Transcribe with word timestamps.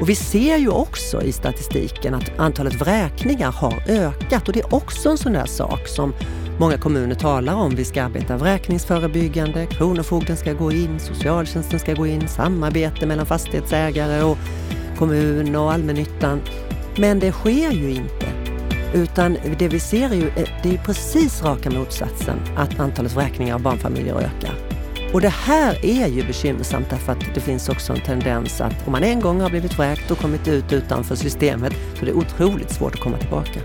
Och 0.00 0.08
vi 0.08 0.14
ser 0.14 0.56
ju 0.56 0.68
också 0.68 1.22
i 1.22 1.32
statistiken 1.32 2.14
att 2.14 2.38
antalet 2.38 2.74
vräkningar 2.74 3.52
har 3.52 3.82
ökat 3.86 4.48
och 4.48 4.54
det 4.54 4.60
är 4.60 4.74
också 4.74 5.08
en 5.08 5.18
sån 5.18 5.32
där 5.32 5.46
sak 5.46 5.88
som 5.88 6.14
många 6.58 6.78
kommuner 6.78 7.14
talar 7.14 7.54
om. 7.54 7.74
Vi 7.74 7.84
ska 7.84 8.02
arbeta 8.02 8.36
vräkningsförebyggande, 8.36 9.66
Kronofogden 9.66 10.36
ska 10.36 10.52
gå 10.52 10.72
in, 10.72 11.00
socialtjänsten 11.00 11.78
ska 11.78 11.94
gå 11.94 12.06
in, 12.06 12.28
samarbete 12.28 13.06
mellan 13.06 13.26
fastighetsägare 13.26 14.22
och 14.22 14.38
kommun 14.98 15.56
och 15.56 15.72
allmännyttan. 15.72 16.40
Men 16.96 17.18
det 17.18 17.32
sker 17.32 17.70
ju 17.70 17.90
inte. 17.90 18.26
Utan 18.94 19.36
det 19.58 19.68
vi 19.68 19.80
ser 19.80 20.10
är 20.10 20.14
ju 20.14 20.28
eh, 20.28 20.48
det 20.62 20.74
är 20.74 20.78
precis 20.78 21.42
raka 21.42 21.70
motsatsen, 21.70 22.38
att 22.56 22.80
antalet 22.80 23.12
vräkningar 23.12 23.54
av 23.54 23.62
barnfamiljer 23.62 24.14
ökar. 24.14 24.69
Och 25.12 25.20
det 25.20 25.28
här 25.28 25.84
är 25.84 26.08
ju 26.08 26.26
bekymmersamt 26.26 26.90
därför 26.90 27.12
att 27.12 27.34
det 27.34 27.40
finns 27.40 27.68
också 27.68 27.92
en 27.92 28.00
tendens 28.00 28.60
att 28.60 28.86
om 28.86 28.92
man 28.92 29.04
en 29.04 29.20
gång 29.20 29.40
har 29.40 29.50
blivit 29.50 29.78
vräkt 29.78 30.10
och 30.10 30.18
kommit 30.18 30.48
ut 30.48 30.72
utanför 30.72 31.14
systemet 31.14 31.72
så 31.94 32.02
är 32.02 32.06
det 32.06 32.12
otroligt 32.12 32.70
svårt 32.70 32.94
att 32.94 33.00
komma 33.00 33.18
tillbaka. 33.18 33.60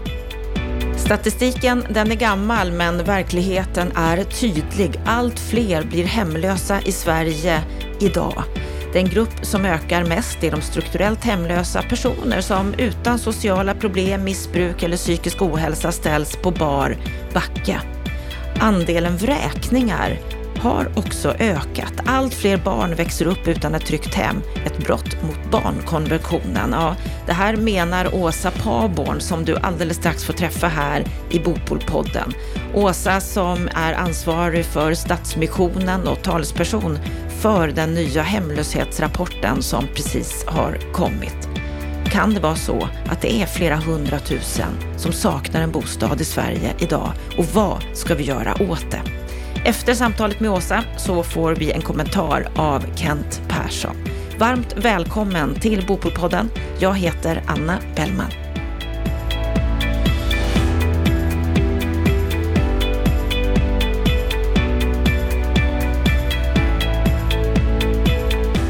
Statistiken 0.97 1.85
den 1.89 2.11
är 2.11 2.15
gammal 2.15 2.71
men 2.71 3.03
verkligheten 3.03 3.91
är 3.95 4.23
tydlig. 4.23 4.99
Allt 5.05 5.39
fler 5.39 5.83
blir 5.83 6.03
hemlösa 6.03 6.81
i 6.81 6.91
Sverige 6.91 7.61
idag. 7.99 8.43
Den 8.93 9.09
grupp 9.09 9.45
som 9.45 9.65
ökar 9.65 10.03
mest 10.03 10.43
är 10.43 10.51
de 10.51 10.61
strukturellt 10.61 11.23
hemlösa 11.23 11.81
personer 11.81 12.41
som 12.41 12.73
utan 12.73 13.19
sociala 13.19 13.75
problem, 13.75 14.23
missbruk 14.23 14.83
eller 14.83 14.97
psykisk 14.97 15.41
ohälsa 15.41 15.91
ställs 15.91 16.35
på 16.35 16.51
bar 16.51 16.97
backe. 17.33 17.81
Andelen 18.59 19.17
vräkningar 19.17 20.19
har 20.57 20.91
också 20.95 21.35
ökat. 21.39 21.93
Allt 22.05 22.33
fler 22.33 22.57
barn 22.57 22.95
växer 22.95 23.25
upp 23.25 23.47
utan 23.47 23.75
ett 23.75 23.85
tryggt 23.85 24.13
hem. 24.15 24.41
Ett 24.65 24.77
brott 24.77 25.23
mot 25.23 25.51
barnkonventionen. 25.51 26.69
Ja, 26.71 26.95
det 27.25 27.33
här 27.33 27.55
menar 27.55 28.15
Åsa 28.15 28.51
Paborn 28.51 29.19
som 29.19 29.45
du 29.45 29.55
alldeles 29.55 29.97
strax 29.97 30.23
får 30.23 30.33
träffa 30.33 30.67
här 30.67 31.05
i 31.29 31.39
Bopolpodden. 31.39 32.33
Åsa 32.73 33.19
som 33.19 33.69
är 33.75 33.93
ansvarig 33.93 34.65
för 34.65 34.93
Stadsmissionen 34.93 36.07
och 36.07 36.21
talesperson 36.21 36.99
för 37.39 37.67
den 37.67 37.93
nya 37.93 38.21
hemlöshetsrapporten 38.21 39.61
som 39.61 39.87
precis 39.95 40.45
har 40.47 40.77
kommit. 40.93 41.49
Kan 42.05 42.33
det 42.33 42.39
vara 42.39 42.55
så 42.55 42.87
att 43.09 43.21
det 43.21 43.33
är 43.33 43.45
flera 43.45 43.75
hundratusen 43.75 44.73
som 44.97 45.11
saknar 45.11 45.61
en 45.61 45.71
bostad 45.71 46.21
i 46.21 46.25
Sverige 46.25 46.73
idag? 46.79 47.11
Och 47.37 47.45
vad 47.45 47.83
ska 47.93 48.15
vi 48.15 48.23
göra 48.23 48.53
åt 48.69 48.91
det? 48.91 49.24
Efter 49.65 49.93
samtalet 49.93 50.39
med 50.39 50.51
Åsa 50.51 50.83
så 50.97 51.23
får 51.23 51.55
vi 51.55 51.71
en 51.71 51.81
kommentar 51.81 52.47
av 52.55 52.95
Kent 52.95 53.41
Persson. 53.47 53.95
Varmt 54.39 54.73
välkommen 54.77 55.55
till 55.55 55.85
Bopolpodden. 55.87 56.49
Jag 56.79 56.97
heter 56.97 57.43
Anna 57.47 57.79
Bellman. 57.95 58.31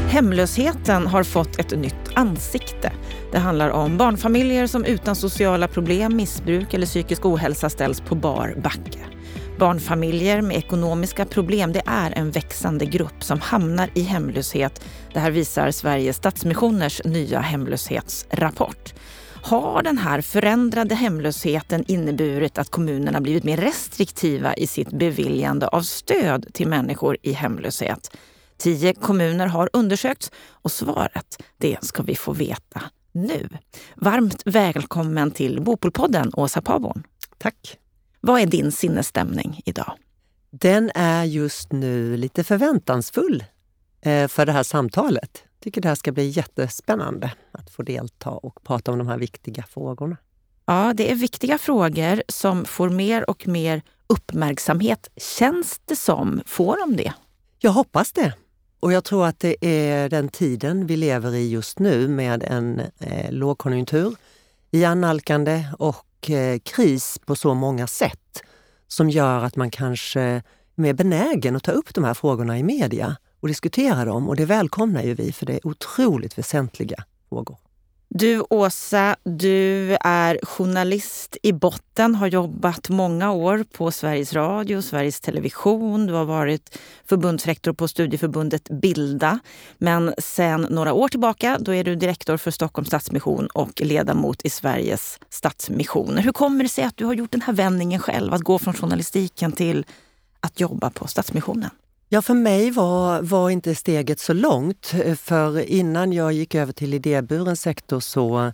Hemlösheten 0.08 1.06
har 1.06 1.22
fått 1.22 1.58
ett 1.58 1.78
nytt 1.78 1.94
ansikte. 2.14 2.92
Det 3.32 3.38
handlar 3.38 3.70
om 3.70 3.96
barnfamiljer 3.96 4.66
som 4.66 4.84
utan 4.84 5.16
sociala 5.16 5.68
problem, 5.68 6.16
missbruk 6.16 6.74
eller 6.74 6.86
psykisk 6.86 7.26
ohälsa 7.26 7.70
ställs 7.70 8.00
på 8.00 8.14
bar 8.14 8.54
backe. 8.62 9.15
Barnfamiljer 9.58 10.42
med 10.42 10.56
ekonomiska 10.56 11.24
problem 11.24 11.72
det 11.72 11.82
är 11.86 12.18
en 12.18 12.30
växande 12.30 12.86
grupp 12.86 13.24
som 13.24 13.40
hamnar 13.40 13.90
i 13.94 14.02
hemlöshet. 14.02 14.84
Det 15.12 15.20
här 15.20 15.30
visar 15.30 15.70
Sveriges 15.70 16.16
Stadsmissioners 16.16 17.00
nya 17.04 17.40
hemlöshetsrapport. 17.40 18.94
Har 19.42 19.82
den 19.82 19.98
här 19.98 20.20
förändrade 20.20 20.94
hemlösheten 20.94 21.84
inneburit 21.88 22.58
att 22.58 22.70
kommunerna 22.70 23.20
blivit 23.20 23.44
mer 23.44 23.56
restriktiva 23.56 24.54
i 24.54 24.66
sitt 24.66 24.90
beviljande 24.90 25.68
av 25.68 25.82
stöd 25.82 26.46
till 26.52 26.68
människor 26.68 27.16
i 27.22 27.32
hemlöshet? 27.32 28.16
Tio 28.58 28.94
kommuner 28.94 29.46
har 29.46 29.70
undersökts 29.72 30.30
och 30.50 30.72
svaret 30.72 31.42
det 31.58 31.84
ska 31.84 32.02
vi 32.02 32.16
få 32.16 32.32
veta 32.32 32.82
nu. 33.12 33.48
Varmt 33.94 34.42
välkommen 34.44 35.30
till 35.30 35.62
Bopolpodden, 35.62 36.30
Åsa 36.34 36.62
Paborn. 36.62 37.02
Tack. 37.38 37.78
Vad 38.26 38.40
är 38.40 38.46
din 38.46 38.72
sinnesstämning 38.72 39.60
idag? 39.64 39.92
Den 40.50 40.90
är 40.94 41.24
just 41.24 41.72
nu 41.72 42.16
lite 42.16 42.44
förväntansfull 42.44 43.44
eh, 44.00 44.28
för 44.28 44.46
det 44.46 44.52
här 44.52 44.62
samtalet. 44.62 45.42
Jag 45.44 45.60
tycker 45.60 45.80
det 45.80 45.88
här 45.88 45.94
ska 45.94 46.12
bli 46.12 46.28
jättespännande 46.28 47.32
att 47.52 47.70
få 47.70 47.82
delta 47.82 48.30
och 48.30 48.62
prata 48.62 48.92
om 48.92 48.98
de 48.98 49.08
här 49.08 49.18
viktiga 49.18 49.62
frågorna. 49.62 50.16
Ja, 50.64 50.92
det 50.96 51.10
är 51.10 51.14
viktiga 51.14 51.58
frågor 51.58 52.22
som 52.28 52.64
får 52.64 52.88
mer 52.88 53.30
och 53.30 53.48
mer 53.48 53.82
uppmärksamhet. 54.06 55.08
Känns 55.16 55.80
det 55.84 55.96
som? 55.96 56.40
Får 56.46 56.76
de 56.80 56.96
det? 56.96 57.12
Jag 57.58 57.70
hoppas 57.70 58.12
det. 58.12 58.34
Och 58.80 58.92
jag 58.92 59.04
tror 59.04 59.26
att 59.26 59.40
det 59.40 59.66
är 59.66 60.08
den 60.08 60.28
tiden 60.28 60.86
vi 60.86 60.96
lever 60.96 61.34
i 61.34 61.50
just 61.50 61.78
nu 61.78 62.08
med 62.08 62.42
en 62.42 62.80
eh, 62.98 63.32
lågkonjunktur 63.32 64.16
i 64.70 64.84
annalkande 64.84 65.64
och 65.78 66.06
Eh, 66.30 66.58
kris 66.58 67.18
på 67.26 67.36
så 67.36 67.54
många 67.54 67.86
sätt 67.86 68.42
som 68.88 69.10
gör 69.10 69.44
att 69.44 69.56
man 69.56 69.70
kanske 69.70 70.20
är 70.20 70.42
mer 70.74 70.94
benägen 70.94 71.56
att 71.56 71.64
ta 71.64 71.72
upp 71.72 71.94
de 71.94 72.04
här 72.04 72.14
frågorna 72.14 72.58
i 72.58 72.62
media 72.62 73.16
och 73.40 73.48
diskutera 73.48 74.04
dem. 74.04 74.28
Och 74.28 74.36
det 74.36 74.44
välkomnar 74.44 75.02
ju 75.02 75.14
vi, 75.14 75.32
för 75.32 75.46
det 75.46 75.54
är 75.54 75.66
otroligt 75.66 76.38
väsentliga 76.38 77.04
frågor. 77.28 77.56
Du 78.18 78.44
Åsa, 78.50 79.16
du 79.24 79.96
är 80.00 80.40
journalist 80.42 81.36
i 81.42 81.52
botten, 81.52 82.14
har 82.14 82.26
jobbat 82.26 82.88
många 82.88 83.32
år 83.32 83.64
på 83.72 83.90
Sveriges 83.90 84.32
Radio, 84.32 84.82
Sveriges 84.82 85.20
Television. 85.20 86.06
Du 86.06 86.12
har 86.12 86.24
varit 86.24 86.78
förbundsrektor 87.04 87.72
på 87.72 87.88
studieförbundet 87.88 88.68
Bilda. 88.68 89.38
Men 89.78 90.14
sen 90.18 90.66
några 90.70 90.92
år 90.92 91.08
tillbaka 91.08 91.58
då 91.60 91.74
är 91.74 91.84
du 91.84 91.96
direktor 91.96 92.36
för 92.36 92.50
Stockholms 92.50 92.88
Stadsmission 92.88 93.46
och 93.46 93.80
ledamot 93.80 94.44
i 94.44 94.50
Sveriges 94.50 95.18
Stadsmissioner. 95.30 96.22
Hur 96.22 96.32
kommer 96.32 96.62
det 96.64 96.68
sig 96.68 96.84
att 96.84 96.96
du 96.96 97.04
har 97.04 97.14
gjort 97.14 97.32
den 97.32 97.42
här 97.42 97.52
vändningen 97.52 98.00
själv, 98.00 98.34
att 98.34 98.42
gå 98.42 98.58
från 98.58 98.74
journalistiken 98.74 99.52
till 99.52 99.86
att 100.40 100.60
jobba 100.60 100.90
på 100.90 101.06
Stadsmissionen? 101.06 101.70
Ja, 102.08 102.22
för 102.22 102.34
mig 102.34 102.70
var, 102.70 103.22
var 103.22 103.50
inte 103.50 103.74
steget 103.74 104.20
så 104.20 104.32
långt. 104.32 104.94
Eh, 105.04 105.14
för 105.14 105.70
innan 105.70 106.12
jag 106.12 106.32
gick 106.32 106.54
över 106.54 106.72
till 106.72 106.94
idéburen 106.94 107.56
sektor 107.56 108.00
så, 108.00 108.52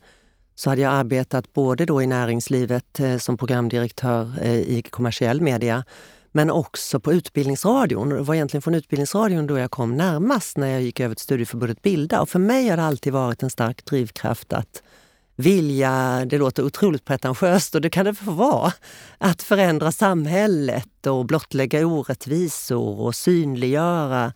så 0.55 0.71
hade 0.71 0.83
jag 0.83 0.93
arbetat 0.93 1.53
både 1.53 1.85
då 1.87 2.03
i 2.03 2.07
näringslivet 2.07 3.01
eh, 3.01 3.17
som 3.17 3.37
programdirektör 3.37 4.33
eh, 4.43 4.53
i 4.53 4.83
kommersiell 4.91 5.41
media 5.41 5.85
men 6.33 6.51
också 6.51 7.01
på 7.01 7.13
Utbildningsradion. 7.13 8.09
Det 8.09 8.23
var 8.23 8.35
egentligen 8.35 8.63
från 8.63 8.75
Utbildningsradion 8.75 9.47
då 9.47 9.59
jag 9.59 9.71
kom 9.71 9.97
närmast 9.97 10.57
när 10.57 10.67
jag 10.67 10.83
gick 10.83 11.01
över 11.01 11.15
till 11.15 11.23
studieförbundet 11.23 11.83
Bilda. 11.83 12.21
Och 12.21 12.29
för 12.29 12.39
mig 12.39 12.69
har 12.69 12.77
det 12.77 12.85
alltid 12.85 13.13
varit 13.13 13.43
en 13.43 13.51
stark 13.51 13.85
drivkraft 13.85 14.53
att 14.53 14.83
vilja, 15.37 16.25
det 16.27 16.39
låter 16.39 16.63
otroligt 16.63 17.05
pretentiöst 17.05 17.75
och 17.75 17.81
det 17.81 17.91
kan 17.91 18.05
det 18.05 18.15
få 18.15 18.31
vara, 18.31 18.73
att 19.19 19.43
förändra 19.43 19.93
samhället 19.93 21.07
och 21.07 21.27
blottlägga 21.27 21.87
orättvisor 21.87 23.01
och 23.01 23.15
synliggöra 23.15 24.33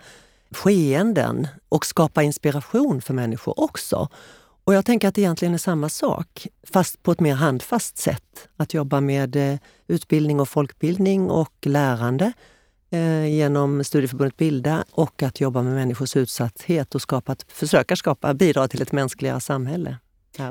skeenden 0.50 1.48
och 1.68 1.86
skapa 1.86 2.22
inspiration 2.22 3.02
för 3.02 3.14
människor 3.14 3.60
också. 3.60 4.08
Och 4.64 4.74
jag 4.74 4.84
tänker 4.84 5.08
att 5.08 5.14
det 5.14 5.20
egentligen 5.20 5.54
är 5.54 5.58
samma 5.58 5.88
sak, 5.88 6.46
fast 6.72 7.02
på 7.02 7.12
ett 7.12 7.20
mer 7.20 7.34
handfast 7.34 7.98
sätt. 7.98 8.48
Att 8.56 8.74
jobba 8.74 9.00
med 9.00 9.36
eh, 9.36 9.58
utbildning 9.86 10.40
och 10.40 10.48
folkbildning 10.48 11.30
och 11.30 11.54
lärande 11.62 12.32
eh, 12.90 13.26
genom 13.26 13.84
Studieförbundet 13.84 14.36
Bilda 14.36 14.84
och 14.90 15.22
att 15.22 15.40
jobba 15.40 15.62
med 15.62 15.74
människors 15.74 16.16
utsatthet 16.16 16.94
och 16.94 17.02
skapa, 17.02 17.36
försöka 17.48 17.96
skapa, 17.96 18.34
bidra 18.34 18.68
till 18.68 18.82
ett 18.82 18.92
mänskligare 18.92 19.40
samhälle. 19.40 19.96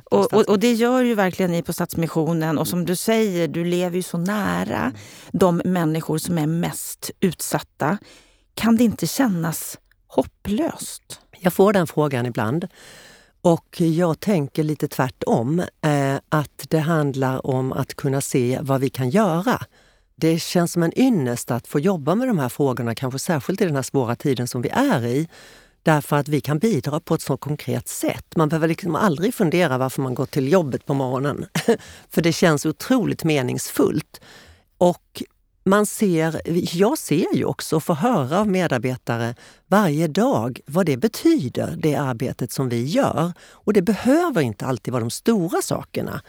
Och, 0.06 0.34
och, 0.34 0.50
och, 0.50 0.60
det 0.60 0.74
gör 0.74 1.02
ju 1.02 1.16
verkligen 1.16 1.52
ni 1.52 1.62
på 1.62 1.74
Stadsmissionen. 1.74 2.58
Och 2.58 2.68
som 2.68 2.86
du 2.86 2.96
säger, 2.96 3.48
du 3.48 3.66
lever 3.66 3.96
ju 3.96 4.04
så 4.04 4.18
nära 4.18 4.80
mm. 4.80 4.94
de 5.32 5.62
människor 5.66 6.18
som 6.18 6.38
är 6.38 6.48
mest 6.48 7.12
utsatta. 7.20 7.98
Kan 8.54 8.76
det 8.76 8.84
inte 8.84 9.08
kännas 9.08 9.80
hopplöst? 10.08 11.20
Jag 11.40 11.54
får 11.54 11.74
den 11.74 11.88
frågan 11.88 12.26
ibland. 12.26 12.68
Och 13.42 13.82
jag 13.82 14.20
tänker 14.20 14.64
lite 14.64 14.88
tvärtom. 14.88 15.60
Eh, 15.60 16.16
att 16.30 16.66
det 16.70 16.80
handlar 16.80 17.48
om 17.48 17.72
att 17.72 17.94
kunna 17.94 18.22
se 18.22 18.60
vad 18.62 18.82
vi 18.82 18.90
kan 18.90 19.10
göra. 19.10 19.62
Det 20.16 20.40
känns 20.40 20.72
som 20.72 20.84
en 20.84 21.00
ynnest 21.00 21.52
att 21.52 21.68
få 21.68 21.80
jobba 21.80 22.16
med 22.16 22.28
de 22.28 22.40
här 22.40 22.50
frågorna, 22.50 22.96
kanske 22.96 23.20
särskilt 23.20 23.62
i 23.62 23.66
den 23.66 23.76
här 23.76 23.82
svåra 23.82 24.16
tiden 24.16 24.48
som 24.48 24.62
vi 24.62 24.70
är 24.70 25.06
i. 25.06 25.28
Därför 25.86 26.16
att 26.16 26.28
vi 26.28 26.42
kan 26.42 26.60
bidra 26.60 27.00
på 27.00 27.16
ett 27.16 27.22
så 27.22 27.38
konkret 27.38 27.88
sätt. 27.88 28.36
Man 28.36 28.50
behöver 28.50 28.68
liksom 28.68 28.96
aldrig 28.96 29.34
fundera 29.34 29.78
varför 29.78 30.02
man 30.02 30.14
går 30.16 30.26
till 30.26 30.52
jobbet 30.52 30.86
på 30.86 30.94
morgonen. 30.94 31.46
För 32.10 32.22
det 32.22 32.34
känns 32.34 32.66
otroligt 32.66 33.24
meningsfullt. 33.24 34.22
Och 34.78 35.24
man 35.66 35.86
ser, 35.86 36.42
jag 36.78 36.98
ser 36.98 37.36
ju 37.36 37.46
också 37.46 37.76
och 37.76 37.84
får 37.84 37.94
höra 37.94 38.40
av 38.40 38.48
medarbetare 38.48 39.36
varje 39.68 40.08
dag 40.08 40.60
vad 40.66 40.86
det 40.86 40.98
betyder, 40.98 41.76
det 41.78 41.96
arbetet 41.96 42.52
som 42.52 42.70
vi 42.70 42.86
gör. 42.86 43.34
Och 43.42 43.74
det 43.74 43.82
behöver 43.82 44.42
inte 44.42 44.66
alltid 44.66 44.92
vara 44.92 45.02
de 45.02 45.12
stora 45.12 45.62
sakerna, 45.62 46.22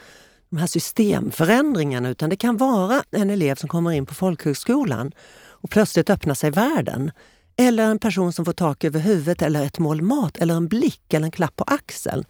de 0.49 0.57
här 0.57 0.67
systemförändringarna, 0.67 2.09
utan 2.09 2.29
det 2.29 2.35
kan 2.35 2.57
vara 2.57 3.03
en 3.11 3.29
elev 3.29 3.55
som 3.55 3.69
kommer 3.69 3.91
in 3.91 4.05
på 4.05 4.13
folkhögskolan 4.13 5.11
och 5.39 5.69
plötsligt 5.69 6.09
öppnar 6.09 6.33
sig 6.33 6.51
världen. 6.51 7.11
Eller 7.57 7.83
en 7.83 7.99
person 7.99 8.33
som 8.33 8.45
får 8.45 8.53
tak 8.53 8.83
över 8.83 8.99
huvudet, 8.99 9.41
eller 9.41 9.65
ett 9.65 9.79
mål 9.79 10.01
mat, 10.01 10.37
eller 10.37 10.55
en 10.55 10.67
blick 10.67 11.13
eller 11.13 11.25
en 11.25 11.31
klapp 11.31 11.55
på 11.55 11.63
axeln. 11.63 12.25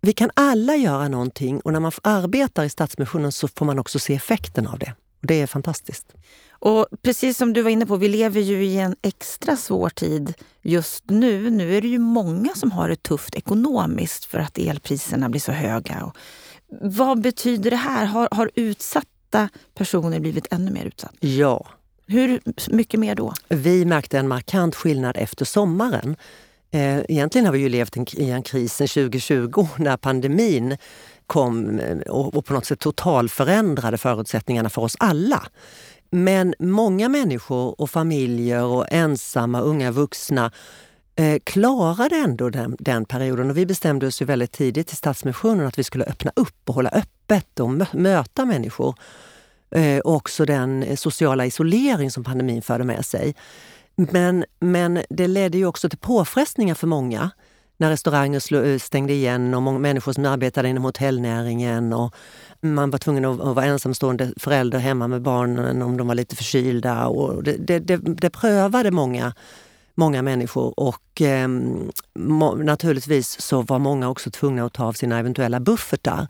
Vi 0.00 0.12
kan 0.12 0.30
alla 0.34 0.76
göra 0.76 1.08
någonting 1.08 1.60
och 1.60 1.72
när 1.72 1.80
man 1.80 1.92
arbetar 2.02 2.64
i 2.64 2.68
Stadsmissionen 2.70 3.32
så 3.32 3.48
får 3.48 3.66
man 3.66 3.78
också 3.78 3.98
se 3.98 4.14
effekten 4.14 4.66
av 4.66 4.78
det. 4.78 4.94
Och 5.20 5.26
det 5.26 5.40
är 5.40 5.46
fantastiskt. 5.46 6.12
Och 6.50 6.86
precis 7.02 7.38
som 7.38 7.52
du 7.52 7.62
var 7.62 7.70
inne 7.70 7.86
på, 7.86 7.96
vi 7.96 8.08
lever 8.08 8.40
ju 8.40 8.64
i 8.64 8.78
en 8.78 8.96
extra 9.02 9.56
svår 9.56 9.88
tid 9.88 10.34
just 10.62 11.04
nu. 11.10 11.50
Nu 11.50 11.76
är 11.76 11.82
det 11.82 11.88
ju 11.88 11.98
många 11.98 12.54
som 12.54 12.70
har 12.70 12.88
det 12.88 13.02
tufft 13.02 13.34
ekonomiskt 13.34 14.24
för 14.24 14.38
att 14.38 14.58
elpriserna 14.58 15.28
blir 15.28 15.40
så 15.40 15.52
höga. 15.52 16.12
Vad 16.80 17.20
betyder 17.20 17.70
det 17.70 17.76
här? 17.76 18.06
Har, 18.06 18.28
har 18.30 18.50
utsatta 18.54 19.48
personer 19.74 20.20
blivit 20.20 20.46
ännu 20.50 20.70
mer 20.70 20.84
utsatta? 20.84 21.14
Ja. 21.20 21.66
Hur 22.08 22.40
mycket 22.70 23.00
mer 23.00 23.14
då? 23.14 23.32
Vi 23.48 23.84
märkte 23.84 24.18
en 24.18 24.28
markant 24.28 24.74
skillnad 24.74 25.16
efter 25.16 25.44
sommaren. 25.44 26.16
Eh, 26.70 26.98
egentligen 26.98 27.46
har 27.46 27.52
vi 27.52 27.58
ju 27.58 27.68
levt 27.68 28.14
i 28.14 28.30
en 28.30 28.42
kris 28.42 28.74
sedan 28.74 28.88
2020 28.88 29.68
när 29.76 29.96
pandemin 29.96 30.76
kom 31.26 31.78
eh, 31.78 31.98
och 31.98 32.44
på 32.44 32.52
något 32.52 32.66
sätt 32.66 32.80
totalförändrade 32.80 33.98
förutsättningarna 33.98 34.68
för 34.68 34.82
oss 34.82 34.96
alla. 34.98 35.42
Men 36.10 36.54
många 36.58 37.08
människor 37.08 37.80
och 37.80 37.90
familjer 37.90 38.64
och 38.64 38.86
ensamma 38.90 39.60
unga 39.60 39.90
vuxna 39.90 40.52
eh, 41.16 41.38
klarade 41.44 42.16
ändå 42.16 42.50
den, 42.50 42.76
den, 42.78 43.04
perioden. 43.04 43.50
Och 43.50 43.56
vi 43.56 43.66
bestämde 43.66 44.06
oss 44.06 44.22
ju 44.22 44.26
väldigt 44.26 44.52
tidigt 44.52 44.92
i 44.92 44.96
Stadsmissionen 44.96 45.66
att 45.66 45.78
vi 45.78 45.84
skulle 45.84 46.04
öppna 46.04 46.32
upp 46.36 46.68
och 46.68 46.74
hålla 46.74 46.90
öppet 46.90 47.60
och 47.60 47.94
möta 47.94 48.44
människor. 48.44 48.94
Eh, 49.76 49.98
och 49.98 50.14
också 50.14 50.44
den 50.44 50.82
eh, 50.82 50.96
sociala 50.96 51.46
isolering 51.46 52.10
som 52.10 52.24
pandemin 52.24 52.62
förde 52.62 52.84
med 52.84 53.06
sig. 53.06 53.34
Men, 53.96 54.44
men 54.60 55.02
det 55.10 55.28
ledde 55.28 55.58
ju 55.58 55.66
också 55.66 55.88
till 55.88 55.98
påfrestningar 55.98 56.74
för 56.74 56.86
många 56.86 57.30
när 57.76 57.90
restauranger 57.90 58.66
eh, 58.66 58.78
stängde 58.78 59.12
igen 59.12 59.54
och 59.54 59.62
många 59.62 59.78
människor 59.78 60.12
som 60.12 60.24
arbetade 60.24 60.68
inom 60.68 60.84
hotellnäringen 60.84 61.92
och 61.92 62.14
man 62.60 62.90
var 62.90 62.98
tvungen 62.98 63.24
att, 63.24 63.38
vara 63.38 63.64
ensamstående 63.64 64.32
förälder 64.36 64.78
hemma 64.78 65.08
med 65.08 65.22
barnen 65.22 65.82
om 65.82 65.96
de 65.96 66.06
var 66.06 66.14
lite 66.14 66.36
förkylda. 66.36 67.06
Och 67.06 67.42
det, 67.42 67.56
det, 67.56 67.78
det, 67.78 67.96
det 67.96 68.30
prövade 68.30 68.90
många, 68.90 69.34
många 69.94 70.22
människor 70.22 70.80
och 70.80 71.22
eh, 71.22 71.48
naturligtvis 72.56 73.40
så 73.40 73.62
var 73.62 73.78
många 73.78 74.08
också 74.08 74.30
tvungna 74.30 74.64
att 74.64 74.72
ta 74.72 74.84
av 74.84 74.92
sina 74.92 75.18
eventuella 75.18 75.60
buffertar. 75.60 76.28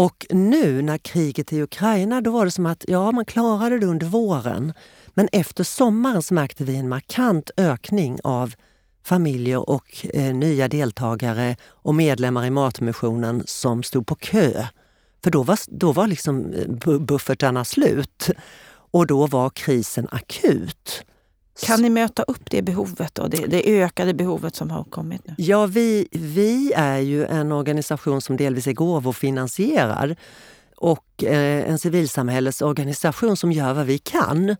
Och 0.00 0.26
nu 0.30 0.82
när 0.82 0.98
kriget 0.98 1.52
i 1.52 1.62
Ukraina, 1.62 2.20
då 2.20 2.30
var 2.30 2.44
det 2.44 2.50
som 2.50 2.66
att 2.66 2.84
ja, 2.88 3.12
man 3.12 3.24
klarade 3.24 3.78
det 3.78 3.86
under 3.86 4.06
våren. 4.06 4.72
Men 5.14 5.28
efter 5.32 5.64
sommaren 5.64 6.22
så 6.22 6.34
märkte 6.34 6.64
vi 6.64 6.76
en 6.76 6.88
markant 6.88 7.50
ökning 7.56 8.18
av 8.24 8.54
familjer 9.04 9.70
och 9.70 10.06
eh, 10.14 10.34
nya 10.34 10.68
deltagare 10.68 11.56
och 11.64 11.94
medlemmar 11.94 12.46
i 12.46 12.50
Matmissionen 12.50 13.42
som 13.46 13.82
stod 13.82 14.06
på 14.06 14.14
kö. 14.14 14.66
För 15.24 15.30
då 15.30 15.42
var, 15.42 15.58
då 15.68 15.92
var 15.92 16.06
liksom 16.06 16.52
eh, 16.52 16.98
buffertarna 16.98 17.64
slut 17.64 18.30
och 18.90 19.06
då 19.06 19.26
var 19.26 19.50
krisen 19.50 20.08
akut. 20.10 21.04
Kan 21.62 21.82
ni 21.82 21.90
möta 21.90 22.22
upp 22.22 22.50
det 22.50 22.62
behovet 22.62 23.14
då? 23.14 23.26
Det, 23.26 23.46
det 23.46 23.82
ökade 23.82 24.14
behovet 24.14 24.54
som 24.54 24.70
har 24.70 24.84
kommit 24.84 25.26
nu? 25.26 25.34
Ja, 25.38 25.66
vi, 25.66 26.08
vi 26.12 26.72
är 26.76 26.98
ju 26.98 27.26
en 27.26 27.52
organisation 27.52 28.20
som 28.20 28.36
delvis 28.36 28.66
är 28.66 28.72
gåvofinansierad 28.72 30.16
och 30.76 31.24
eh, 31.24 31.70
en 31.70 31.78
civilsamhällesorganisation 31.78 33.36
som 33.36 33.52
gör 33.52 33.74
vad 33.74 33.86
vi 33.86 33.98
kan. 33.98 34.56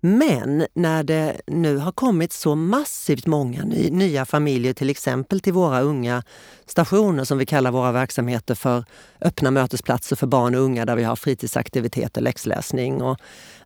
Men 0.00 0.66
när 0.74 1.02
det 1.02 1.40
nu 1.46 1.76
har 1.76 1.92
kommit 1.92 2.32
så 2.32 2.54
massivt 2.54 3.26
många 3.26 3.64
ny, 3.64 3.90
nya 3.90 4.24
familjer, 4.24 4.72
till 4.72 4.90
exempel 4.90 5.40
till 5.40 5.52
våra 5.52 5.80
unga 5.80 6.22
stationer 6.66 7.24
som 7.24 7.38
vi 7.38 7.46
kallar 7.46 7.70
våra 7.70 7.92
verksamheter 7.92 8.54
för 8.54 8.84
öppna 9.20 9.50
mötesplatser 9.50 10.16
för 10.16 10.26
barn 10.26 10.54
och 10.54 10.60
unga 10.60 10.84
där 10.84 10.96
vi 10.96 11.04
har 11.04 11.16
fritidsaktiviteter, 11.16 12.20
läxläsning 12.20 13.02
och 13.02 13.18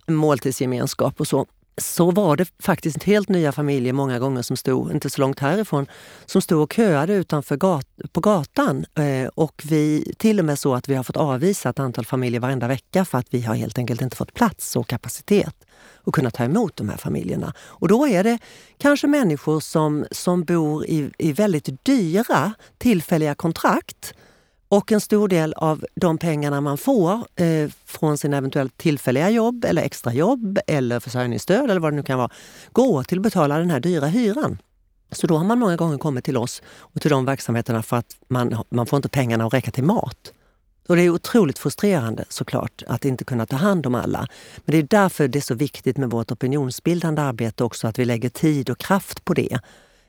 måltidsgemenskap 0.06 1.20
och 1.20 1.28
så 1.28 1.46
så 1.76 2.10
var 2.10 2.36
det 2.36 2.48
faktiskt 2.58 3.02
helt 3.02 3.28
nya 3.28 3.52
familjer 3.52 3.92
många 3.92 4.18
gånger 4.18 4.42
som 4.42 4.56
stod, 4.56 4.92
inte 4.92 5.10
så 5.10 5.20
långt 5.20 5.38
härifrån, 5.38 5.86
som 6.26 6.42
stod 6.42 6.62
och 6.62 6.72
köade 6.72 7.14
utanför 7.14 7.56
gat, 7.56 7.86
på 8.12 8.20
gatan. 8.20 8.84
Eh, 8.94 9.28
och 9.34 9.62
vi, 9.64 10.14
till 10.18 10.38
och 10.38 10.44
med 10.44 10.58
så 10.58 10.74
att 10.74 10.88
vi 10.88 10.94
har 10.94 11.02
fått 11.02 11.16
avvisa 11.16 11.70
ett 11.70 11.78
antal 11.78 12.06
familjer 12.06 12.40
varenda 12.40 12.68
vecka 12.68 13.04
för 13.04 13.18
att 13.18 13.26
vi 13.30 13.42
har 13.42 13.54
helt 13.54 13.78
enkelt 13.78 14.02
inte 14.02 14.16
fått 14.16 14.34
plats 14.34 14.76
och 14.76 14.88
kapacitet 14.88 15.54
att 16.04 16.12
kunna 16.12 16.30
ta 16.30 16.44
emot 16.44 16.76
de 16.76 16.88
här 16.88 16.96
familjerna. 16.96 17.54
Och 17.58 17.88
då 17.88 18.08
är 18.08 18.24
det 18.24 18.38
kanske 18.78 19.06
människor 19.06 19.60
som, 19.60 20.06
som 20.10 20.44
bor 20.44 20.86
i, 20.86 21.10
i 21.18 21.32
väldigt 21.32 21.84
dyra 21.84 22.54
tillfälliga 22.78 23.34
kontrakt 23.34 24.14
och 24.72 24.92
en 24.92 25.00
stor 25.00 25.28
del 25.28 25.52
av 25.52 25.84
de 25.94 26.18
pengarna 26.18 26.60
man 26.60 26.78
får 26.78 27.12
eh, 27.36 27.70
från 27.84 28.18
sina 28.18 28.36
eventuellt 28.36 28.76
tillfälliga 28.76 29.30
jobb 29.30 29.64
eller 29.64 29.82
extrajobb 29.82 30.58
eller 30.66 31.00
försörjningsstöd 31.00 31.70
eller 31.70 31.80
vad 31.80 31.92
det 31.92 31.96
nu 31.96 32.02
kan 32.02 32.18
vara, 32.18 32.30
går 32.72 33.02
till 33.02 33.18
att 33.18 33.22
betala 33.22 33.58
den 33.58 33.70
här 33.70 33.80
dyra 33.80 34.06
hyran. 34.06 34.58
Så 35.10 35.26
då 35.26 35.36
har 35.36 35.44
man 35.44 35.58
många 35.58 35.76
gånger 35.76 35.98
kommit 35.98 36.24
till 36.24 36.36
oss 36.36 36.62
och 36.66 37.00
till 37.00 37.10
de 37.10 37.24
verksamheterna 37.24 37.82
för 37.82 37.96
att 37.96 38.16
man, 38.28 38.64
man 38.68 38.86
får 38.86 38.96
inte 38.96 39.08
pengarna 39.08 39.46
att 39.46 39.54
räcka 39.54 39.70
till 39.70 39.84
mat. 39.84 40.32
Och 40.88 40.96
det 40.96 41.02
är 41.02 41.10
otroligt 41.10 41.58
frustrerande 41.58 42.24
såklart 42.28 42.82
att 42.86 43.04
inte 43.04 43.24
kunna 43.24 43.46
ta 43.46 43.56
hand 43.56 43.86
om 43.86 43.94
alla. 43.94 44.28
Men 44.64 44.72
det 44.72 44.78
är 44.78 45.02
därför 45.02 45.28
det 45.28 45.38
är 45.38 45.40
så 45.40 45.54
viktigt 45.54 45.96
med 45.96 46.10
vårt 46.10 46.30
opinionsbildande 46.30 47.22
arbete 47.22 47.64
också, 47.64 47.88
att 47.88 47.98
vi 47.98 48.04
lägger 48.04 48.28
tid 48.28 48.70
och 48.70 48.78
kraft 48.78 49.24
på 49.24 49.34
det. 49.34 49.58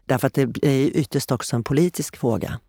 Därför 0.06 0.27
att 0.27 0.33
det 0.33 0.42
är 0.62 0.98
ytterst 0.98 1.31
också 1.31 1.56
en 1.56 1.63
politisk 1.63 2.18
fråga. 2.18 2.60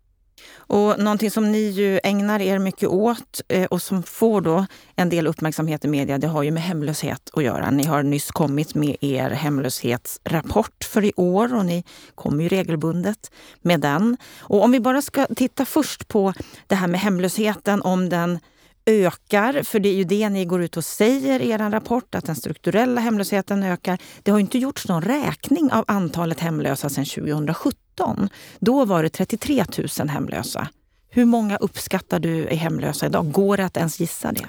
Och 0.57 0.99
någonting 0.99 1.31
som 1.31 1.51
ni 1.51 1.69
ju 1.69 1.99
ägnar 2.03 2.41
er 2.41 2.59
mycket 2.59 2.89
åt 2.89 3.41
eh, 3.47 3.65
och 3.65 3.81
som 3.81 4.03
får 4.03 4.41
då 4.41 4.65
en 4.95 5.09
del 5.09 5.27
uppmärksamhet 5.27 5.85
i 5.85 5.87
media, 5.87 6.17
det 6.17 6.27
har 6.27 6.43
ju 6.43 6.51
med 6.51 6.63
hemlöshet 6.63 7.29
att 7.33 7.43
göra. 7.43 7.71
Ni 7.71 7.85
har 7.85 8.03
nyss 8.03 8.31
kommit 8.31 8.75
med 8.75 8.95
er 9.01 9.29
hemlöshetsrapport 9.29 10.83
för 10.83 11.03
i 11.03 11.11
år 11.15 11.55
och 11.55 11.65
ni 11.65 11.83
kommer 12.15 12.43
ju 12.43 12.49
regelbundet 12.49 13.31
med 13.61 13.79
den. 13.79 14.17
Och 14.39 14.63
om 14.63 14.71
vi 14.71 14.79
bara 14.79 15.01
ska 15.01 15.27
titta 15.35 15.65
först 15.65 16.07
på 16.07 16.33
det 16.67 16.75
här 16.75 16.87
med 16.87 16.99
hemlösheten, 16.99 17.81
om 17.81 18.09
den 18.09 18.39
ökar, 18.85 19.63
för 19.63 19.79
det 19.79 19.89
är 19.89 19.93
ju 19.93 20.03
det 20.03 20.29
ni 20.29 20.45
går 20.45 20.61
ut 20.61 20.77
och 20.77 20.85
säger 20.85 21.39
i 21.39 21.49
er 21.49 21.57
rapport, 21.57 22.15
att 22.15 22.25
den 22.25 22.35
strukturella 22.35 23.01
hemlösheten 23.01 23.63
ökar. 23.63 23.97
Det 24.23 24.31
har 24.31 24.39
inte 24.39 24.57
gjorts 24.57 24.87
någon 24.87 25.01
räkning 25.01 25.71
av 25.71 25.85
antalet 25.87 26.39
hemlösa 26.39 26.89
sedan 26.89 27.05
2017. 27.05 28.29
Då 28.59 28.85
var 28.85 29.03
det 29.03 29.09
33 29.09 29.65
000 29.99 30.09
hemlösa. 30.09 30.67
Hur 31.09 31.25
många 31.25 31.57
uppskattar 31.57 32.19
du 32.19 32.47
är 32.47 32.55
hemlösa 32.55 33.05
idag? 33.05 33.31
Går 33.31 33.57
det 33.57 33.65
att 33.65 33.77
ens 33.77 33.99
gissa 33.99 34.31
det? 34.31 34.47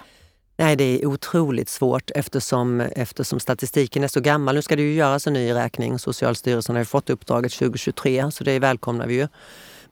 Nej, 0.59 0.77
det 0.77 0.85
är 0.85 1.07
otroligt 1.07 1.69
svårt 1.69 2.11
eftersom, 2.15 2.81
eftersom 2.81 3.41
statistiken 3.41 4.05
är 4.05 4.09
så 4.09 4.21
gammal. 4.21 4.55
Nu 4.55 4.63
ska 4.63 4.77
det 4.77 4.83
ju 4.83 4.95
göras 4.95 5.27
en 5.27 5.33
ny 5.33 5.55
räkning. 5.55 5.99
Socialstyrelsen 5.99 6.75
har 6.75 6.81
ju 6.81 6.85
fått 6.85 7.11
uppdraget 7.11 7.53
2023, 7.53 8.31
så 8.31 8.45
det 8.45 8.59
välkomnar 8.59 9.07
vi 9.07 9.15
ju. 9.15 9.29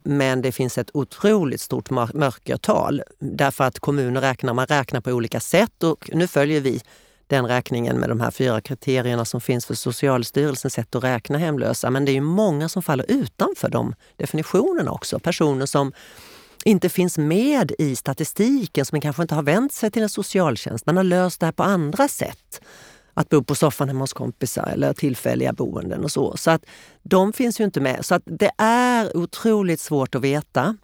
Men 0.05 0.43
det 0.43 0.53
finns 0.53 0.79
ett 0.79 0.91
otroligt 0.95 1.61
stort 1.61 1.91
mörkertal 1.91 3.03
därför 3.19 3.65
att 3.65 3.79
kommuner 3.79 4.21
räknar, 4.21 4.55
man 4.55 4.67
räknar 4.67 5.01
på 5.01 5.11
olika 5.11 5.41
sätt 5.41 5.83
och 5.83 6.11
nu 6.15 6.27
följer 6.27 6.61
vi 6.61 6.81
den 7.27 7.47
räkningen 7.47 7.97
med 7.97 8.09
de 8.09 8.21
här 8.21 8.31
fyra 8.31 8.61
kriterierna 8.61 9.25
som 9.25 9.41
finns 9.41 9.67
för 9.67 9.75
Socialstyrelsens 9.75 10.75
sätt 10.75 10.95
att 10.95 11.05
räkna 11.05 11.39
hemlösa. 11.39 11.91
Men 11.91 12.05
det 12.05 12.11
är 12.11 12.15
ju 12.15 12.21
många 12.21 12.69
som 12.69 12.83
faller 12.83 13.07
utanför 13.09 13.69
de 13.69 13.95
definitionerna 14.17 14.91
också. 14.91 15.19
Personer 15.19 15.67
som 15.67 15.93
inte 16.65 16.89
finns 16.89 17.19
med 17.19 17.73
i 17.79 17.97
statistiken, 17.97 18.85
som 18.85 19.01
kanske 19.01 19.23
inte 19.23 19.35
har 19.35 19.43
vänt 19.43 19.73
sig 19.73 19.91
till 19.91 20.03
en 20.03 20.09
socialtjänst. 20.09 20.87
Man 20.87 20.97
har 20.97 21.05
löst 21.05 21.41
det 21.41 21.47
här 21.47 21.53
på 21.53 21.63
andra 21.63 22.09
sätt 22.09 22.61
att 23.15 23.29
bo 23.29 23.45
på 23.45 23.55
soffan 23.55 23.89
hemma 23.89 24.01
hos 24.01 24.13
kompisar 24.13 24.67
eller 24.73 24.93
tillfälliga 24.93 25.53
boenden 25.53 26.05
och 26.05 26.11
så. 26.11 26.37
Så 26.37 26.51
att 26.51 26.65
de 27.03 27.33
finns 27.33 27.61
ju 27.61 27.65
inte 27.65 27.81
med. 27.81 28.05
Så 28.05 28.15
att 28.15 28.23
det 28.25 28.51
är 28.59 29.17
otroligt 29.17 29.81
svårt 29.81 30.15
att 30.15 30.23
veta. 30.23 30.77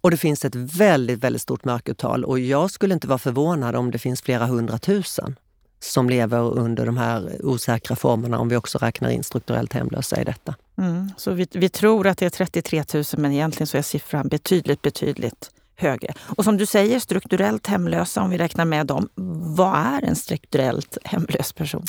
Och 0.00 0.10
det 0.10 0.16
finns 0.16 0.44
ett 0.44 0.54
väldigt, 0.54 1.18
väldigt 1.18 1.42
stort 1.42 1.64
mörkertal 1.64 2.24
och 2.24 2.38
jag 2.38 2.70
skulle 2.70 2.94
inte 2.94 3.08
vara 3.08 3.18
förvånad 3.18 3.76
om 3.76 3.90
det 3.90 3.98
finns 3.98 4.22
flera 4.22 4.46
hundratusen 4.46 5.36
som 5.80 6.10
lever 6.10 6.58
under 6.58 6.86
de 6.86 6.96
här 6.96 7.36
osäkra 7.40 7.96
formerna 7.96 8.38
om 8.38 8.48
vi 8.48 8.56
också 8.56 8.78
räknar 8.78 9.10
in 9.10 9.22
strukturellt 9.22 9.72
hemlösa 9.72 10.20
i 10.20 10.24
detta. 10.24 10.54
Mm, 10.78 11.10
så 11.16 11.32
vi, 11.32 11.46
vi 11.52 11.68
tror 11.68 12.06
att 12.06 12.18
det 12.18 12.26
är 12.26 12.30
33 12.30 12.84
000 12.94 13.04
men 13.16 13.32
egentligen 13.32 13.66
så 13.66 13.78
är 13.78 13.82
siffran 13.82 14.28
betydligt, 14.28 14.82
betydligt 14.82 15.50
högre. 15.82 16.12
Och 16.36 16.44
som 16.44 16.56
du 16.56 16.66
säger, 16.66 16.98
strukturellt 16.98 17.66
hemlösa, 17.66 18.22
om 18.22 18.30
vi 18.30 18.38
räknar 18.38 18.64
med 18.64 18.86
dem. 18.86 19.08
Vad 19.56 19.74
är 19.74 20.04
en 20.04 20.16
strukturellt 20.16 20.98
hemlös 21.04 21.52
person? 21.52 21.84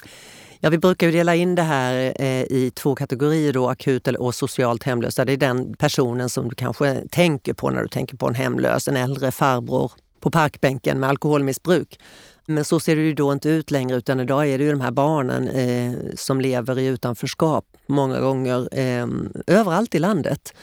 Ja, 0.59 0.69
vi 0.69 0.77
brukar 0.77 1.07
ju 1.07 1.13
dela 1.13 1.35
in 1.35 1.55
det 1.55 1.62
här 1.62 2.13
eh, 2.21 2.41
i 2.41 2.71
två 2.75 2.95
kategorier, 2.95 3.53
då, 3.53 3.69
akut 3.69 4.07
och 4.07 4.35
socialt 4.35 4.83
hemlösa. 4.83 5.25
Det 5.25 5.33
är 5.33 5.38
den 5.38 5.73
personen 5.73 6.29
som 6.29 6.50
du 6.50 6.55
kanske 6.55 7.03
tänker 7.12 7.53
på 7.53 7.69
när 7.69 7.81
du 7.81 7.88
tänker 7.88 8.17
på 8.17 8.27
en 8.27 8.35
hemlös, 8.35 8.88
en 8.88 8.97
äldre 8.97 9.31
farbror 9.31 9.91
på 10.19 10.31
parkbänken 10.31 11.00
med 11.00 11.09
alkoholmissbruk. 11.09 12.00
Men 12.45 12.65
så 12.65 12.79
ser 12.79 12.95
det 12.95 13.01
ju 13.01 13.13
då 13.13 13.33
inte 13.33 13.50
ut 13.50 13.71
längre 13.71 13.97
utan 13.97 14.19
idag 14.19 14.47
är 14.47 14.57
det 14.57 14.63
ju 14.63 14.71
de 14.71 14.81
här 14.81 14.91
barnen 14.91 15.47
eh, 15.47 15.93
som 16.15 16.41
lever 16.41 16.79
i 16.79 16.85
utanförskap 16.85 17.65
många 17.88 18.19
gånger 18.19 18.69
eh, 18.71 19.07
överallt 19.47 19.95
i 19.95 20.00
landet. 20.00 20.53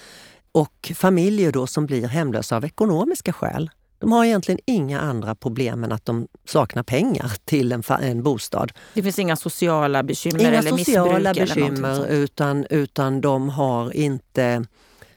Och 0.52 0.92
familjer 0.94 1.52
då 1.52 1.66
som 1.66 1.86
blir 1.86 2.08
hemlösa 2.08 2.56
av 2.56 2.64
ekonomiska 2.64 3.32
skäl. 3.32 3.70
De 3.98 4.12
har 4.12 4.24
egentligen 4.24 4.60
inga 4.66 5.00
andra 5.00 5.34
problem 5.34 5.84
än 5.84 5.92
att 5.92 6.04
de 6.04 6.28
saknar 6.44 6.82
pengar 6.82 7.32
till 7.44 7.72
en, 7.72 7.82
en 8.00 8.22
bostad. 8.22 8.72
Det 8.94 9.02
finns 9.02 9.18
inga 9.18 9.36
sociala 9.36 10.02
bekymmer 10.02 10.40
inga 10.40 10.48
eller 10.48 10.70
sociala 10.70 11.30
missbruk? 11.34 11.48
bekymmer 11.48 12.06
utan, 12.06 12.66
utan 12.70 13.20
de 13.20 13.48
har 13.48 13.96
inte 13.96 14.64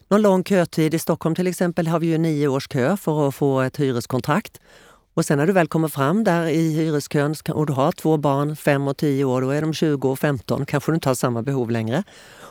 någon 0.08 0.22
lång 0.22 0.44
kötid. 0.44 0.94
I 0.94 1.00
Stockholm 1.00 1.36
till 1.36 1.48
exempel 1.48 1.88
har 1.88 2.00
vi 2.00 2.08
ju 2.08 2.18
nio 2.18 2.48
års 2.48 2.68
kö 2.68 2.98
för 2.98 3.28
att 3.28 3.36
få 3.36 3.62
ett 3.62 3.78
hyreskontrakt. 3.78 4.60
Och 5.14 5.26
sen 5.26 5.38
när 5.38 5.48
du 5.48 5.54
väl 5.54 5.68
kommer 5.68 5.88
fram 5.88 6.24
där 6.24 6.48
i 6.48 6.74
hyreskön 6.74 7.36
och 7.50 7.66
du 7.66 7.74
har 7.74 7.92
två 7.92 8.18
barn, 8.18 8.56
fem 8.56 8.88
och 8.88 8.98
tio 8.98 9.26
år, 9.26 9.42
då 9.42 9.50
är 9.50 9.62
de 9.62 9.74
20 9.74 10.10
och 10.10 10.20
15, 10.20 10.66
kanske 10.66 10.92
du 10.92 10.96
inte 10.96 11.10
har 11.10 11.16
samma 11.16 11.42
behov 11.42 11.72
längre. 11.72 12.04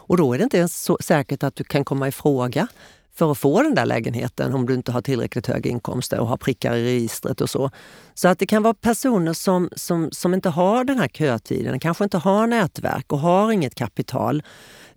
Och 0.07 0.17
då 0.17 0.35
är 0.35 0.39
det 0.39 0.45
inte 0.45 0.59
ens 0.59 0.83
så 0.83 0.99
säkert 1.01 1.43
att 1.43 1.57
du 1.57 1.65
kan 1.65 1.85
komma 1.85 2.09
i 2.09 2.13
fråga 2.13 2.69
för 3.15 3.33
att 3.33 3.39
få 3.39 3.63
den 3.63 3.75
där 3.75 3.87
lägenheten 3.87 4.55
om 4.55 4.67
du 4.67 4.75
inte 4.75 4.93
har 4.93 5.03
tillräckligt 5.03 5.47
höga 5.47 5.71
inkomster 5.71 6.21
och 6.21 6.27
har 6.27 6.37
prickar 6.37 6.75
i 6.75 6.85
registret 6.85 7.41
och 7.41 7.51
så. 7.51 7.71
Så 8.15 8.29
att 8.29 8.39
det 8.39 8.47
kan 8.47 8.63
vara 8.63 8.75
personer 8.75 9.33
som, 9.33 9.69
som, 9.77 10.09
som 10.13 10.35
inte 10.35 10.49
har 10.49 10.85
den 10.85 10.99
här 10.99 11.09
kötiden, 11.09 11.81
kanske 11.81 12.05
inte 12.05 12.19
har 12.19 12.47
nätverk 12.47 13.13
och 13.13 13.19
har 13.19 13.53
inget 13.53 13.75
kapital. 13.75 14.43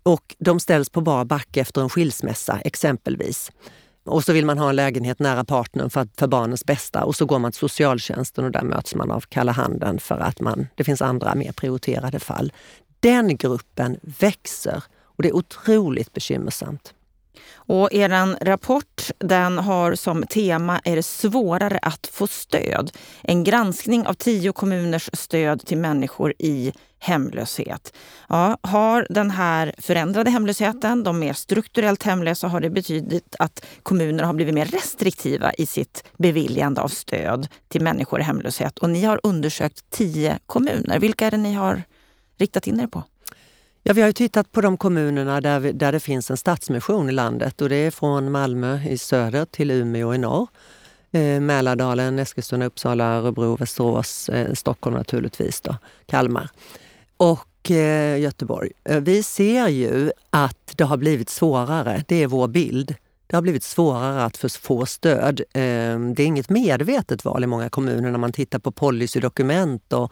Och 0.03 0.35
de 0.39 0.59
ställs 0.59 0.89
på 0.89 1.01
bar 1.01 1.25
backe 1.25 1.61
efter 1.61 1.81
en 1.81 1.89
skilsmässa 1.89 2.59
exempelvis. 2.59 3.51
Och 4.05 4.23
så 4.23 4.33
vill 4.33 4.45
man 4.45 4.57
ha 4.57 4.69
en 4.69 4.75
lägenhet 4.75 5.19
nära 5.19 5.43
partnern 5.43 5.89
för, 5.89 6.07
för 6.17 6.27
barnens 6.27 6.65
bästa 6.65 7.03
och 7.03 7.15
så 7.15 7.25
går 7.25 7.39
man 7.39 7.51
till 7.51 7.59
socialtjänsten 7.59 8.45
och 8.45 8.51
där 8.51 8.63
möts 8.63 8.95
man 8.95 9.11
av 9.11 9.21
kalla 9.21 9.51
handen 9.51 9.99
för 9.99 10.17
att 10.17 10.39
man, 10.39 10.67
det 10.75 10.83
finns 10.83 11.01
andra 11.01 11.35
mer 11.35 11.51
prioriterade 11.51 12.19
fall. 12.19 12.53
Den 12.99 13.37
gruppen 13.37 13.99
växer 14.01 14.83
och 15.15 15.23
det 15.23 15.29
är 15.29 15.35
otroligt 15.35 16.13
bekymmersamt. 16.13 16.93
Och 17.67 17.93
er 17.93 18.45
rapport 18.45 19.11
den 19.17 19.57
har 19.57 19.95
som 19.95 20.23
tema 20.23 20.81
Är 20.83 20.95
det 20.95 21.03
svårare 21.03 21.79
att 21.81 22.07
få 22.07 22.27
stöd? 22.27 22.91
En 23.21 23.43
granskning 23.43 24.07
av 24.07 24.13
tio 24.13 24.51
kommuners 24.51 25.09
stöd 25.13 25.65
till 25.65 25.77
människor 25.77 26.33
i 26.39 26.73
hemlöshet. 26.99 27.93
Ja, 28.29 28.57
har 28.61 29.07
den 29.09 29.31
här 29.31 29.75
förändrade 29.77 30.31
hemlösheten, 30.31 31.03
de 31.03 31.19
mer 31.19 31.33
strukturellt 31.33 32.03
hemlösa, 32.03 32.47
har 32.47 32.59
det 32.59 32.69
betydit 32.69 33.35
att 33.39 33.65
kommuner 33.83 34.23
har 34.23 34.33
blivit 34.33 34.53
mer 34.53 34.65
restriktiva 34.65 35.53
i 35.53 35.65
sitt 35.65 36.03
beviljande 36.17 36.81
av 36.81 36.87
stöd 36.87 37.47
till 37.67 37.81
människor 37.81 38.19
i 38.19 38.23
hemlöshet. 38.23 38.79
Och 38.79 38.89
ni 38.89 39.03
har 39.03 39.19
undersökt 39.23 39.89
tio 39.89 40.39
kommuner. 40.45 40.99
Vilka 40.99 41.27
är 41.27 41.31
det 41.31 41.37
ni 41.37 41.53
har 41.53 41.83
riktat 42.37 42.67
in 42.67 42.79
er 42.79 42.87
på? 42.87 43.03
Ja, 43.87 43.93
vi 43.93 44.01
har 44.01 44.09
ju 44.09 44.13
tittat 44.13 44.51
på 44.51 44.61
de 44.61 44.77
kommunerna 44.77 45.41
där, 45.41 45.59
vi, 45.59 45.71
där 45.71 45.91
det 45.91 45.99
finns 45.99 46.31
en 46.31 46.37
stadsmission 46.37 47.09
i 47.09 47.11
landet 47.11 47.61
och 47.61 47.69
det 47.69 47.75
är 47.75 47.91
från 47.91 48.31
Malmö 48.31 48.79
i 48.89 48.97
söder 48.97 49.45
till 49.45 49.71
Umeå 49.71 50.13
i 50.13 50.17
norr. 50.17 50.47
Eh, 51.11 51.39
Mälardalen, 51.39 52.19
Eskilstuna, 52.19 52.65
Uppsala, 52.65 53.05
Örebro, 53.05 53.55
Västerås, 53.55 54.29
eh, 54.29 54.53
Stockholm 54.53 54.95
naturligtvis, 54.97 55.61
då, 55.61 55.75
Kalmar 56.05 56.49
och 57.17 57.71
eh, 57.71 58.19
Göteborg. 58.19 58.71
Eh, 58.83 58.99
vi 58.99 59.23
ser 59.23 59.67
ju 59.67 60.11
att 60.29 60.73
det 60.75 60.83
har 60.83 60.97
blivit 60.97 61.29
svårare, 61.29 62.03
det 62.07 62.23
är 62.23 62.27
vår 62.27 62.47
bild. 62.47 62.95
Det 63.27 63.35
har 63.35 63.41
blivit 63.41 63.63
svårare 63.63 64.23
att 64.23 64.37
få 64.37 64.85
stöd. 64.85 65.39
Eh, 65.39 65.99
det 65.99 66.23
är 66.23 66.25
inget 66.25 66.49
medvetet 66.49 67.25
val 67.25 67.43
i 67.43 67.47
många 67.47 67.69
kommuner 67.69 68.11
när 68.11 68.19
man 68.19 68.31
tittar 68.31 68.59
på 68.59 68.71
policydokument 68.71 69.93
och 69.93 70.11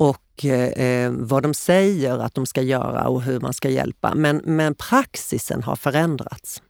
och 0.00 0.44
eh, 0.44 0.86
eh, 0.86 1.10
vad 1.10 1.42
de 1.42 1.54
säger 1.54 2.18
att 2.18 2.34
de 2.34 2.46
ska 2.46 2.62
göra 2.62 3.08
och 3.08 3.22
hur 3.22 3.40
man 3.40 3.52
ska 3.52 3.68
hjälpa. 3.68 4.14
Men, 4.14 4.36
men 4.44 4.74
praxisen 4.74 5.62
har 5.62 5.76
förändrats. 5.76 6.62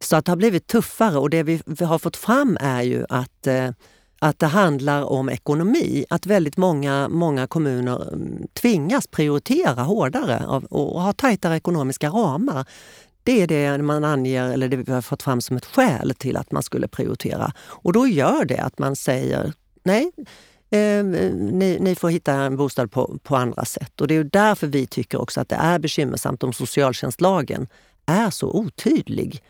Så 0.00 0.16
att 0.16 0.24
det 0.24 0.32
har 0.32 0.36
blivit 0.36 0.66
tuffare 0.66 1.18
och 1.18 1.30
det 1.30 1.42
vi, 1.42 1.62
vi 1.66 1.84
har 1.84 1.98
fått 1.98 2.16
fram 2.16 2.58
är 2.60 2.82
ju 2.82 3.04
att, 3.08 3.46
eh, 3.46 3.70
att 4.18 4.38
det 4.38 4.46
handlar 4.46 5.02
om 5.02 5.28
ekonomi. 5.28 6.04
Att 6.10 6.26
väldigt 6.26 6.56
många, 6.56 7.08
många 7.08 7.46
kommuner 7.46 8.12
mm, 8.12 8.46
tvingas 8.52 9.06
prioritera 9.06 9.82
hårdare 9.82 10.46
och, 10.46 10.94
och 10.94 11.02
ha 11.02 11.12
tajtare 11.12 11.56
ekonomiska 11.56 12.08
ramar. 12.08 12.64
Det 13.22 13.42
är 13.42 13.46
det 13.46 13.82
man 13.82 14.04
anger, 14.04 14.44
eller 14.44 14.68
det 14.68 14.76
vi 14.76 14.92
har 14.92 15.02
fått 15.02 15.22
fram 15.22 15.40
som 15.40 15.56
ett 15.56 15.66
skäl 15.66 16.14
till 16.18 16.36
att 16.36 16.52
man 16.52 16.62
skulle 16.62 16.88
prioritera. 16.88 17.52
Och 17.60 17.92
då 17.92 18.06
gör 18.06 18.44
det 18.44 18.58
att 18.58 18.78
man 18.78 18.96
säger 18.96 19.52
nej, 19.84 20.12
eh, 20.72 21.04
ni, 21.04 21.78
ni, 21.80 21.94
får 21.94 22.10
hitta 22.10 22.32
en 22.32 22.56
bostad 22.56 22.90
på, 22.90 23.18
på 23.22 23.36
andra 23.36 23.64
sätt. 23.64 24.00
Och 24.00 24.08
det 24.08 24.14
är 24.14 24.24
därför 24.24 24.66
vi 24.66 24.86
tycker 24.86 25.20
också 25.20 25.40
att 25.40 25.48
det 25.48 25.56
är 25.56 25.78
bekymmersamt 25.78 26.42
om 26.42 26.52
socialtjänstlagen 26.52 27.68
är 28.06 28.30
så 28.30 28.50
otydlig 28.50 29.42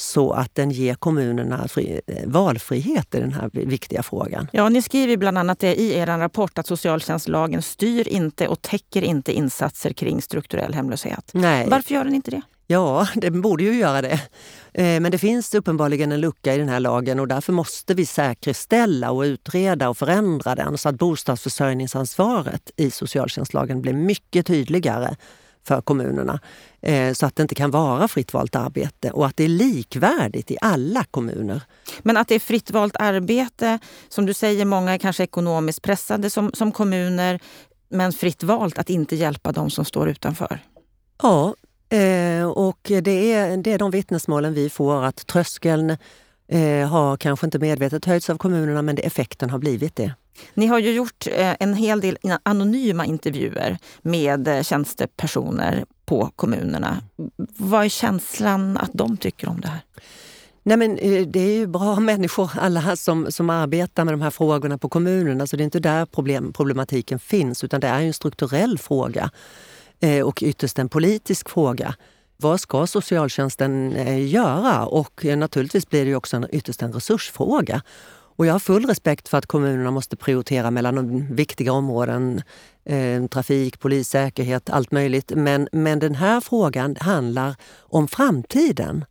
så 0.00 0.32
att 0.32 0.54
den 0.54 0.70
ger 0.70 0.94
kommunerna 0.94 1.68
fri, 1.68 2.00
eh, 2.06 2.26
valfrihet 2.26 3.14
i 3.14 3.20
den 3.20 3.32
här 3.32 3.50
viktiga 3.52 4.02
frågan. 4.02 4.48
Ja, 4.52 4.68
ni 4.68 4.82
skriver 4.82 5.16
bland 5.16 5.38
annat 5.38 5.58
det 5.58 5.80
i 5.80 5.94
er 5.94 6.06
rapport 6.06 6.58
att 6.58 6.66
socialtjänstlagen 6.66 7.62
styr 7.62 8.08
inte 8.08 8.48
och 8.48 8.62
täcker 8.62 9.02
inte 9.02 9.32
insatser 9.32 9.92
kring 9.92 10.22
strukturell 10.22 10.74
hemlöshet. 10.74 11.30
Nej. 11.32 11.68
Varför 11.70 11.94
gör 11.94 12.04
den 12.04 12.14
inte 12.14 12.30
det? 12.30 12.42
Ja, 12.70 13.06
den 13.14 13.40
borde 13.40 13.64
ju 13.64 13.74
göra 13.74 14.02
det. 14.02 14.20
Eh, 14.72 15.00
men 15.00 15.10
det 15.10 15.18
finns 15.18 15.54
uppenbarligen 15.54 16.12
en 16.12 16.20
lucka 16.20 16.54
i 16.54 16.58
den 16.58 16.68
här 16.68 16.80
lagen 16.80 17.20
och 17.20 17.28
därför 17.28 17.52
måste 17.52 17.94
vi 17.94 18.06
säkerställa 18.06 19.10
och 19.10 19.20
utreda 19.22 19.88
och 19.88 19.98
förändra 19.98 20.54
den 20.54 20.78
så 20.78 20.88
att 20.88 20.94
bostadsförsörjningsansvaret 20.94 22.70
i 22.76 22.90
socialtjänstlagen 22.90 23.82
blir 23.82 23.92
mycket 23.92 24.46
tydligare 24.46 25.16
för 25.66 25.80
kommunerna. 25.80 26.40
Eh, 26.80 27.12
så 27.12 27.26
att 27.26 27.36
det 27.36 27.42
inte 27.42 27.54
kan 27.54 27.70
vara 27.70 28.08
fritt 28.08 28.34
valt 28.34 28.56
arbete 28.56 29.10
och 29.10 29.26
att 29.26 29.36
det 29.36 29.44
är 29.44 29.48
likvärdigt 29.48 30.50
i 30.50 30.56
alla 30.60 31.04
kommuner. 31.04 31.62
Men 32.02 32.16
att 32.16 32.28
det 32.28 32.34
är 32.34 32.38
fritt 32.38 32.70
valt 32.70 32.96
arbete, 32.96 33.78
som 34.08 34.26
du 34.26 34.34
säger, 34.34 34.64
många 34.64 34.92
är 34.92 34.98
kanske 34.98 35.22
ekonomiskt 35.22 35.82
pressade 35.82 36.30
som, 36.30 36.50
som 36.54 36.72
kommuner, 36.72 37.40
men 37.88 38.12
fritt 38.12 38.42
valt 38.42 38.78
att 38.78 38.90
inte 38.90 39.16
hjälpa 39.16 39.52
de 39.52 39.70
som 39.70 39.84
står 39.84 40.08
utanför? 40.08 40.60
Ja, 41.22 41.54
Eh, 41.90 42.44
och 42.44 42.78
det 42.82 43.32
är, 43.32 43.56
det 43.56 43.72
är 43.72 43.78
de 43.78 43.90
vittnesmålen 43.90 44.54
vi 44.54 44.70
får 44.70 45.04
att 45.04 45.26
tröskeln 45.26 45.96
eh, 46.48 46.88
har 46.88 47.16
kanske 47.16 47.46
inte 47.46 47.58
medvetet 47.58 48.04
höjts 48.04 48.30
av 48.30 48.38
kommunerna 48.38 48.82
men 48.82 48.96
det, 48.96 49.02
effekten 49.02 49.50
har 49.50 49.58
blivit 49.58 49.96
det. 49.96 50.14
Ni 50.54 50.66
har 50.66 50.78
ju 50.78 50.92
gjort 50.92 51.26
eh, 51.26 51.54
en 51.60 51.74
hel 51.74 52.00
del 52.00 52.18
anonyma 52.42 53.06
intervjuer 53.06 53.78
med 54.02 54.66
tjänstepersoner 54.66 55.84
på 56.04 56.30
kommunerna. 56.36 57.02
Vad 57.56 57.84
är 57.84 57.88
känslan 57.88 58.76
att 58.76 58.90
de 58.92 59.16
tycker 59.16 59.48
om 59.48 59.60
det 59.60 59.68
här? 59.68 59.80
Nej, 60.62 60.76
men 60.76 60.96
det 61.30 61.40
är 61.40 61.54
ju 61.54 61.66
bra 61.66 62.00
människor, 62.00 62.50
alla 62.60 62.96
som, 62.96 63.32
som 63.32 63.50
arbetar 63.50 64.04
med 64.04 64.14
de 64.14 64.22
här 64.22 64.30
frågorna 64.30 64.78
på 64.78 64.88
kommunerna. 64.88 65.46
Så 65.46 65.56
det 65.56 65.62
är 65.62 65.64
inte 65.64 65.80
där 65.80 66.06
problem, 66.06 66.52
problematiken 66.52 67.18
finns, 67.18 67.64
utan 67.64 67.80
det 67.80 67.88
är 67.88 68.00
en 68.00 68.12
strukturell 68.12 68.78
fråga. 68.78 69.30
Eh, 70.00 70.26
och 70.26 70.42
ytterst 70.42 70.78
en 70.78 70.88
politisk 70.88 71.48
fråga. 71.50 71.94
Vad 72.36 72.60
ska 72.60 72.86
socialtjänsten 72.86 73.92
eh, 73.96 74.28
göra? 74.28 74.86
Och 74.86 75.24
eh, 75.24 75.38
naturligtvis 75.38 75.88
blir 75.88 76.06
det 76.06 76.14
också 76.14 76.36
en, 76.36 76.46
ytterst 76.52 76.82
en 76.82 76.92
resursfråga. 76.92 77.82
Och 78.36 78.46
jag 78.46 78.52
har 78.52 78.58
full 78.58 78.86
respekt 78.86 79.28
för 79.28 79.38
att 79.38 79.46
kommunerna 79.46 79.90
måste 79.90 80.16
prioritera 80.16 80.70
mellan 80.70 81.26
viktiga 81.34 81.72
områden. 81.72 82.42
Eh, 82.84 83.26
trafik, 83.26 83.80
polis, 83.80 84.08
säkerhet, 84.08 84.70
allt 84.70 84.90
möjligt. 84.90 85.32
Men, 85.36 85.68
men 85.72 85.98
den 85.98 86.14
här 86.14 86.40
frågan 86.40 86.96
handlar 87.00 87.56
om 87.78 88.08
framtiden. 88.08 89.04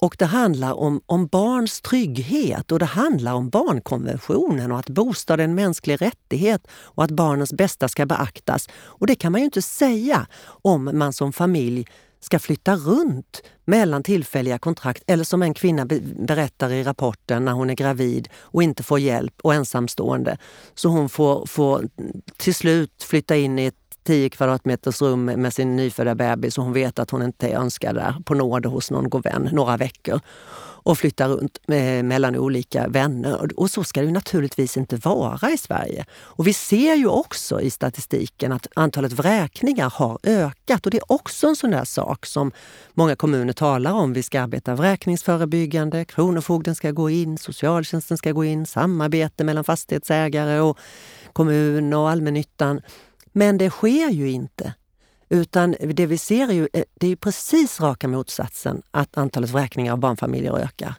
Och 0.00 0.16
det 0.18 0.26
handlar 0.26 0.72
om, 0.72 1.00
om 1.06 1.26
barns 1.26 1.80
trygghet 1.80 2.72
och 2.72 2.78
det 2.78 2.84
handlar 2.84 3.32
om 3.32 3.48
barnkonventionen 3.48 4.72
och 4.72 4.78
att 4.78 4.90
bostad 4.90 5.40
är 5.40 5.44
en 5.44 5.54
mänsklig 5.54 6.02
rättighet 6.02 6.66
och 6.70 7.04
att 7.04 7.10
barnens 7.10 7.52
bästa 7.52 7.88
ska 7.88 8.06
beaktas. 8.06 8.68
Och 8.74 9.06
det 9.06 9.14
kan 9.14 9.32
man 9.32 9.40
ju 9.40 9.44
inte 9.44 9.62
säga 9.62 10.26
om 10.62 10.90
man 10.92 11.12
som 11.12 11.32
familj 11.32 11.86
ska 12.20 12.38
flytta 12.38 12.76
runt 12.76 13.42
mellan 13.64 14.02
tillfälliga 14.02 14.58
kontrakt 14.58 15.02
eller 15.06 15.24
som 15.24 15.42
en 15.42 15.54
kvinna 15.54 15.86
berättar 16.16 16.70
i 16.70 16.82
rapporten 16.82 17.44
när 17.44 17.52
hon 17.52 17.70
är 17.70 17.74
gravid 17.74 18.28
och 18.36 18.62
inte 18.62 18.82
får 18.82 18.98
hjälp 18.98 19.34
och 19.42 19.54
ensamstående. 19.54 20.38
Så 20.74 20.88
hon 20.88 21.08
får, 21.08 21.46
får 21.46 21.88
till 22.36 22.54
slut 22.54 23.02
flytta 23.02 23.36
in 23.36 23.58
i 23.58 23.66
ett 23.66 23.87
10 24.08 24.30
kvadratmeters 24.30 25.02
rum 25.02 25.24
med 25.24 25.54
sin 25.54 25.76
nyfödda 25.76 26.14
bebis 26.14 26.58
och 26.58 26.64
hon 26.64 26.72
vet 26.72 26.98
att 26.98 27.10
hon 27.10 27.22
inte 27.22 27.48
är 27.48 27.58
önskad 27.58 27.94
där 27.94 28.14
på 28.24 28.34
nåd 28.34 28.66
hos 28.66 28.90
någon 28.90 29.10
god 29.10 29.24
vän 29.24 29.48
några 29.52 29.76
veckor. 29.76 30.20
och 30.88 30.98
flyttar 30.98 31.28
runt 31.28 31.58
med, 31.66 32.04
mellan 32.04 32.36
olika 32.36 32.88
vänner. 32.88 33.60
Och 33.60 33.70
så 33.70 33.84
ska 33.84 34.02
det 34.02 34.10
naturligtvis 34.10 34.76
inte 34.76 34.96
vara 34.96 35.50
i 35.50 35.58
Sverige. 35.58 36.04
Och 36.12 36.46
vi 36.46 36.52
ser 36.52 36.94
ju 36.94 37.06
också 37.06 37.60
i 37.60 37.70
statistiken 37.70 38.52
att 38.52 38.66
antalet 38.74 39.12
vräkningar 39.12 39.92
har 39.94 40.18
ökat 40.22 40.86
och 40.86 40.90
det 40.90 40.96
är 40.96 41.12
också 41.12 41.46
en 41.46 41.56
sån 41.56 41.70
där 41.70 41.84
sak 41.84 42.26
som 42.26 42.52
många 42.94 43.16
kommuner 43.16 43.52
talar 43.52 43.92
om. 43.92 44.12
Vi 44.12 44.22
ska 44.22 44.40
arbeta 44.40 44.74
vräkningsförebyggande, 44.74 46.04
Kronofogden 46.04 46.74
ska 46.74 46.90
gå 46.90 47.10
in, 47.10 47.38
socialtjänsten 47.38 48.18
ska 48.18 48.32
gå 48.32 48.44
in, 48.44 48.66
samarbete 48.66 49.44
mellan 49.44 49.64
fastighetsägare 49.64 50.60
och 50.60 50.78
kommun 51.32 51.92
och 51.92 52.10
allmännyttan. 52.10 52.80
Men 53.38 53.58
det 53.58 53.70
sker 53.70 54.10
ju 54.10 54.30
inte. 54.30 54.74
Utan 55.28 55.76
det 55.80 56.06
vi 56.06 56.18
ser 56.18 56.48
är 56.48 56.52
ju, 56.52 56.68
eh, 56.72 56.84
det 56.94 57.12
är 57.12 57.16
precis 57.16 57.80
raka 57.80 58.08
motsatsen, 58.08 58.82
att 58.90 59.18
antalet 59.18 59.50
vräkningar 59.50 59.92
av 59.92 59.98
barnfamiljer 59.98 60.58
ökar. 60.58 60.94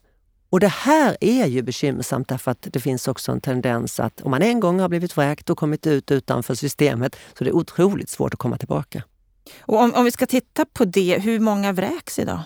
Och 0.50 0.60
det 0.60 0.68
här 0.68 1.18
är 1.22 1.46
ju 1.46 1.62
bekymmersamt 1.62 2.28
därför 2.28 2.52
att 2.52 2.68
det 2.72 2.80
finns 2.80 3.08
också 3.08 3.32
en 3.32 3.42
tendens 3.42 4.00
att 4.00 4.22
om 4.22 4.32
man 4.32 4.42
en 4.42 4.60
gång 4.60 4.80
har 4.80 4.90
blivit 4.90 5.18
vräkt 5.18 5.50
och 5.50 5.58
kommit 5.58 5.88
ut 5.88 6.12
utanför 6.12 6.56
systemet 6.56 7.16
så 7.38 7.44
det 7.44 7.50
är 7.50 7.56
otroligt 7.56 8.10
svårt 8.10 8.34
att 8.34 8.40
komma 8.40 8.58
tillbaka. 8.58 9.04
Och 9.60 9.82
om, 9.82 9.94
om 9.94 10.06
vi 10.06 10.12
ska 10.12 10.26
titta 10.26 10.66
på 10.66 10.86
det, 10.86 11.20
hur 11.20 11.40
många 11.40 11.72
vräks 11.72 12.20
idag? 12.20 12.42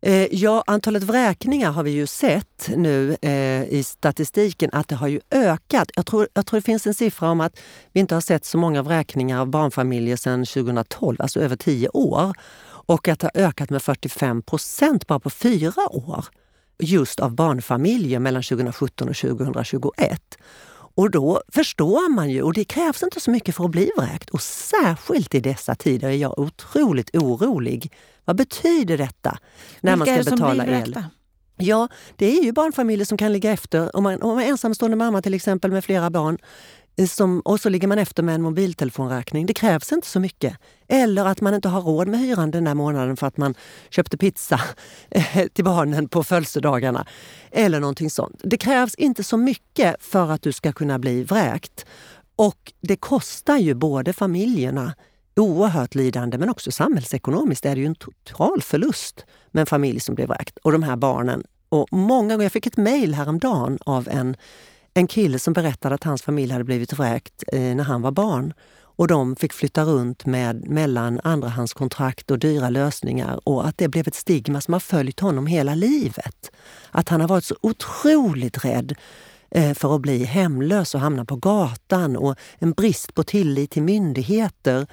Eh, 0.00 0.34
ja, 0.34 0.64
antalet 0.66 1.02
vräkningar 1.02 1.72
har 1.72 1.82
vi 1.82 1.90
ju 1.90 2.06
sett 2.06 2.70
nu 2.76 3.16
eh, 3.22 3.64
i 3.64 3.82
statistiken 3.86 4.70
att 4.72 4.88
det 4.88 4.94
har 4.94 5.08
ju 5.08 5.20
ökat. 5.30 5.90
Jag 5.94 6.06
tror, 6.06 6.28
jag 6.34 6.46
tror 6.46 6.60
det 6.60 6.64
finns 6.64 6.86
en 6.86 6.94
siffra 6.94 7.30
om 7.30 7.40
att 7.40 7.60
vi 7.92 8.00
inte 8.00 8.14
har 8.14 8.20
sett 8.20 8.44
så 8.44 8.58
många 8.58 8.82
vräkningar 8.82 9.40
av 9.40 9.46
barnfamiljer 9.46 10.16
sedan 10.16 10.44
2012, 10.46 11.16
alltså 11.20 11.40
över 11.40 11.56
tio 11.56 11.88
år. 11.88 12.32
Och 12.64 13.08
att 13.08 13.20
det 13.20 13.30
har 13.34 13.42
ökat 13.42 13.70
med 13.70 13.82
45 13.82 14.42
procent 14.42 15.06
bara 15.06 15.20
på 15.20 15.30
fyra 15.30 15.88
år 15.90 16.24
just 16.78 17.20
av 17.20 17.34
barnfamiljer 17.34 18.18
mellan 18.18 18.42
2017 18.42 19.08
och 19.08 19.16
2021. 19.16 20.38
Och 20.98 21.10
då 21.10 21.42
förstår 21.48 22.08
man 22.10 22.30
ju, 22.30 22.42
och 22.42 22.52
det 22.52 22.64
krävs 22.64 23.02
inte 23.02 23.20
så 23.20 23.30
mycket 23.30 23.54
för 23.54 23.64
att 23.64 23.70
bli 23.70 23.90
vräkt. 23.98 24.30
Och 24.30 24.42
särskilt 24.42 25.34
i 25.34 25.40
dessa 25.40 25.74
tider 25.74 26.08
är 26.08 26.12
jag 26.12 26.38
otroligt 26.38 27.16
orolig 27.16 27.92
vad 28.24 28.36
betyder 28.36 28.98
detta 28.98 29.38
när 29.80 29.96
Vilka 29.96 30.12
man 30.14 30.24
ska 30.24 30.30
betala 30.36 30.64
el? 30.66 30.70
Vräkta? 30.70 31.04
Ja, 31.56 31.88
det 32.16 32.38
är 32.38 32.44
ju 32.44 32.52
barnfamiljer 32.52 33.06
som 33.06 33.18
kan 33.18 33.32
ligga 33.32 33.52
efter. 33.52 33.96
Om 33.96 34.02
man, 34.02 34.22
om 34.22 34.34
man 34.34 34.44
är 34.44 34.48
ensamstående 34.48 34.96
mamma 34.96 35.22
till 35.22 35.34
exempel 35.34 35.70
med 35.70 35.84
flera 35.84 36.10
barn 36.10 36.38
Eh, 36.98 37.06
som, 37.06 37.40
och 37.40 37.60
så 37.60 37.68
ligger 37.68 37.88
man 37.88 37.98
efter 37.98 38.22
med 38.22 38.34
en 38.34 38.42
mobiltelefonräkning. 38.42 39.46
Det 39.46 39.54
krävs 39.54 39.92
inte 39.92 40.06
så 40.06 40.20
mycket. 40.20 40.56
Eller 40.88 41.24
att 41.24 41.40
man 41.40 41.54
inte 41.54 41.68
har 41.68 41.80
råd 41.80 42.08
med 42.08 42.20
hyran 42.20 42.50
den 42.50 42.64
där 42.64 42.74
månaden 42.74 43.16
för 43.16 43.26
att 43.26 43.36
man 43.36 43.54
köpte 43.90 44.16
pizza 44.16 44.60
eh, 45.10 45.46
till 45.52 45.64
barnen 45.64 46.08
på 46.08 46.24
födelsedagarna. 46.24 47.06
Eller 47.50 47.80
någonting 47.80 48.10
sånt. 48.10 48.40
Det 48.44 48.56
krävs 48.56 48.94
inte 48.94 49.24
så 49.24 49.36
mycket 49.36 49.96
för 50.00 50.30
att 50.30 50.42
du 50.42 50.52
ska 50.52 50.72
kunna 50.72 50.98
bli 50.98 51.22
vräkt. 51.22 51.86
Och 52.36 52.72
det 52.80 52.96
kostar 52.96 53.56
ju 53.56 53.74
både 53.74 54.12
familjerna 54.12 54.94
oerhört 55.36 55.94
lidande, 55.94 56.38
men 56.38 56.48
också 56.48 56.70
samhällsekonomiskt 56.70 57.66
är 57.66 57.74
det 57.74 57.80
ju 57.80 57.86
en 57.86 57.94
total 57.94 58.62
förlust 58.62 59.26
med 59.50 59.60
en 59.60 59.66
familj 59.66 60.00
som 60.00 60.14
blir 60.14 60.26
vräkt. 60.26 60.58
Och 60.58 60.72
de 60.72 60.82
här 60.82 60.96
barnen. 60.96 61.44
Och 61.68 61.88
många 61.92 62.34
gånger, 62.34 62.44
jag 62.44 62.52
fick 62.52 62.66
ett 62.66 62.76
mejl 62.76 63.14
häromdagen 63.14 63.78
av 63.86 64.08
en, 64.08 64.36
en 64.98 65.06
kille 65.06 65.38
som 65.38 65.52
berättade 65.52 65.94
att 65.94 66.04
hans 66.04 66.22
familj 66.22 66.52
hade 66.52 66.64
blivit 66.64 66.92
vräkt 66.92 67.44
eh, 67.52 67.60
när 67.60 67.84
han 67.84 68.02
var 68.02 68.10
barn. 68.10 68.54
Och 68.80 69.08
de 69.08 69.36
fick 69.36 69.52
flytta 69.52 69.84
runt 69.84 70.26
med 70.26 70.68
mellan 70.68 71.20
andrahandskontrakt 71.24 72.30
och 72.30 72.38
dyra 72.38 72.70
lösningar 72.70 73.40
och 73.44 73.66
att 73.66 73.78
det 73.78 73.88
blev 73.88 74.08
ett 74.08 74.14
stigma 74.14 74.60
som 74.60 74.72
har 74.72 74.80
följt 74.80 75.20
honom 75.20 75.46
hela 75.46 75.74
livet. 75.74 76.50
Att 76.90 77.08
han 77.08 77.20
har 77.20 77.28
varit 77.28 77.44
så 77.44 77.56
otroligt 77.60 78.64
rädd 78.64 78.94
eh, 79.50 79.74
för 79.74 79.94
att 79.94 80.00
bli 80.00 80.24
hemlös 80.24 80.94
och 80.94 81.00
hamna 81.00 81.24
på 81.24 81.36
gatan 81.36 82.16
och 82.16 82.38
en 82.58 82.72
brist 82.72 83.14
på 83.14 83.22
tillit 83.22 83.70
till 83.70 83.82
myndigheter 83.82 84.86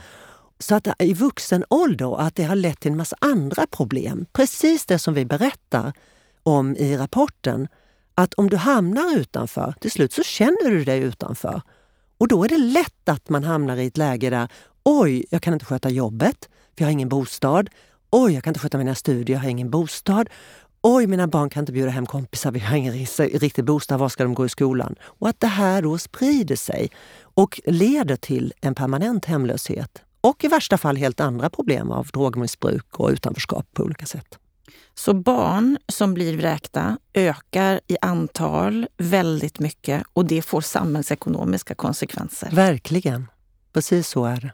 så 0.60 0.76
att 0.76 0.88
i 1.00 1.14
vuxen 1.14 1.64
ålder 1.70 2.22
att 2.22 2.36
det 2.36 2.44
har 2.44 2.56
lett 2.56 2.80
till 2.80 2.92
en 2.92 2.98
massa 2.98 3.16
andra 3.22 3.68
problem. 3.68 4.26
Precis 4.34 4.86
det 4.86 5.00
som 5.00 5.14
vi 5.14 5.26
berättar 5.26 5.94
om 6.44 6.76
i 6.76 6.98
rapporten. 6.98 7.68
Att 8.16 8.34
om 8.34 8.50
du 8.50 8.58
hamnar 8.58 9.18
utanför, 9.18 9.74
till 9.80 9.92
slut 9.92 10.14
så 10.14 10.24
känner 10.24 10.70
du 10.70 10.84
dig 10.84 11.00
utanför. 11.00 11.62
Och 12.18 12.28
då 12.28 12.44
är 12.44 12.50
det 12.50 12.58
lätt 12.58 13.10
att 13.10 13.30
man 13.30 13.44
hamnar 13.44 13.78
i 13.78 13.86
ett 13.86 13.98
läge 13.98 14.30
där 14.30 14.48
oj, 14.84 15.26
jag 15.30 15.42
kan 15.42 15.54
inte 15.54 15.66
sköta 15.66 15.90
jobbet, 15.90 16.50
för 16.76 16.84
jag 16.84 16.86
har 16.86 16.92
ingen 16.92 17.10
bostad. 17.10 17.70
Oj, 18.10 18.34
jag 18.34 18.44
kan 18.44 18.52
inte 18.52 18.60
sköta 18.60 18.78
mina 18.78 18.96
studier, 18.96 19.36
jag 19.36 19.42
har 19.42 19.50
ingen 19.50 19.70
bostad. 19.70 20.30
Oj, 20.82 21.08
mina 21.08 21.28
barn 21.28 21.50
kan 21.50 21.62
inte 21.62 21.72
bjuda 21.72 21.90
hem 21.90 22.06
kompisar, 22.06 22.52
vi 22.52 22.60
har 22.60 22.78
ingen 22.78 22.94
riktig 23.18 23.66
bostad, 23.66 24.00
var 24.00 24.10
ska 24.10 24.24
de 24.24 24.34
gå 24.34 24.46
i 24.46 24.50
skolan? 24.50 24.96
Och 25.02 25.30
att 25.30 25.40
det 25.40 25.48
här 25.48 25.82
då 25.82 25.98
sprider 25.98 26.56
sig 26.56 26.92
och 27.22 27.62
leder 27.66 28.16
till 28.16 28.54
en 28.62 28.76
permanent 28.76 29.26
hemlöshet 29.26 30.02
och 30.22 30.44
i 30.44 30.48
värsta 30.48 30.78
fall 30.78 30.96
helt 30.96 31.20
andra 31.20 31.50
problem 31.50 31.92
av 31.92 32.08
drogmissbruk 32.08 33.00
och 33.00 33.10
utanförskap 33.10 33.66
på 33.74 33.84
olika 33.84 34.06
sätt. 34.06 34.40
Så 34.96 35.14
barn 35.14 35.78
som 35.88 36.14
blir 36.14 36.38
vräkta 36.38 36.98
ökar 37.14 37.82
i 37.88 37.98
antal 38.02 38.88
väldigt 38.98 39.60
mycket 39.60 40.04
och 40.14 40.26
det 40.26 40.42
får 40.42 40.62
samhällsekonomiska 40.62 41.76
konsekvenser. 41.76 42.50
Verkligen. 42.52 43.28
Precis 43.74 44.08
så 44.08 44.26
är 44.26 44.42
det. 44.42 44.54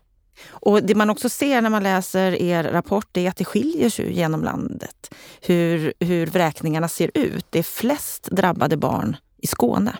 Och 0.49 0.83
Det 0.83 0.95
man 0.95 1.09
också 1.09 1.29
ser 1.29 1.61
när 1.61 1.69
man 1.69 1.83
läser 1.83 2.41
er 2.41 2.63
rapport 2.63 3.17
är 3.17 3.29
att 3.29 3.37
det 3.37 3.45
skiljer 3.45 3.89
sig 3.89 4.13
genom 4.13 4.43
landet. 4.43 5.13
Hur, 5.41 5.93
hur 5.99 6.27
vräkningarna 6.27 6.87
ser 6.87 7.11
ut. 7.13 7.45
Det 7.49 7.59
är 7.59 7.63
flest 7.63 8.27
drabbade 8.31 8.77
barn 8.77 9.15
i 9.37 9.47
Skåne. 9.47 9.97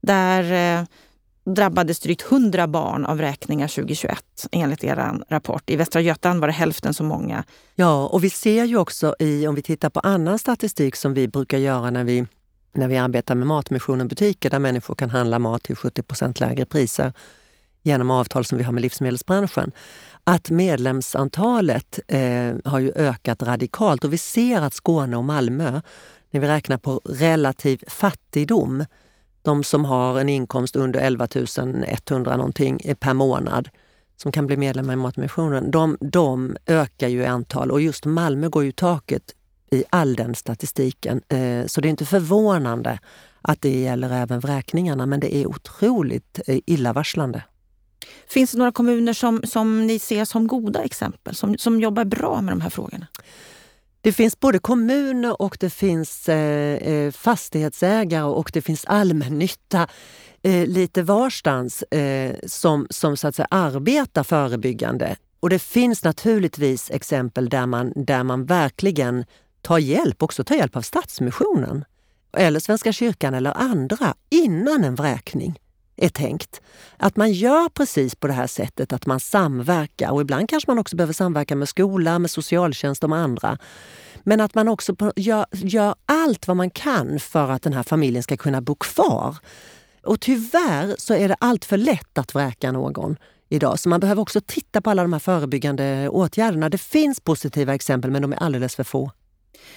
Där 0.00 0.78
eh, 0.80 0.86
drabbades 1.46 2.00
drygt 2.00 2.32
100 2.32 2.66
barn 2.66 3.06
av 3.06 3.16
vräkningar 3.16 3.68
2021 3.68 4.24
enligt 4.52 4.84
er 4.84 5.12
rapport. 5.28 5.70
I 5.70 5.76
Västra 5.76 6.00
Götaland 6.00 6.40
var 6.40 6.48
det 6.48 6.54
hälften 6.54 6.94
så 6.94 7.04
många. 7.04 7.44
Ja, 7.74 8.06
och 8.06 8.24
vi 8.24 8.30
ser 8.30 8.64
ju 8.64 8.76
också 8.78 9.14
i, 9.18 9.46
om 9.46 9.54
vi 9.54 9.62
tittar 9.62 9.90
på 9.90 10.00
annan 10.00 10.38
statistik 10.38 10.96
som 10.96 11.14
vi 11.14 11.28
brukar 11.28 11.58
göra 11.58 11.90
när 11.90 12.04
vi, 12.04 12.26
när 12.72 12.88
vi 12.88 12.96
arbetar 12.96 13.34
med 13.34 13.46
Matmissionen 13.46 14.08
butiker 14.08 14.50
där 14.50 14.58
människor 14.58 14.94
kan 14.94 15.10
handla 15.10 15.38
mat 15.38 15.62
till 15.62 15.76
70% 15.76 16.40
lägre 16.40 16.64
priser 16.64 17.12
genom 17.82 18.10
avtal 18.10 18.44
som 18.44 18.58
vi 18.58 18.64
har 18.64 18.72
med 18.72 18.82
livsmedelsbranschen, 18.82 19.72
att 20.24 20.50
medlemsantalet 20.50 22.00
eh, 22.08 22.54
har 22.64 22.78
ju 22.78 22.92
ökat 22.96 23.42
radikalt 23.42 24.04
och 24.04 24.12
vi 24.12 24.18
ser 24.18 24.60
att 24.60 24.74
Skåne 24.74 25.16
och 25.16 25.24
Malmö, 25.24 25.80
när 26.30 26.40
vi 26.40 26.48
räknar 26.48 26.78
på 26.78 27.00
relativ 27.04 27.82
fattigdom, 27.86 28.84
de 29.46 29.64
som 29.64 29.84
har 29.84 30.20
en 30.20 30.28
inkomst 30.28 30.76
under 30.76 31.00
11 31.00 31.28
100 32.08 32.36
någonting 32.36 32.80
eh, 32.84 32.94
per 32.94 33.14
månad 33.14 33.68
som 34.16 34.32
kan 34.32 34.46
bli 34.46 34.56
medlemmar 34.56 34.92
i 34.92 34.96
Matmissionen, 34.96 35.70
de, 35.70 35.96
de 36.00 36.56
ökar 36.66 37.08
ju 37.08 37.22
i 37.22 37.26
antal 37.26 37.70
och 37.70 37.80
just 37.80 38.04
Malmö 38.04 38.48
går 38.48 38.64
ju 38.64 38.72
taket 38.72 39.22
i 39.70 39.84
all 39.90 40.14
den 40.14 40.34
statistiken. 40.34 41.20
Eh, 41.28 41.66
så 41.66 41.80
det 41.80 41.88
är 41.88 41.90
inte 41.90 42.06
förvånande 42.06 42.98
att 43.42 43.60
det 43.60 43.80
gäller 43.80 44.10
även 44.10 44.40
vräkningarna, 44.40 45.06
men 45.06 45.20
det 45.20 45.36
är 45.36 45.46
otroligt 45.46 46.40
eh, 46.46 46.58
illavarslande. 46.66 47.42
Finns 48.28 48.52
det 48.52 48.58
några 48.58 48.72
kommuner 48.72 49.12
som, 49.12 49.42
som 49.44 49.86
ni 49.86 49.98
ser 49.98 50.24
som 50.24 50.46
goda 50.46 50.82
exempel, 50.82 51.34
som, 51.34 51.58
som 51.58 51.80
jobbar 51.80 52.04
bra 52.04 52.40
med 52.40 52.52
de 52.52 52.60
här 52.60 52.70
frågorna? 52.70 53.06
Det 54.06 54.12
finns 54.12 54.40
både 54.40 54.58
kommuner 54.58 55.42
och 55.42 55.56
det 55.60 55.70
finns 55.70 56.28
eh, 56.28 56.76
eh, 56.76 57.12
fastighetsägare 57.12 58.22
och 58.22 58.50
det 58.52 58.62
finns 58.62 58.84
allmännytta 58.84 59.88
eh, 60.42 60.66
lite 60.66 61.02
varstans 61.02 61.82
eh, 61.82 62.34
som, 62.46 62.86
som 62.90 63.16
så 63.16 63.28
att 63.28 63.34
säga 63.34 63.48
arbetar 63.50 64.22
förebyggande. 64.22 65.16
Och 65.40 65.50
det 65.50 65.58
finns 65.58 66.04
naturligtvis 66.04 66.90
exempel 66.90 67.48
där 67.48 67.66
man, 67.66 67.92
där 67.96 68.22
man 68.22 68.44
verkligen 68.44 69.24
tar 69.62 69.78
hjälp, 69.78 70.22
också 70.22 70.44
tar 70.44 70.54
hjälp 70.54 70.76
av 70.76 70.82
Stadsmissionen 70.82 71.84
eller 72.36 72.60
Svenska 72.60 72.92
kyrkan 72.92 73.34
eller 73.34 73.52
andra 73.56 74.14
innan 74.30 74.84
en 74.84 74.94
vräkning 74.94 75.58
är 75.96 76.08
tänkt. 76.08 76.60
Att 76.96 77.16
man 77.16 77.32
gör 77.32 77.68
precis 77.68 78.14
på 78.14 78.26
det 78.26 78.32
här 78.32 78.46
sättet, 78.46 78.92
att 78.92 79.06
man 79.06 79.20
samverkar. 79.20 80.10
Och 80.10 80.20
ibland 80.20 80.48
kanske 80.48 80.70
man 80.70 80.78
också 80.78 80.96
behöver 80.96 81.14
samverka 81.14 81.56
med 81.56 81.68
skola, 81.68 82.18
med 82.18 82.30
socialtjänst 82.30 83.04
och 83.04 83.10
med 83.10 83.18
andra. 83.18 83.58
Men 84.22 84.40
att 84.40 84.54
man 84.54 84.68
också 84.68 84.94
gör, 85.16 85.46
gör 85.52 85.94
allt 86.06 86.46
vad 86.46 86.56
man 86.56 86.70
kan 86.70 87.20
för 87.20 87.50
att 87.50 87.62
den 87.62 87.72
här 87.72 87.82
familjen 87.82 88.22
ska 88.22 88.36
kunna 88.36 88.60
bo 88.60 88.74
kvar. 88.74 89.36
Och 90.02 90.20
tyvärr 90.20 90.94
så 90.98 91.14
är 91.14 91.28
det 91.28 91.36
allt 91.40 91.64
för 91.64 91.76
lätt 91.76 92.18
att 92.18 92.34
vräka 92.34 92.72
någon 92.72 93.16
idag. 93.48 93.78
Så 93.78 93.88
man 93.88 94.00
behöver 94.00 94.22
också 94.22 94.40
titta 94.46 94.80
på 94.80 94.90
alla 94.90 95.02
de 95.02 95.12
här 95.12 95.20
förebyggande 95.20 96.08
åtgärderna. 96.08 96.68
Det 96.68 96.78
finns 96.78 97.20
positiva 97.20 97.74
exempel 97.74 98.10
men 98.10 98.22
de 98.22 98.32
är 98.32 98.36
alldeles 98.36 98.76
för 98.76 98.84
få. 98.84 99.10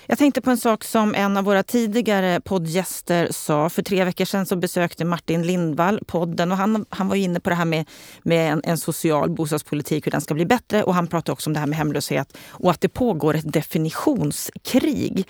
Jag 0.05 0.17
tänkte 0.17 0.41
på 0.41 0.49
en 0.51 0.57
sak 0.57 0.83
som 0.83 1.15
en 1.15 1.37
av 1.37 1.43
våra 1.43 1.63
tidigare 1.63 2.41
poddgäster 2.41 3.27
sa. 3.31 3.69
För 3.69 3.81
tre 3.81 4.03
veckor 4.03 4.25
sedan 4.25 4.45
så 4.45 4.55
besökte 4.55 5.05
Martin 5.05 5.43
Lindvall 5.43 5.99
podden 6.07 6.51
och 6.51 6.57
han, 6.57 6.85
han 6.89 7.07
var 7.07 7.15
inne 7.15 7.39
på 7.39 7.49
det 7.49 7.55
här 7.55 7.65
med, 7.65 7.85
med 8.21 8.51
en, 8.51 8.61
en, 8.63 8.77
social 8.77 9.29
bostadspolitik, 9.29 10.05
hur 10.05 10.11
den 10.11 10.21
ska 10.21 10.33
bli 10.33 10.45
bättre. 10.45 10.83
Och 10.83 10.95
han 10.95 11.07
pratade 11.07 11.33
också 11.33 11.49
om 11.49 11.53
det 11.53 11.59
här 11.59 11.67
med 11.67 11.77
hemlöshet 11.77 12.37
och 12.47 12.71
att 12.71 12.81
det 12.81 12.89
pågår 12.89 13.35
ett 13.35 13.53
definitionskrig. 13.53 15.27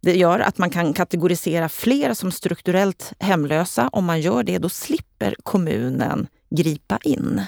Det 0.00 0.16
gör 0.16 0.40
att 0.40 0.58
man 0.58 0.70
kan 0.70 0.92
kategorisera 0.92 1.68
fler 1.68 2.14
som 2.14 2.32
strukturellt 2.32 3.12
hemlösa. 3.18 3.88
Om 3.92 4.04
man 4.04 4.20
gör 4.20 4.42
det, 4.42 4.58
då 4.58 4.68
slipper 4.68 5.34
kommunen 5.42 6.26
gripa 6.50 6.98
in. 7.02 7.42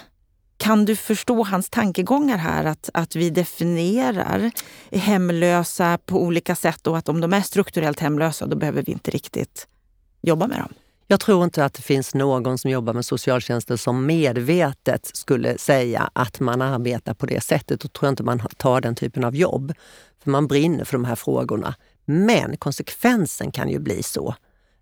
Kan 0.57 0.85
du 0.85 0.97
förstå 0.97 1.43
hans 1.45 1.71
tankegångar 1.71 2.37
här? 2.37 2.65
Att, 2.65 2.91
att 2.95 3.17
vi 3.17 3.31
definierar 3.31 4.51
hemlösa 4.91 5.99
på 6.07 6.23
olika 6.23 6.57
sätt 6.57 6.87
och 6.87 6.99
att 6.99 7.09
om 7.09 7.21
de 7.21 7.33
är 7.33 7.41
strukturellt 7.41 8.01
hemlösa, 8.01 8.47
då 8.47 8.57
behöver 8.57 8.83
vi 8.83 8.93
inte 8.93 9.11
riktigt 9.11 9.67
jobba 10.23 10.47
med 10.47 10.59
dem. 10.59 10.73
Jag 11.09 11.21
tror 11.21 11.45
inte 11.45 11.65
att 11.65 11.75
det 11.75 11.83
finns 11.83 12.15
någon 12.15 12.59
som 12.59 12.71
jobbar 12.71 12.93
med 12.93 13.05
socialtjänsten 13.05 13.79
som 13.79 14.07
medvetet 14.07 15.11
skulle 15.17 15.59
säga 15.59 16.11
att 16.13 16.41
man 16.41 16.63
arbetar 16.63 17.15
på 17.15 17.27
det 17.27 17.41
sättet. 17.41 17.81
Då 17.81 17.89
tror 17.89 18.07
jag 18.07 18.13
inte 18.13 18.23
man 18.23 18.39
tar 18.57 18.81
den 18.81 18.95
typen 18.95 19.25
av 19.25 19.37
jobb. 19.37 19.73
För 20.23 20.31
man 20.31 20.47
brinner 20.47 20.85
för 20.85 20.93
de 20.93 21.05
här 21.05 21.15
frågorna. 21.15 21.75
Men 22.05 22.57
konsekvensen 22.57 23.53
kan 23.53 23.69
ju 23.69 23.79
bli 23.79 24.03
så 24.03 24.35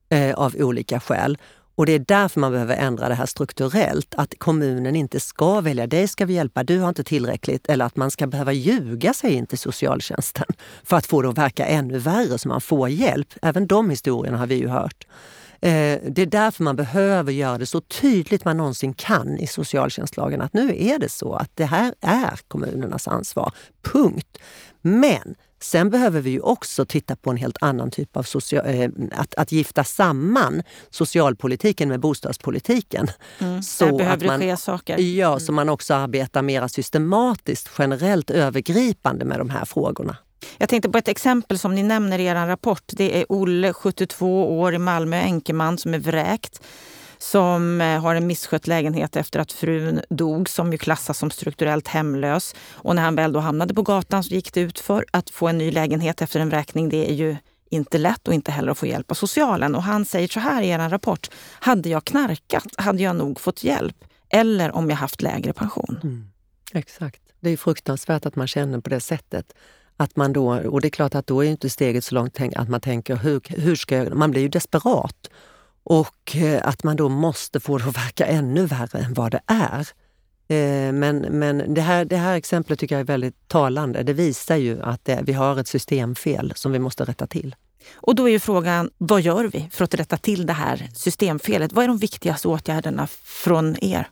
eh, 0.09 0.35
av 0.35 0.55
olika 0.59 1.01
skäl. 1.01 1.39
Och 1.75 1.87
det 1.87 1.93
är 1.93 1.99
därför 1.99 2.41
man 2.41 2.53
behöver 2.53 2.77
ändra 2.77 3.09
det 3.09 3.15
här 3.15 3.27
strukturellt. 3.27 4.15
Att 4.17 4.39
kommunen 4.39 4.97
inte 4.97 5.21
ska 5.21 5.61
välja, 5.61 5.87
dig 5.87 6.09
ska 6.09 6.27
vi 6.27 6.35
hjälpa, 6.35 6.65
du 6.65 6.79
har 6.79 6.89
inte 6.89 7.05
tillräckligt. 7.05 7.67
Eller 7.69 7.85
att 7.85 7.97
man 7.97 8.11
ska 8.11 8.27
behöva 8.27 8.53
ljuga 8.53 9.15
sig 9.15 9.33
in 9.33 9.47
till 9.47 9.59
socialtjänsten 9.59 10.47
för 10.83 10.97
att 10.97 11.07
få 11.07 11.23
det 11.23 11.29
att 11.29 11.39
verka 11.39 11.67
ännu 11.67 11.99
värre 11.99 12.39
så 12.39 12.49
man 12.49 12.61
får 12.61 12.89
hjälp. 12.89 13.35
Även 13.43 13.67
de 13.67 13.91
historierna 13.91 14.39
har 14.39 14.47
vi 14.47 14.55
ju 14.55 14.69
hört. 14.69 15.07
Eh, 15.61 16.01
det 16.09 16.19
är 16.19 16.27
därför 16.27 16.63
man 16.63 16.77
behöver 16.77 17.33
göra 17.33 17.59
det 17.59 17.67
så 17.67 17.81
tydligt 17.81 18.45
man 18.45 18.57
någonsin 18.57 18.95
kan 18.95 19.39
i 19.39 19.47
socialtjänstlagen 19.47 20.41
att 20.41 20.53
nu 20.53 20.75
är 20.79 20.99
det 20.99 21.09
så 21.09 21.33
att 21.33 21.51
det 21.55 21.65
här 21.65 21.95
är 22.01 22.41
kommunernas 22.49 23.09
ansvar. 23.09 23.53
Punkt. 23.83 24.39
Men 24.83 25.35
Sen 25.65 25.91
behöver 25.91 26.21
vi 26.21 26.31
ju 26.31 26.41
också 26.41 26.85
titta 26.85 27.17
på 27.17 27.31
en 27.31 27.37
helt 27.37 27.57
annan 27.61 27.91
typ 27.91 28.17
av 28.17 28.23
social, 28.23 28.67
eh, 28.67 28.91
att, 29.13 29.35
att 29.35 29.53
gifta 29.53 29.85
samman 29.85 30.63
socialpolitiken 30.91 31.89
med 31.89 32.01
bostadspolitiken. 32.01 33.11
Mm, 33.39 33.63
så 33.63 33.85
där 33.85 33.93
behöver 33.93 34.17
att 34.17 34.27
man, 34.27 34.41
det 34.41 34.47
ske 34.47 34.57
saker. 34.57 34.99
Ja, 34.99 35.29
mm. 35.29 35.41
så 35.41 35.53
man 35.53 35.69
också 35.69 35.95
arbetar 35.95 36.43
mer 36.43 36.69
systematiskt, 36.69 37.71
generellt 37.79 38.31
övergripande 38.31 39.25
med 39.25 39.39
de 39.39 39.51
här 39.51 39.65
frågorna. 39.65 40.17
Jag 40.59 40.69
tänkte 40.69 40.89
på 40.89 40.99
ett 40.99 41.09
exempel 41.09 41.59
som 41.59 41.75
ni 41.75 41.83
nämner 41.83 42.19
i 42.19 42.25
er 42.25 42.47
rapport. 42.47 42.85
Det 42.87 43.21
är 43.21 43.27
Olle, 43.29 43.73
72 43.73 44.61
år, 44.61 44.75
i 44.75 44.79
Malmö, 44.79 45.17
enkeman 45.17 45.79
som 45.79 45.95
är 45.95 45.99
vräkt 45.99 46.61
som 47.25 47.81
eh, 47.81 48.01
har 48.01 48.15
en 48.15 48.27
misskött 48.27 48.67
lägenhet 48.67 49.17
efter 49.17 49.41
att 49.41 49.53
frun 49.53 50.01
dog, 50.11 50.49
som 50.49 50.73
ju 50.73 50.79
klassas 50.79 51.19
som 51.19 51.31
strukturellt 51.31 51.89
hemlös. 51.89 52.55
Och 52.73 52.95
när 52.95 53.03
han 53.03 53.15
väl 53.15 53.33
då 53.33 53.41
hamnade 53.41 53.75
på 53.75 53.83
gatan 53.83 54.25
så 54.25 54.35
gick 54.35 54.53
det 54.53 54.61
ut 54.61 54.79
för 54.79 55.05
att 55.11 55.31
få 55.31 55.49
en 55.49 55.59
ny 55.59 55.71
lägenhet 55.71 56.23
efter 56.23 56.41
en 56.41 56.49
vräkning. 56.49 56.89
Det 56.89 57.11
är 57.11 57.15
ju 57.15 57.37
inte 57.71 57.99
lätt 57.99 58.29
och 58.29 58.35
inte 58.35 58.53
heller 58.53 58.73
att 58.73 58.79
få 58.79 58.87
hjälp 58.87 59.11
av 59.11 59.15
socialen. 59.15 59.75
Och 59.75 59.83
han 59.83 60.05
säger 60.05 60.29
så 60.29 60.41
här 60.41 60.63
i 60.63 60.69
er 60.69 60.89
rapport. 60.89 61.31
Hade 61.53 61.89
jag 61.89 62.05
knarkat 62.05 62.67
hade 62.77 63.03
jag 63.03 63.17
nog 63.17 63.41
fått 63.41 63.65
hjälp. 63.65 63.97
Eller 64.29 64.73
om 64.73 64.91
jag 64.91 64.97
haft 64.97 65.23
lägre 65.23 65.53
pension. 65.53 66.01
Mm, 66.03 66.27
exakt. 66.73 67.21
Det 67.41 67.51
är 67.51 67.57
fruktansvärt 67.57 68.27
att 68.27 68.37
man 68.37 68.47
känner 68.47 68.81
på 68.81 68.91
det 68.91 69.01
sättet. 69.01 69.55
Att 69.97 70.17
man 70.17 70.33
då, 70.33 70.55
och 70.69 70.81
det 70.81 70.89
är 70.89 70.91
klart 70.91 71.15
att 71.15 71.27
då 71.27 71.45
är 71.45 71.51
inte 71.51 71.71
steget 71.71 72.05
så 72.05 72.15
långt 72.15 72.41
att 72.57 72.69
man 72.69 72.81
tänker, 72.81 73.17
hur, 73.17 73.41
hur 73.49 73.77
ska 73.77 73.97
jag... 73.97 74.15
Man 74.15 74.31
blir 74.31 74.43
ju 74.43 74.49
desperat. 74.49 75.31
Och 75.85 76.37
eh, 76.37 76.69
att 76.69 76.85
man 76.85 76.97
då 76.97 77.09
måste 77.09 77.61
få 77.61 77.79
det 77.79 77.85
att 77.85 77.97
verka 77.97 78.27
ännu 78.27 78.67
värre 78.67 78.99
än 78.99 79.15
vad 79.15 79.31
det 79.31 79.41
är. 79.47 79.89
Eh, 80.49 80.93
men, 80.93 81.17
men 81.19 81.75
det, 81.75 81.81
här, 81.81 82.05
det 82.05 82.17
här 82.17 82.37
exemplet 82.37 82.79
tycker 82.79 82.95
jag 82.95 83.01
är 83.01 83.05
väldigt 83.05 83.49
talande. 83.49 84.03
Det 84.03 84.13
visar 84.13 84.57
ju 84.57 84.83
att 84.83 85.05
det, 85.05 85.21
vi 85.23 85.33
har 85.33 85.61
ett 85.61 85.69
systemfel 85.69 86.53
som 86.57 86.73
vi 86.73 86.79
måste 86.79 87.05
rätta 87.05 87.27
till. 87.27 87.55
Och 87.95 88.15
då 88.15 88.29
är 88.29 88.33
ju 88.33 88.39
frågan, 88.39 88.91
vad 88.99 89.21
gör 89.21 89.45
vi 89.45 89.69
för 89.73 89.85
att 89.85 89.95
rätta 89.95 90.17
till 90.17 90.47
det 90.47 90.53
här 90.53 90.89
systemfelet? 90.95 91.73
Vad 91.73 91.85
är 91.85 91.89
de 91.89 91.99
viktigaste 91.99 92.49
åtgärderna 92.49 93.07
från 93.23 93.77
er? 93.85 94.09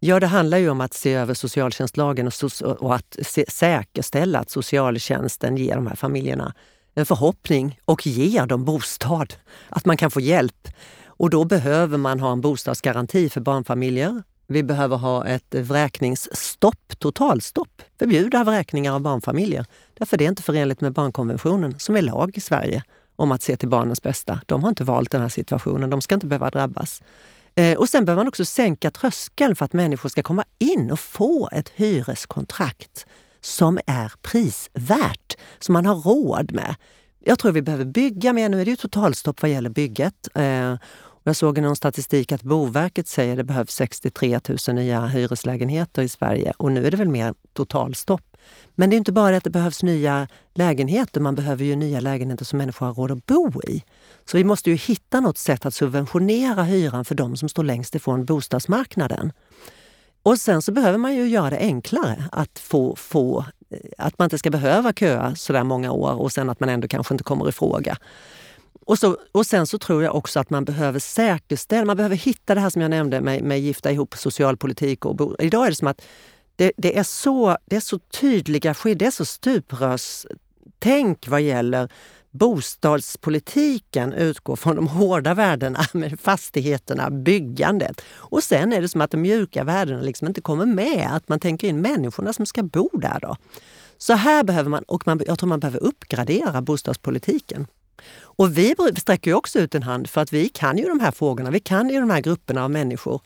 Ja, 0.00 0.20
det 0.20 0.26
handlar 0.26 0.58
ju 0.58 0.70
om 0.70 0.80
att 0.80 0.94
se 0.94 1.12
över 1.12 1.34
socialtjänstlagen 1.34 2.26
och, 2.26 2.34
so 2.34 2.66
och 2.66 2.94
att 2.94 3.16
se 3.22 3.44
säkerställa 3.48 4.38
att 4.38 4.50
socialtjänsten 4.50 5.56
ger 5.56 5.74
de 5.74 5.86
här 5.86 5.96
familjerna 5.96 6.54
en 6.94 7.06
förhoppning 7.06 7.80
och 7.84 8.06
ger 8.06 8.46
dem 8.46 8.64
bostad. 8.64 9.34
Att 9.68 9.84
man 9.84 9.96
kan 9.96 10.10
få 10.10 10.20
hjälp. 10.20 10.68
Och 11.20 11.30
då 11.30 11.44
behöver 11.44 11.98
man 11.98 12.20
ha 12.20 12.32
en 12.32 12.40
bostadsgaranti 12.40 13.28
för 13.28 13.40
barnfamiljer. 13.40 14.22
Vi 14.46 14.62
behöver 14.62 14.96
ha 14.96 15.26
ett 15.26 15.54
vräkningsstopp, 15.54 16.98
totalstopp. 16.98 17.82
Förbjuda 17.98 18.44
vräkningar 18.44 18.94
av 18.94 19.00
barnfamiljer. 19.00 19.66
Därför 19.98 20.16
det 20.16 20.24
är 20.24 20.28
inte 20.28 20.42
förenligt 20.42 20.80
med 20.80 20.92
barnkonventionen 20.92 21.78
som 21.78 21.96
är 21.96 22.02
lag 22.02 22.36
i 22.36 22.40
Sverige 22.40 22.82
om 23.16 23.32
att 23.32 23.42
se 23.42 23.56
till 23.56 23.68
barnens 23.68 24.02
bästa. 24.02 24.40
De 24.46 24.62
har 24.62 24.68
inte 24.68 24.84
valt 24.84 25.10
den 25.10 25.20
här 25.20 25.28
situationen. 25.28 25.90
De 25.90 26.00
ska 26.00 26.14
inte 26.14 26.26
behöva 26.26 26.50
drabbas. 26.50 27.02
Eh, 27.54 27.78
och 27.78 27.88
sen 27.88 28.04
behöver 28.04 28.20
man 28.20 28.28
också 28.28 28.44
sänka 28.44 28.90
tröskeln 28.90 29.56
för 29.56 29.64
att 29.64 29.72
människor 29.72 30.08
ska 30.08 30.22
komma 30.22 30.44
in 30.58 30.90
och 30.90 31.00
få 31.00 31.48
ett 31.52 31.68
hyreskontrakt 31.68 33.06
som 33.40 33.78
är 33.86 34.12
prisvärt, 34.22 35.36
som 35.58 35.72
man 35.72 35.86
har 35.86 35.94
råd 35.94 36.52
med. 36.52 36.74
Jag 37.24 37.38
tror 37.38 37.52
vi 37.52 37.62
behöver 37.62 37.84
bygga 37.84 38.32
mer. 38.32 38.48
Nu 38.48 38.60
är 38.60 38.64
det 38.64 38.70
ju 38.70 38.76
totalstopp 38.76 39.42
vad 39.42 39.50
gäller 39.50 39.70
bygget. 39.70 40.28
Eh, 40.34 40.74
jag 41.22 41.36
såg 41.36 41.58
i 41.58 41.60
någon 41.60 41.76
statistik 41.76 42.32
att 42.32 42.42
Boverket 42.42 43.08
säger 43.08 43.32
att 43.32 43.38
det 43.38 43.44
behövs 43.44 43.74
63 43.74 44.40
000 44.68 44.76
nya 44.76 45.06
hyreslägenheter 45.06 46.02
i 46.02 46.08
Sverige 46.08 46.52
och 46.56 46.72
nu 46.72 46.86
är 46.86 46.90
det 46.90 46.96
väl 46.96 47.08
mer 47.08 47.34
totalstopp. 47.52 48.36
Men 48.74 48.90
det 48.90 48.96
är 48.96 48.98
inte 48.98 49.12
bara 49.12 49.36
att 49.36 49.44
det 49.44 49.50
behövs 49.50 49.82
nya 49.82 50.28
lägenheter, 50.54 51.20
man 51.20 51.34
behöver 51.34 51.64
ju 51.64 51.76
nya 51.76 52.00
lägenheter 52.00 52.44
som 52.44 52.58
människor 52.58 52.86
har 52.86 52.94
råd 52.94 53.10
att 53.10 53.26
bo 53.26 53.62
i. 53.62 53.84
Så 54.24 54.36
vi 54.36 54.44
måste 54.44 54.70
ju 54.70 54.76
hitta 54.76 55.20
något 55.20 55.38
sätt 55.38 55.66
att 55.66 55.74
subventionera 55.74 56.62
hyran 56.62 57.04
för 57.04 57.14
de 57.14 57.36
som 57.36 57.48
står 57.48 57.64
längst 57.64 57.94
ifrån 57.94 58.24
bostadsmarknaden. 58.24 59.32
Och 60.22 60.38
sen 60.38 60.62
så 60.62 60.72
behöver 60.72 60.98
man 60.98 61.14
ju 61.14 61.28
göra 61.28 61.50
det 61.50 61.58
enklare 61.58 62.24
att 62.32 62.58
få, 62.58 62.96
få 62.96 63.44
eh, 63.70 63.78
att 63.98 64.18
man 64.18 64.26
inte 64.26 64.38
ska 64.38 64.50
behöva 64.50 64.92
köa 64.92 65.34
så 65.34 65.52
där 65.52 65.64
många 65.64 65.92
år 65.92 66.20
och 66.20 66.32
sen 66.32 66.50
att 66.50 66.60
man 66.60 66.68
ändå 66.68 66.88
kanske 66.88 67.14
inte 67.14 67.24
kommer 67.24 67.48
i 67.48 67.52
fråga. 67.52 67.96
Och, 68.90 68.98
så, 68.98 69.16
och 69.32 69.46
sen 69.46 69.66
så 69.66 69.78
tror 69.78 70.02
jag 70.02 70.16
också 70.16 70.40
att 70.40 70.50
man 70.50 70.64
behöver 70.64 70.98
säkerställa, 70.98 71.84
man 71.84 71.96
behöver 71.96 72.16
hitta 72.16 72.54
det 72.54 72.60
här 72.60 72.70
som 72.70 72.82
jag 72.82 72.90
nämnde 72.90 73.20
med, 73.20 73.42
med 73.42 73.60
gifta 73.60 73.92
ihop 73.92 74.14
socialpolitik. 74.16 75.04
Och 75.04 75.16
bo. 75.16 75.36
Idag 75.38 75.66
är 75.66 75.70
det 75.70 75.76
som 75.76 75.88
att 75.88 76.02
det, 76.56 76.72
det, 76.76 76.98
är 76.98 77.02
så, 77.02 77.56
det 77.66 77.76
är 77.76 77.80
så 77.80 77.98
tydliga 77.98 78.74
skydd, 78.74 78.98
det 78.98 79.06
är 79.06 79.10
så 79.10 79.24
stuprörstänk 79.24 81.28
vad 81.28 81.42
gäller 81.42 81.92
bostadspolitiken 82.30 84.12
utgår 84.12 84.56
från 84.56 84.76
de 84.76 84.88
hårda 84.88 85.34
värdena 85.34 85.80
med 85.92 86.20
fastigheterna, 86.20 87.10
byggandet. 87.10 88.00
Och 88.14 88.44
sen 88.44 88.72
är 88.72 88.80
det 88.80 88.88
som 88.88 89.00
att 89.00 89.10
de 89.10 89.16
mjuka 89.16 89.64
värdena 89.64 90.00
liksom 90.00 90.28
inte 90.28 90.40
kommer 90.40 90.66
med, 90.66 91.08
att 91.12 91.28
man 91.28 91.40
tänker 91.40 91.68
in 91.68 91.80
människorna 91.80 92.32
som 92.32 92.46
ska 92.46 92.62
bo 92.62 92.90
där. 92.92 93.18
då. 93.22 93.36
Så 93.98 94.12
här 94.12 94.44
behöver 94.44 94.70
man, 94.70 94.82
och 94.82 95.06
man, 95.06 95.20
jag 95.26 95.38
tror 95.38 95.48
man 95.48 95.60
behöver 95.60 95.82
uppgradera 95.82 96.62
bostadspolitiken. 96.62 97.66
Och 98.22 98.58
vi 98.58 98.74
sträcker 98.96 99.30
ju 99.30 99.34
också 99.34 99.58
ut 99.58 99.74
en 99.74 99.82
hand 99.82 100.10
för 100.10 100.20
att 100.20 100.32
vi 100.32 100.48
kan 100.48 100.78
ju 100.78 100.84
de 100.84 101.00
här 101.00 101.10
frågorna, 101.10 101.50
vi 101.50 101.60
kan 101.60 101.90
ju 101.90 102.00
de 102.00 102.10
här 102.10 102.20
grupperna 102.20 102.64
av 102.64 102.70
människor. 102.70 103.20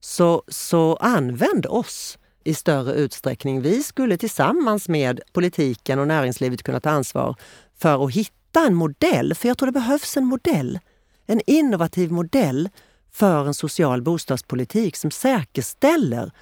Så, 0.00 0.42
så 0.48 0.96
använd 0.96 1.66
oss 1.66 2.18
i 2.44 2.54
större 2.54 2.92
utsträckning. 2.92 3.62
Vi 3.62 3.82
skulle 3.82 4.16
tillsammans 4.16 4.88
med 4.88 5.20
politiken 5.32 5.98
och 5.98 6.08
näringslivet 6.08 6.62
kunna 6.62 6.80
ta 6.80 6.90
ansvar 6.90 7.36
för 7.78 8.04
att 8.04 8.12
hitta 8.12 8.66
en 8.66 8.74
modell, 8.74 9.34
för 9.34 9.48
jag 9.48 9.58
tror 9.58 9.66
det 9.66 9.72
behövs 9.72 10.16
en 10.16 10.24
modell. 10.24 10.78
En 11.26 11.40
innovativ 11.46 12.12
modell 12.12 12.68
för 13.12 13.46
en 13.46 13.54
social 13.54 14.02
bostadspolitik 14.02 14.96
som 14.96 15.10
säkerställer 15.10 16.32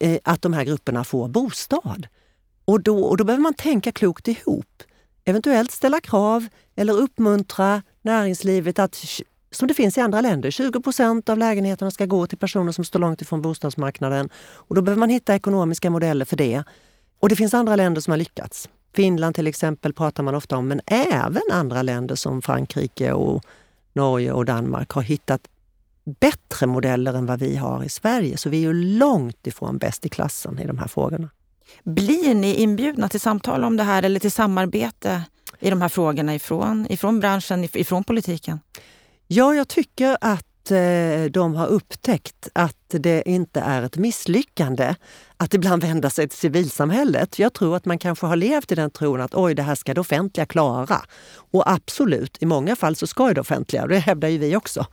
eh, 0.00 0.18
att 0.24 0.42
de 0.42 0.52
här 0.52 0.64
grupperna 0.64 1.04
får 1.04 1.28
bostad. 1.28 2.06
Och 2.64 2.82
då, 2.82 3.04
och 3.04 3.16
då 3.16 3.24
behöver 3.24 3.42
man 3.42 3.54
tänka 3.54 3.92
klokt 3.92 4.28
ihop 4.28 4.82
eventuellt 5.26 5.70
ställa 5.70 6.00
krav 6.00 6.46
eller 6.76 6.92
uppmuntra 6.92 7.82
näringslivet 8.02 8.78
att, 8.78 9.04
som 9.50 9.68
det 9.68 9.74
finns 9.74 9.98
i 9.98 10.00
andra 10.00 10.20
länder, 10.20 10.50
20 10.50 10.80
procent 10.80 11.28
av 11.28 11.38
lägenheterna 11.38 11.90
ska 11.90 12.06
gå 12.06 12.26
till 12.26 12.38
personer 12.38 12.72
som 12.72 12.84
står 12.84 12.98
långt 12.98 13.22
ifrån 13.22 13.42
bostadsmarknaden. 13.42 14.28
Och 14.38 14.74
då 14.74 14.82
behöver 14.82 15.00
man 15.00 15.10
hitta 15.10 15.34
ekonomiska 15.34 15.90
modeller 15.90 16.24
för 16.24 16.36
det. 16.36 16.62
Och 17.20 17.28
det 17.28 17.36
finns 17.36 17.54
andra 17.54 17.76
länder 17.76 18.00
som 18.00 18.10
har 18.10 18.18
lyckats. 18.18 18.68
Finland 18.94 19.34
till 19.34 19.46
exempel 19.46 19.92
pratar 19.92 20.22
man 20.22 20.34
ofta 20.34 20.56
om, 20.56 20.68
men 20.68 20.80
även 20.86 21.42
andra 21.52 21.82
länder 21.82 22.14
som 22.14 22.42
Frankrike 22.42 23.12
och 23.12 23.44
Norge 23.92 24.32
och 24.32 24.44
Danmark 24.44 24.90
har 24.90 25.02
hittat 25.02 25.40
bättre 26.20 26.66
modeller 26.66 27.14
än 27.14 27.26
vad 27.26 27.38
vi 27.38 27.56
har 27.56 27.84
i 27.84 27.88
Sverige. 27.88 28.36
Så 28.36 28.48
vi 28.48 28.56
är 28.56 28.60
ju 28.60 28.72
långt 28.72 29.46
ifrån 29.46 29.78
bäst 29.78 30.06
i 30.06 30.08
klassen 30.08 30.58
i 30.58 30.66
de 30.66 30.78
här 30.78 30.88
frågorna. 30.88 31.28
Blir 31.84 32.34
ni 32.34 32.54
inbjudna 32.54 33.08
till 33.08 33.20
samtal 33.20 33.64
om 33.64 33.76
det 33.76 33.82
här 33.82 34.02
eller 34.02 34.20
till 34.20 34.32
samarbete 34.32 35.22
i 35.60 35.70
de 35.70 35.82
här 35.82 35.88
frågorna 35.88 36.34
ifrån, 36.34 36.86
ifrån 36.90 37.20
branschen, 37.20 37.64
ifrån 37.72 38.04
politiken? 38.04 38.60
Ja, 39.26 39.54
jag 39.54 39.68
tycker 39.68 40.16
att 40.20 40.70
eh, 40.70 41.24
de 41.30 41.54
har 41.54 41.66
upptäckt 41.66 42.48
att 42.52 42.76
det 42.88 43.22
inte 43.28 43.60
är 43.60 43.82
ett 43.82 43.96
misslyckande 43.96 44.94
att 45.36 45.54
ibland 45.54 45.82
vända 45.82 46.10
sig 46.10 46.28
till 46.28 46.38
civilsamhället. 46.38 47.38
Jag 47.38 47.52
tror 47.52 47.76
att 47.76 47.84
man 47.84 47.98
kanske 47.98 48.26
har 48.26 48.36
levt 48.36 48.72
i 48.72 48.74
den 48.74 48.90
tron 48.90 49.20
att 49.20 49.34
oj, 49.34 49.54
det 49.54 49.62
här 49.62 49.74
ska 49.74 49.94
det 49.94 50.00
offentliga 50.00 50.46
klara. 50.46 51.02
Och 51.52 51.70
absolut, 51.70 52.36
i 52.40 52.46
många 52.46 52.76
fall 52.76 52.96
så 52.96 53.06
ska 53.06 53.34
det 53.34 53.40
offentliga, 53.40 53.86
det 53.86 53.98
hävdar 53.98 54.28
ju 54.28 54.38
vi 54.38 54.56
också. 54.56 54.86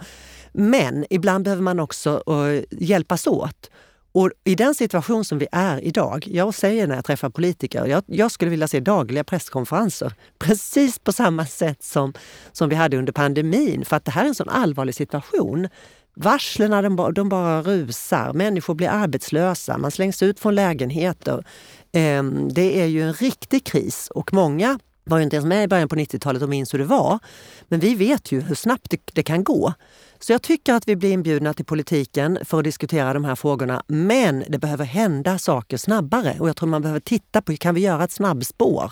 Men 0.51 1.05
ibland 1.09 1.43
behöver 1.43 1.63
man 1.63 1.79
också 1.79 2.23
eh, 2.27 2.63
hjälpas 2.71 3.27
åt. 3.27 3.69
Och 4.15 4.31
i 4.43 4.55
den 4.55 4.75
situation 4.75 5.25
som 5.25 5.37
vi 5.37 5.47
är 5.51 5.83
idag, 5.83 6.27
jag 6.27 6.53
säger 6.53 6.87
när 6.87 6.95
jag 6.95 7.05
träffar 7.05 7.29
politiker, 7.29 7.85
jag, 7.85 8.03
jag, 8.07 8.31
skulle 8.31 8.51
vilja 8.51 8.67
se 8.67 8.79
dagliga 8.79 9.23
presskonferenser. 9.23 10.13
Precis 10.39 10.99
på 10.99 11.11
samma 11.11 11.45
sätt 11.45 11.83
som, 11.83 12.13
som 12.51 12.69
vi 12.69 12.75
hade 12.75 12.97
under 12.97 13.13
pandemin, 13.13 13.85
för 13.85 13.95
att 13.95 14.05
det 14.05 14.11
här 14.11 14.23
är 14.23 14.27
en 14.27 14.35
sån 14.35 14.49
allvarlig 14.49 14.95
situation. 14.95 15.67
Varslen 16.15 16.71
de, 16.71 17.13
de 17.13 17.29
bara 17.29 17.61
rusar, 17.61 18.33
människor 18.33 18.75
blir 18.75 18.89
arbetslösa, 18.89 19.77
man 19.77 19.91
slängs 19.91 20.23
ut 20.23 20.39
från 20.39 20.55
lägenheter. 20.55 21.45
Ehm, 21.91 22.53
det 22.53 22.81
är 22.81 22.85
ju 22.85 23.01
en 23.01 23.13
riktig 23.13 23.65
kris 23.65 24.09
och 24.15 24.33
många 24.33 24.79
var 25.03 25.17
ju 25.17 25.23
inte 25.23 25.35
ens 25.35 25.45
med 25.45 25.63
i 25.63 25.67
början 25.67 25.87
på 25.87 25.95
90-talet 25.95 26.41
och 26.41 26.49
minns 26.49 26.73
hur 26.73 26.79
det 26.79 26.85
var. 26.85 27.19
Men 27.67 27.79
vi 27.79 27.95
vet 27.95 28.31
ju 28.31 28.41
hur 28.41 28.55
snabbt 28.55 28.89
det, 28.89 28.99
det, 29.13 29.23
kan 29.23 29.43
gå. 29.43 29.73
Så 30.19 30.31
jag 30.31 30.41
tycker 30.41 30.73
att 30.73 30.87
vi 30.87 30.95
blir 30.95 31.11
inbjudna 31.11 31.53
till 31.53 31.65
politiken 31.65 32.39
för 32.43 32.57
att 32.57 32.63
diskutera 32.63 33.13
de 33.13 33.25
här 33.25 33.35
frågorna. 33.35 33.83
Men 33.87 34.43
det 34.49 34.57
behöver 34.57 34.85
hända 34.85 35.37
saker 35.37 35.77
snabbare 35.77 36.35
och 36.39 36.49
jag 36.49 36.55
tror 36.55 36.69
man 36.69 36.81
behöver 36.81 36.99
titta 36.99 37.41
på, 37.41 37.55
kan 37.57 37.75
vi 37.75 37.81
göra 37.81 38.03
ett 38.03 38.11
snabbspår 38.11 38.91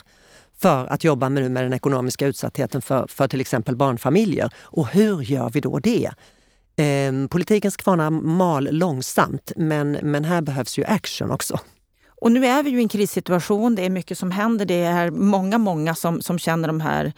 för 0.57 0.85
att 0.85 1.03
jobba 1.03 1.29
med, 1.29 1.51
med 1.51 1.63
den 1.63 1.73
ekonomiska 1.73 2.27
utsattheten 2.27 2.81
för, 2.81 3.07
för 3.07 3.27
till 3.27 3.41
exempel 3.41 3.75
barnfamiljer? 3.75 4.49
Och 4.59 4.87
hur 4.87 5.21
gör 5.21 5.49
vi 5.49 5.59
då 5.59 5.79
det? 5.79 6.11
Eh, 6.75 7.27
politikens 7.27 7.77
kvarnar 7.77 8.09
mal 8.09 8.67
långsamt, 8.71 9.51
men, 9.55 9.91
men 9.91 10.25
här 10.25 10.41
behövs 10.41 10.77
ju 10.77 10.85
action 10.85 11.31
också. 11.31 11.59
Och 12.21 12.31
nu 12.31 12.45
är 12.45 12.63
vi 12.63 12.69
ju 12.69 12.79
i 12.79 12.81
en 12.81 12.89
krissituation, 12.89 13.75
det 13.75 13.85
är 13.85 13.89
mycket 13.89 14.17
som 14.17 14.31
händer. 14.31 14.65
Det 14.65 14.83
är 14.83 15.11
många, 15.11 15.57
många 15.57 15.95
som, 15.95 16.21
som 16.21 16.39
känner 16.39 16.67
de 16.67 16.81
här 16.81 17.13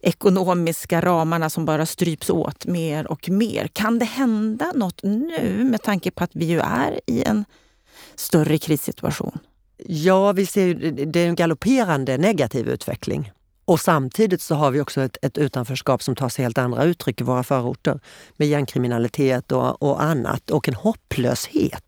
ekonomiska 0.00 1.00
ramarna 1.00 1.50
som 1.50 1.64
bara 1.64 1.86
stryps 1.86 2.30
åt 2.30 2.66
mer 2.66 3.06
och 3.06 3.28
mer. 3.28 3.68
Kan 3.68 3.98
det 3.98 4.04
hända 4.04 4.72
något 4.74 5.02
nu 5.02 5.64
med 5.70 5.82
tanke 5.82 6.10
på 6.10 6.24
att 6.24 6.30
vi 6.34 6.44
ju 6.44 6.60
är 6.60 7.00
i 7.06 7.22
en 7.22 7.44
större 8.16 8.58
krissituation? 8.58 9.38
Ja, 9.86 10.32
vi 10.32 10.46
ser 10.46 10.66
ju, 10.66 10.90
det 10.90 11.20
är 11.20 11.28
en 11.28 11.34
galopperande 11.34 12.18
negativ 12.18 12.68
utveckling. 12.68 13.32
Och 13.64 13.80
samtidigt 13.80 14.42
så 14.42 14.54
har 14.54 14.70
vi 14.70 14.80
också 14.80 15.00
ett, 15.00 15.16
ett 15.22 15.38
utanförskap 15.38 16.02
som 16.02 16.16
tar 16.16 16.28
sig 16.28 16.42
helt 16.42 16.58
andra 16.58 16.84
uttryck 16.84 17.20
i 17.20 17.24
våra 17.24 17.42
förorter. 17.42 18.00
Med 18.36 18.48
gängkriminalitet 18.48 19.52
och, 19.52 19.82
och 19.82 20.02
annat 20.02 20.50
och 20.50 20.68
en 20.68 20.74
hopplöshet 20.74 21.87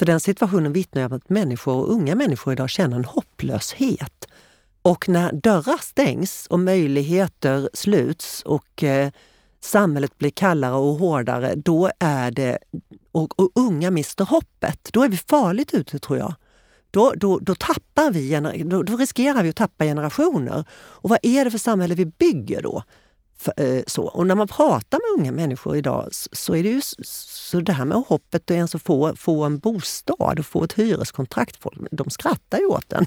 för 0.00 0.06
den 0.06 0.20
situationen 0.20 0.72
vittnar 0.72 1.06
om 1.06 1.12
att 1.12 1.28
människor, 1.28 1.86
unga 1.86 2.14
människor 2.14 2.52
idag 2.52 2.70
känner 2.70 2.96
en 2.96 3.04
hopplöshet. 3.04 4.26
Och 4.82 5.08
när 5.08 5.32
dörrar 5.32 5.82
stängs 5.82 6.46
och 6.46 6.60
möjligheter 6.60 7.70
sluts 7.72 8.42
och 8.42 8.84
eh, 8.84 9.10
samhället 9.60 10.18
blir 10.18 10.30
kallare 10.30 10.74
och 10.74 10.94
hårdare, 10.94 11.54
då 11.54 11.90
är 11.98 12.30
det... 12.30 12.58
Och, 13.12 13.40
och, 13.40 13.50
unga 13.54 13.90
mister 13.90 14.24
hoppet. 14.24 14.88
Då 14.92 15.02
är 15.02 15.08
vi 15.08 15.16
farligt 15.16 15.74
ute 15.74 15.98
tror 15.98 16.18
jag. 16.18 16.34
Då, 16.90 17.12
då, 17.16 17.38
då, 17.38 17.54
tappar 17.54 18.10
vi, 18.10 18.64
då, 18.64 18.82
då 18.82 18.96
riskerar 18.96 19.42
vi 19.42 19.48
att 19.48 19.56
tappa 19.56 19.84
generationer. 19.84 20.64
Och 20.72 21.10
vad 21.10 21.18
är 21.22 21.44
det 21.44 21.50
för 21.50 21.58
samhälle 21.58 21.94
vi 21.94 22.06
bygger 22.06 22.62
då? 22.62 22.82
Eh, 23.56 23.82
så. 23.86 24.02
Och 24.02 24.26
när 24.26 24.34
man 24.34 24.48
pratar 24.48 24.98
med 24.98 25.20
unga 25.20 25.32
människor 25.32 25.76
idag 25.76 26.08
så 26.12 26.54
är 26.54 26.62
det 26.62 26.68
ju 26.68 26.80
så 27.04 27.60
det 27.60 27.72
här 27.72 27.84
med 27.84 27.98
hoppet 27.98 28.42
att 28.42 28.50
ens 28.50 28.72
få, 28.72 29.16
få 29.16 29.44
en 29.44 29.58
bostad 29.58 30.38
och 30.38 30.46
få 30.46 30.64
ett 30.64 30.72
hyreskontrakt, 30.72 31.58
de 31.90 32.10
skrattar 32.10 32.58
ju 32.58 32.66
åt 32.66 32.88
den. 32.88 33.06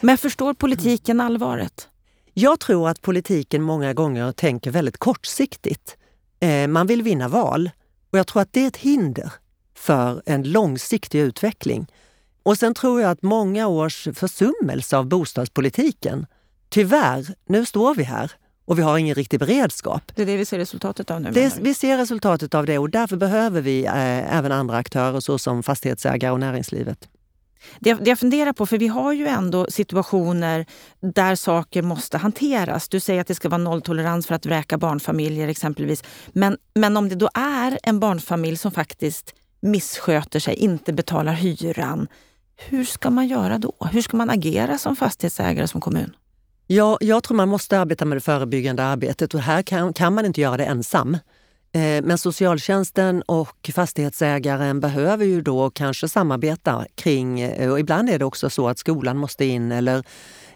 Men 0.00 0.18
förstår 0.18 0.54
politiken 0.54 1.20
allvaret? 1.20 1.88
Jag 2.32 2.60
tror 2.60 2.88
att 2.88 3.02
politiken 3.02 3.62
många 3.62 3.94
gånger 3.94 4.32
tänker 4.32 4.70
väldigt 4.70 4.98
kortsiktigt. 4.98 5.96
Eh, 6.40 6.68
man 6.68 6.86
vill 6.86 7.02
vinna 7.02 7.28
val 7.28 7.70
och 8.10 8.18
jag 8.18 8.26
tror 8.26 8.42
att 8.42 8.52
det 8.52 8.64
är 8.64 8.68
ett 8.68 8.76
hinder 8.76 9.32
för 9.74 10.22
en 10.26 10.42
långsiktig 10.42 11.20
utveckling. 11.20 11.86
Och 12.42 12.58
sen 12.58 12.74
tror 12.74 13.00
jag 13.00 13.10
att 13.10 13.22
många 13.22 13.66
års 13.66 14.08
försummelse 14.14 14.96
av 14.96 15.06
bostadspolitiken, 15.06 16.26
tyvärr, 16.68 17.34
nu 17.46 17.66
står 17.66 17.94
vi 17.94 18.02
här 18.02 18.32
och 18.64 18.78
vi 18.78 18.82
har 18.82 18.98
ingen 18.98 19.14
riktig 19.14 19.40
beredskap. 19.40 20.12
Det 20.14 20.22
är 20.22 20.26
det 20.26 20.36
vi 20.36 20.44
ser 20.44 20.58
resultatet 20.58 21.10
av 21.10 21.20
nu? 21.20 21.30
Det, 21.30 21.58
vi 21.60 21.74
ser 21.74 21.98
resultatet 21.98 22.54
av 22.54 22.66
det 22.66 22.78
och 22.78 22.90
därför 22.90 23.16
behöver 23.16 23.60
vi 23.60 23.84
eh, 23.84 24.36
även 24.36 24.52
andra 24.52 24.76
aktörer 24.76 25.20
såsom 25.20 25.62
fastighetsägare 25.62 26.32
och 26.32 26.40
näringslivet. 26.40 27.08
Det, 27.78 27.94
det 27.94 28.10
jag 28.10 28.18
funderar 28.18 28.52
på, 28.52 28.66
för 28.66 28.78
vi 28.78 28.88
har 28.88 29.12
ju 29.12 29.26
ändå 29.26 29.66
situationer 29.70 30.66
där 31.00 31.34
saker 31.34 31.82
måste 31.82 32.18
hanteras. 32.18 32.88
Du 32.88 33.00
säger 33.00 33.20
att 33.20 33.26
det 33.26 33.34
ska 33.34 33.48
vara 33.48 33.58
nolltolerans 33.58 34.26
för 34.26 34.34
att 34.34 34.46
vräka 34.46 34.78
barnfamiljer 34.78 35.48
exempelvis. 35.48 36.02
Men, 36.32 36.56
men 36.74 36.96
om 36.96 37.08
det 37.08 37.14
då 37.14 37.28
är 37.34 37.78
en 37.82 38.00
barnfamilj 38.00 38.56
som 38.56 38.72
faktiskt 38.72 39.34
missköter 39.60 40.40
sig, 40.40 40.54
inte 40.54 40.92
betalar 40.92 41.32
hyran. 41.32 42.08
Hur 42.56 42.84
ska 42.84 43.10
man 43.10 43.26
göra 43.26 43.58
då? 43.58 43.72
Hur 43.92 44.02
ska 44.02 44.16
man 44.16 44.30
agera 44.30 44.78
som 44.78 44.96
fastighetsägare, 44.96 45.68
som 45.68 45.80
kommun? 45.80 46.16
Ja, 46.66 46.98
jag 47.00 47.22
tror 47.22 47.36
man 47.36 47.48
måste 47.48 47.80
arbeta 47.80 48.04
med 48.04 48.16
det 48.16 48.20
förebyggande 48.20 48.84
arbetet 48.84 49.34
och 49.34 49.40
här 49.40 49.62
kan, 49.62 49.92
kan 49.92 50.14
man 50.14 50.26
inte 50.26 50.40
göra 50.40 50.56
det 50.56 50.64
ensam. 50.64 51.14
Eh, 51.72 52.02
men 52.04 52.18
socialtjänsten 52.18 53.22
och 53.22 53.70
fastighetsägaren 53.74 54.80
behöver 54.80 55.24
ju 55.24 55.42
då 55.42 55.70
kanske 55.70 56.08
samarbeta 56.08 56.86
kring, 56.94 57.40
eh, 57.40 57.70
och 57.70 57.80
ibland 57.80 58.10
är 58.10 58.18
det 58.18 58.24
också 58.24 58.50
så 58.50 58.68
att 58.68 58.78
skolan 58.78 59.16
måste 59.16 59.44
in 59.44 59.72
eller 59.72 60.04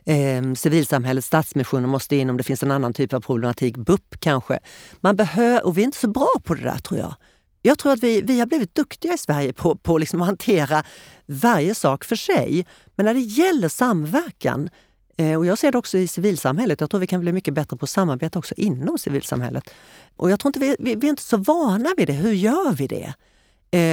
eh, 0.04 0.54
civilsamhället, 0.56 1.24
Stadsmissionen 1.24 1.90
måste 1.90 2.16
in 2.16 2.30
om 2.30 2.36
det 2.36 2.42
finns 2.42 2.62
en 2.62 2.70
annan 2.70 2.92
typ 2.92 3.12
av 3.12 3.20
problematik, 3.20 3.76
BUP 3.76 4.20
kanske. 4.20 4.58
Man 5.00 5.16
behöver, 5.16 5.66
och 5.66 5.78
vi 5.78 5.82
är 5.82 5.84
inte 5.84 5.98
så 5.98 6.08
bra 6.08 6.30
på 6.44 6.54
det 6.54 6.62
där 6.62 6.78
tror 6.78 7.00
jag. 7.00 7.14
Jag 7.62 7.78
tror 7.78 7.92
att 7.92 8.02
vi, 8.02 8.22
vi 8.22 8.38
har 8.38 8.46
blivit 8.46 8.74
duktiga 8.74 9.14
i 9.14 9.18
Sverige 9.18 9.52
på, 9.52 9.76
på 9.76 9.98
liksom 9.98 10.22
att 10.22 10.26
hantera 10.26 10.84
varje 11.26 11.74
sak 11.74 12.04
för 12.04 12.16
sig. 12.16 12.66
Men 12.96 13.06
när 13.06 13.14
det 13.14 13.20
gäller 13.20 13.68
samverkan 13.68 14.70
Eh, 15.18 15.38
och 15.38 15.46
jag 15.46 15.58
ser 15.58 15.72
det 15.72 15.78
också 15.78 15.98
i 15.98 16.08
civilsamhället. 16.08 16.80
Jag 16.80 16.90
tror 16.90 17.00
vi 17.00 17.06
kan 17.06 17.20
bli 17.20 17.32
mycket 17.32 17.54
bättre 17.54 17.76
på 17.76 17.84
att 17.84 17.90
samarbeta 17.90 18.38
också 18.38 18.54
inom 18.56 18.98
civilsamhället. 18.98 19.70
Och 20.16 20.30
jag 20.30 20.40
tror 20.40 20.48
inte 20.48 20.58
vi, 20.58 20.76
vi, 20.78 20.94
vi 20.94 21.06
är 21.06 21.10
inte 21.10 21.22
så 21.22 21.36
vana 21.36 21.88
vid 21.96 22.06
det. 22.06 22.12
Hur 22.12 22.32
gör 22.32 22.72
vi 22.72 22.86
det? 22.86 23.14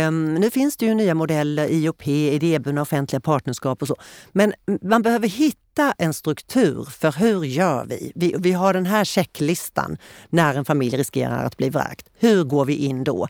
Um, 0.07 0.35
nu 0.35 0.49
finns 0.49 0.77
det 0.77 0.85
ju 0.85 0.93
nya 0.93 1.15
modeller, 1.15 1.67
IOP, 1.71 2.07
idéburna 2.07 2.81
offentliga 2.81 3.19
partnerskap 3.19 3.81
och 3.81 3.87
så. 3.87 3.95
Men 4.31 4.53
man 4.81 5.01
behöver 5.01 5.27
hitta 5.27 5.93
en 5.97 6.13
struktur 6.13 6.83
för 6.83 7.11
hur 7.11 7.43
gör 7.43 7.85
vi? 7.85 8.11
vi? 8.15 8.35
Vi 8.37 8.51
har 8.51 8.73
den 8.73 8.85
här 8.85 9.05
checklistan 9.05 9.97
när 10.29 10.55
en 10.55 10.65
familj 10.65 10.97
riskerar 10.97 11.43
att 11.43 11.57
bli 11.57 11.69
vräkt. 11.69 12.09
Hur 12.19 12.43
går 12.43 12.65
vi 12.65 12.75
in 12.75 13.03
då? 13.03 13.27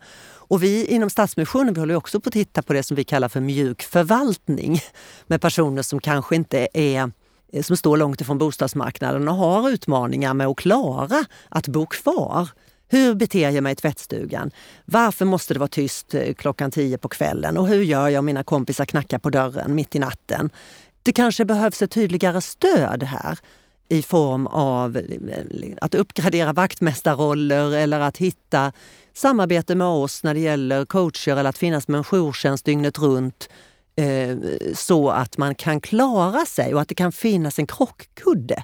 Och 0.47 0.63
vi 0.63 0.85
inom 0.85 1.09
Stadsmissionen 1.09 1.73
vi 1.73 1.79
håller 1.79 1.95
också 1.95 2.19
på 2.19 2.29
att 2.29 2.33
titta 2.33 2.61
på 2.61 2.73
det 2.73 2.83
som 2.83 2.95
vi 2.95 3.03
kallar 3.03 3.29
för 3.29 3.39
mjuk 3.41 3.83
förvaltning 3.83 4.79
med 5.27 5.41
personer 5.41 5.81
som 5.81 5.99
kanske 5.99 6.35
inte 6.35 6.67
är 6.73 7.11
Eh, 7.55 7.61
som 7.61 7.77
står 7.77 7.97
långt 7.97 8.21
ifrån 8.21 8.37
bostadsmarknaden 8.37 9.27
och 9.27 9.35
har 9.35 9.69
utmaningar 9.69 10.33
med 10.33 10.47
att 10.47 10.57
klara 10.57 11.25
att 11.49 11.67
bo 11.67 11.85
kvar. 11.85 12.49
Hur 12.87 13.15
beter 13.15 13.49
jag 13.49 13.63
mig 13.63 13.73
i 13.73 13.75
tvättstugan? 13.75 14.51
Varför 14.85 15.25
måste 15.25 15.53
det 15.53 15.59
vara 15.59 15.67
tyst 15.67 16.13
eh, 16.13 16.33
klockan 16.33 16.71
tio 16.71 16.97
på 16.97 17.09
kvällen? 17.09 17.57
Och 17.57 17.67
hur 17.67 17.83
gör 17.83 18.09
jag 18.09 18.19
om 18.19 18.25
mina 18.25 18.43
kompisar 18.43 18.85
knackar 18.85 19.19
på 19.19 19.29
dörren 19.29 19.75
mitt 19.75 19.95
i 19.95 19.99
natten? 19.99 20.49
Det 21.03 21.11
kanske 21.11 21.45
behövs 21.45 21.81
ett 21.81 21.91
tydligare 21.91 22.41
stöd 22.41 23.03
här 23.03 23.39
i 23.89 24.01
form 24.01 24.47
av 24.47 24.97
eh, 24.97 25.03
att 25.81 25.95
uppgradera 25.95 26.53
vaktmästarroller 26.53 27.71
eller 27.71 27.99
att 27.99 28.17
hitta 28.17 28.71
samarbete 29.13 29.75
med 29.75 29.87
oss 29.87 30.23
när 30.23 30.33
det 30.33 30.39
gäller 30.39 30.85
coacher 30.85 31.31
eller 31.31 31.49
att 31.49 31.57
finnas 31.57 31.87
med 31.87 31.97
en 31.97 32.03
jourtjänst 32.03 32.65
dygnet 32.65 32.99
runt 32.99 33.49
eh, 33.95 34.37
så 34.73 35.09
att 35.09 35.37
man 35.37 35.55
kan 35.55 35.81
klara 35.81 36.45
sig 36.45 36.73
och 36.73 36.81
att 36.81 36.87
det 36.87 36.95
kan 36.95 37.11
finnas 37.11 37.59
en 37.59 37.67
krockkudde. 37.67 38.63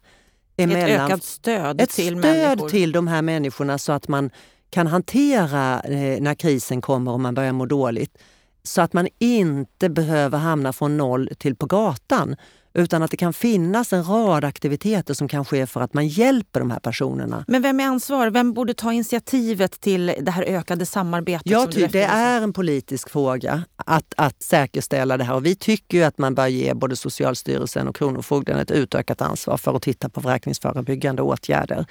Emellan, 0.57 0.89
ett 0.89 1.01
ökat 1.01 1.23
stöd 1.23 1.81
ett 1.81 1.89
till 1.89 2.05
stöd 2.05 2.17
människor. 2.17 2.69
till 2.69 2.91
de 2.91 3.07
här 3.07 3.21
människorna 3.21 3.77
så 3.77 3.91
att 3.91 4.07
man 4.07 4.29
kan 4.69 4.87
hantera 4.87 5.81
eh, 5.81 6.21
när 6.21 6.35
krisen 6.35 6.81
kommer 6.81 7.11
och 7.11 7.19
man 7.19 7.33
börjar 7.33 7.51
må 7.51 7.65
dåligt. 7.65 8.17
Så 8.63 8.81
att 8.81 8.93
man 8.93 9.07
inte 9.19 9.89
behöver 9.89 10.37
hamna 10.37 10.73
från 10.73 10.97
noll 10.97 11.29
till 11.37 11.55
på 11.55 11.65
gatan 11.65 12.35
utan 12.73 13.03
att 13.03 13.11
det 13.11 13.17
kan 13.17 13.33
finnas 13.33 13.93
en 13.93 14.03
rad 14.03 14.43
aktiviteter 14.43 15.13
som 15.13 15.27
kan 15.27 15.45
ske 15.45 15.65
för 15.65 15.81
att 15.81 15.93
man 15.93 16.07
hjälper 16.07 16.59
de 16.59 16.71
här 16.71 16.79
personerna. 16.79 17.45
Men 17.47 17.61
vem 17.61 17.79
är 17.79 17.85
ansvarig? 17.85 18.33
Vem 18.33 18.53
borde 18.53 18.73
ta 18.73 18.93
initiativet 18.93 19.81
till 19.81 20.13
det 20.21 20.31
här 20.31 20.43
ökade 20.43 20.85
samarbetet? 20.85 21.51
Jag 21.51 21.71
tycker 21.71 21.87
det 21.87 22.03
är 22.03 22.41
en 22.41 22.53
politisk 22.53 23.09
fråga 23.09 23.63
att, 23.75 24.13
att 24.17 24.41
säkerställa 24.41 25.17
det 25.17 25.23
här 25.23 25.35
och 25.35 25.45
vi 25.45 25.55
tycker 25.55 25.97
ju 25.97 26.03
att 26.03 26.17
man 26.17 26.35
bör 26.35 26.47
ge 26.47 26.73
både 26.73 26.95
Socialstyrelsen 26.95 27.87
och 27.87 27.95
Kronofogden 27.95 28.59
ett 28.59 28.71
utökat 28.71 29.21
ansvar 29.21 29.57
för 29.57 29.75
att 29.75 29.81
titta 29.81 30.09
på 30.09 30.21
vräkningsförebyggande 30.21 31.21
åtgärder. 31.21 31.85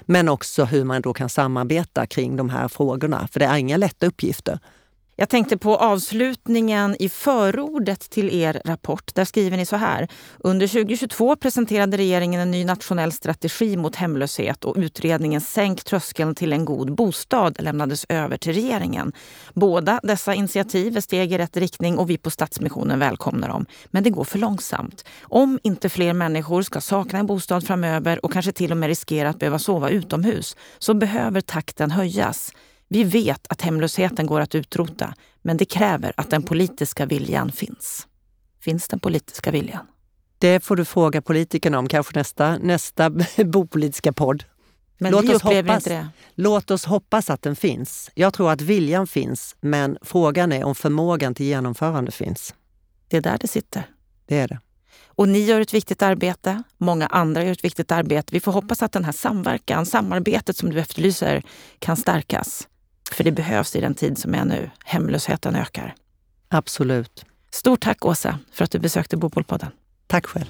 Men 0.00 0.28
också 0.28 0.64
hur 0.64 0.84
man 0.84 1.02
då 1.02 1.12
kan 1.12 1.28
samarbeta 1.28 2.06
kring 2.06 2.36
de 2.36 2.50
här 2.50 2.68
frågorna, 2.68 3.28
för 3.32 3.40
det 3.40 3.46
är 3.46 3.56
inga 3.56 3.76
lätta 3.76 4.06
uppgifter. 4.06 4.58
Jag 5.20 5.28
tänkte 5.28 5.58
på 5.58 5.76
avslutningen 5.76 6.96
i 6.98 7.08
förordet 7.08 8.10
till 8.10 8.30
er 8.30 8.62
rapport. 8.64 9.14
Där 9.14 9.24
skriver 9.24 9.56
ni 9.56 9.66
så 9.66 9.76
här. 9.76 10.08
Under 10.38 10.66
2022 10.66 11.36
presenterade 11.36 11.96
regeringen 11.96 12.40
en 12.40 12.50
ny 12.50 12.64
nationell 12.64 13.12
strategi 13.12 13.76
mot 13.76 13.96
hemlöshet 13.96 14.64
och 14.64 14.76
utredningen 14.76 15.40
Sänk 15.40 15.84
tröskeln 15.84 16.34
till 16.34 16.52
en 16.52 16.64
god 16.64 16.94
bostad 16.94 17.62
lämnades 17.62 18.06
över 18.08 18.36
till 18.36 18.52
regeringen. 18.52 19.12
Båda 19.54 20.00
dessa 20.02 20.34
initiativ 20.34 20.96
är 20.96 21.00
steg 21.00 21.32
i 21.32 21.38
rätt 21.38 21.56
riktning 21.56 21.98
och 21.98 22.10
vi 22.10 22.18
på 22.18 22.30
Stadsmissionen 22.30 22.98
välkomnar 22.98 23.48
dem. 23.48 23.66
Men 23.86 24.02
det 24.02 24.10
går 24.10 24.24
för 24.24 24.38
långsamt. 24.38 25.04
Om 25.22 25.58
inte 25.62 25.88
fler 25.88 26.12
människor 26.12 26.62
ska 26.62 26.80
sakna 26.80 27.18
en 27.18 27.26
bostad 27.26 27.66
framöver 27.66 28.24
och 28.24 28.32
kanske 28.32 28.52
till 28.52 28.70
och 28.70 28.76
med 28.76 28.86
riskera 28.86 29.28
att 29.28 29.38
behöva 29.38 29.58
sova 29.58 29.90
utomhus 29.90 30.56
så 30.78 30.94
behöver 30.94 31.40
takten 31.40 31.90
höjas. 31.90 32.52
Vi 32.88 33.04
vet 33.04 33.46
att 33.48 33.62
hemlösheten 33.62 34.26
går 34.26 34.40
att 34.40 34.54
utrota, 34.54 35.14
men 35.42 35.56
det 35.56 35.64
kräver 35.64 36.12
att 36.16 36.30
den 36.30 36.42
politiska 36.42 37.06
viljan 37.06 37.52
finns. 37.52 38.06
Finns 38.60 38.88
den 38.88 39.00
politiska 39.00 39.50
viljan? 39.50 39.86
Det 40.38 40.64
får 40.64 40.76
du 40.76 40.84
fråga 40.84 41.22
politikerna 41.22 41.78
om, 41.78 41.88
kanske 41.88 42.18
nästa, 42.18 42.58
nästa 42.58 43.10
bopolitiska 43.44 44.12
podd. 44.12 44.44
Men 44.98 45.12
låt 45.12 45.24
vi 45.24 45.28
oss 45.28 45.34
upplever 45.34 45.62
hoppas, 45.62 45.86
inte 45.86 45.98
det. 45.98 46.08
Låt 46.34 46.70
oss 46.70 46.84
hoppas 46.84 47.30
att 47.30 47.42
den 47.42 47.56
finns. 47.56 48.10
Jag 48.14 48.34
tror 48.34 48.50
att 48.50 48.60
viljan 48.60 49.06
finns, 49.06 49.56
men 49.60 49.98
frågan 50.02 50.52
är 50.52 50.64
om 50.64 50.74
förmågan 50.74 51.34
till 51.34 51.46
genomförande 51.46 52.10
finns. 52.10 52.54
Det 53.08 53.16
är 53.16 53.20
där 53.20 53.38
det 53.40 53.48
sitter. 53.48 53.82
Det 54.26 54.38
är 54.38 54.48
det. 54.48 54.60
Och 55.06 55.28
ni 55.28 55.38
gör 55.38 55.60
ett 55.60 55.74
viktigt 55.74 56.02
arbete. 56.02 56.62
Många 56.76 57.06
andra 57.06 57.44
gör 57.44 57.52
ett 57.52 57.64
viktigt 57.64 57.92
arbete. 57.92 58.28
Vi 58.32 58.40
får 58.40 58.52
hoppas 58.52 58.82
att 58.82 58.92
den 58.92 59.04
här 59.04 59.12
samverkan, 59.12 59.86
samarbetet 59.86 60.56
som 60.56 60.70
du 60.70 60.80
efterlyser, 60.80 61.42
kan 61.78 61.96
stärkas. 61.96 62.68
För 63.12 63.24
det 63.24 63.32
behövs 63.32 63.76
i 63.76 63.80
den 63.80 63.94
tid 63.94 64.18
som 64.18 64.34
är 64.34 64.44
nu. 64.44 64.70
Hemlösheten 64.84 65.56
ökar. 65.56 65.94
Absolut. 66.48 67.24
Stort 67.50 67.80
tack 67.80 68.04
Åsa 68.04 68.38
för 68.52 68.64
att 68.64 68.70
du 68.70 68.78
besökte 68.78 69.16
Bopolpodden. 69.16 69.70
Tack 70.06 70.26
själv. 70.26 70.46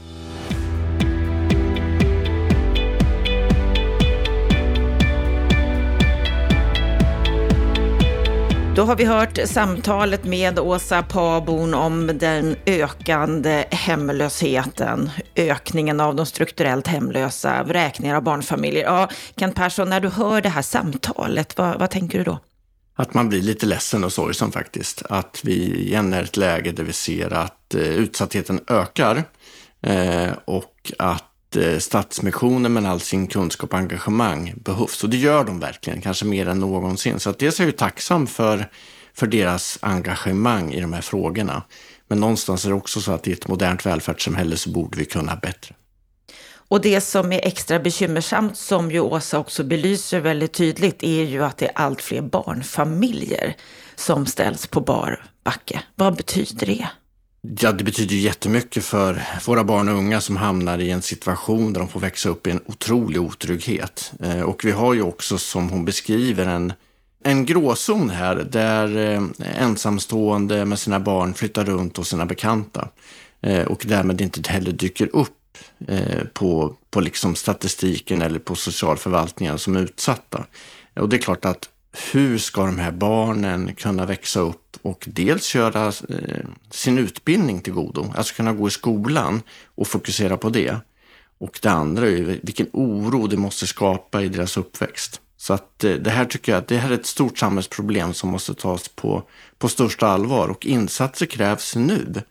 Då 8.79 8.85
har 8.85 8.97
vi 8.97 9.05
hört 9.05 9.39
samtalet 9.45 10.25
med 10.25 10.59
Åsa 10.59 11.03
Pabon 11.03 11.75
om 11.75 12.07
den 12.07 12.57
ökande 12.67 13.65
hemlösheten, 13.71 15.11
ökningen 15.37 16.01
av 16.01 16.15
de 16.15 16.27
strukturellt 16.27 16.87
hemlösa, 16.87 17.63
vräkningar 17.63 18.17
av 18.17 18.23
barnfamiljer. 18.23 18.85
Ja, 18.85 19.09
Kent 19.37 19.55
Persson, 19.55 19.91
när 19.91 20.01
du 20.01 20.09
hör 20.09 20.41
det 20.41 20.49
här 20.49 20.63
samtalet, 20.63 21.59
vad, 21.59 21.79
vad 21.79 21.91
tänker 21.91 22.19
du 22.19 22.25
då? 22.25 22.39
Att 22.99 23.15
man 23.15 23.29
blir 23.29 23.43
lite 23.43 23.67
ledsen 23.67 24.05
och 24.05 24.13
sorgsen 24.13 24.53
faktiskt. 24.53 25.03
Att 25.11 25.41
vi 25.45 25.87
igen 25.87 26.13
är 26.13 26.23
ett 26.23 26.37
läge 26.37 26.73
där 26.73 26.85
vi 26.85 26.93
ser 26.93 27.33
att 27.33 27.75
eh, 27.75 27.81
utsattheten 27.81 28.61
ökar 28.69 29.25
eh, 29.83 30.31
och 30.45 30.93
att 30.99 31.57
eh, 31.57 31.79
Stadsmissionen 31.79 32.73
med 32.73 32.87
all 32.87 33.01
sin 33.01 33.27
kunskap 33.27 33.73
och 33.73 33.79
engagemang 33.79 34.55
behövs. 34.57 35.05
Och 35.05 35.11
det 35.11 35.17
gör 35.17 35.45
de 35.45 35.61
verkligen, 35.61 36.01
kanske 36.01 36.25
mer 36.25 36.49
än 36.49 36.61
någonsin. 36.61 37.21
Så 37.21 37.31
att 37.31 37.39
dels 37.39 37.61
är 37.61 37.65
jag 37.65 37.77
tacksam 37.77 38.27
för, 38.27 38.71
för 39.15 39.27
deras 39.27 39.79
engagemang 39.83 40.73
i 40.73 40.81
de 40.81 40.93
här 40.93 41.03
frågorna. 41.03 41.63
Men 42.09 42.21
någonstans 42.21 42.65
är 42.65 42.69
det 42.69 42.75
också 42.75 43.01
så 43.01 43.13
att 43.13 43.29
i 43.29 43.33
ett 43.33 43.49
modernt 43.49 43.87
välfärdssamhälle 43.87 44.57
så 44.57 44.71
borde 44.71 44.99
vi 44.99 45.05
kunna 45.05 45.37
bättre. 45.37 45.75
Och 46.69 46.81
det 46.81 47.01
som 47.01 47.33
är 47.33 47.41
extra 47.47 47.79
bekymmersamt, 47.79 48.57
som 48.57 48.91
ju 48.91 49.01
Åsa 49.01 49.39
också 49.39 49.65
belyser 49.65 50.21
väldigt 50.21 50.53
tydligt, 50.53 51.03
är 51.03 51.25
ju 51.25 51.45
att 51.45 51.57
det 51.59 51.67
är 51.67 51.73
allt 51.75 52.03
fler 52.03 52.23
barnfamiljer 52.23 53.57
som 53.97 54.27
ställs 54.27 54.67
på 54.67 54.81
bar 54.81 55.25
backe. 55.45 55.83
Vad 55.95 56.17
betyder 56.17 56.67
det? 56.67 56.89
Ja, 57.61 57.73
det 57.73 57.85
betyder 57.85 58.17
jättemycket 58.17 58.85
för 58.85 59.23
våra 59.47 59.65
barn 59.65 59.89
och 59.89 59.95
unga 59.95 60.21
som 60.21 60.37
hamnar 60.37 60.79
i 60.79 60.91
en 60.91 61.03
situation 61.03 61.73
där 61.73 61.81
de 61.81 61.89
får 61.89 62.01
växa 62.01 62.29
upp 62.29 62.47
i 62.47 62.51
en 62.51 62.61
otrolig 62.67 63.23
otrygghet. 63.23 64.13
Eh, 64.23 64.41
och 64.41 64.65
vi 64.65 64.71
har 64.71 64.95
ju 64.95 65.03
också, 65.03 65.39
som 65.39 65.69
hon 65.71 65.85
beskriver, 65.85 66.47
en, 66.47 66.73
en 67.25 67.47
gråzon 67.47 68.11
här 68.11 68.37
där 68.37 68.97
eh, 68.97 69.23
ensamstående 69.63 70.65
med 70.65 70.79
sina 70.79 71.01
barn 71.01 71.35
flyttar 71.35 71.65
runt 71.65 71.97
hos 71.97 72.09
sina 72.09 72.27
bekanta 72.27 72.89
eh, 73.43 73.63
och 73.67 73.83
därmed 73.87 74.21
inte 74.21 74.51
heller 74.51 74.73
dyker 74.73 75.17
upp 75.17 75.38
Eh, 75.87 76.25
på, 76.33 76.77
på 76.91 77.01
liksom 77.01 77.35
statistiken 77.35 78.23
eller 78.23 78.39
på 78.39 78.55
socialförvaltningen 78.55 79.59
som 79.59 79.77
är 79.77 79.81
utsatta. 79.81 80.45
Och 80.97 81.09
det 81.09 81.17
är 81.17 81.21
klart 81.21 81.45
att 81.45 81.69
hur 82.13 82.39
ska 82.39 82.67
de 82.67 82.79
här 82.79 82.93
barnen 82.93 83.75
kunna 83.75 84.07
växa 84.07 84.41
upp 84.41 84.77
och 84.83 85.05
dels 85.09 85.55
göra 85.55 85.87
eh, 85.87 86.45
sin 86.71 86.99
utbildning 86.99 87.61
till 87.61 87.73
godo, 87.73 88.13
alltså 88.17 88.35
kunna 88.35 88.53
gå 88.53 88.69
i 88.69 88.71
skolan 88.71 89.43
och 89.75 89.87
fokusera 89.87 90.37
på 90.37 90.49
det. 90.49 90.77
Och 91.39 91.59
det 91.63 91.71
andra 91.71 92.07
är 92.07 92.11
ju 92.11 92.41
vilken 92.43 92.67
oro 92.73 93.27
det 93.27 93.37
måste 93.37 93.67
skapa 93.67 94.23
i 94.23 94.29
deras 94.29 94.57
uppväxt. 94.57 95.21
Så 95.37 95.53
att 95.53 95.85
eh, 95.85 95.93
det 95.93 96.11
här 96.11 96.25
tycker 96.25 96.53
jag 96.53 96.59
att 96.59 96.69
det 96.69 96.77
här 96.77 96.91
är 96.91 96.95
ett 96.95 97.07
stort 97.07 97.39
samhällsproblem 97.39 98.15
som 98.15 98.31
måste 98.31 98.55
tas 98.55 98.89
på, 98.89 99.23
på 99.59 99.69
största 99.69 100.07
allvar 100.07 100.49
och 100.49 100.67
insatser 100.67 101.27
krävs 101.27 101.77
nu. 101.77 102.23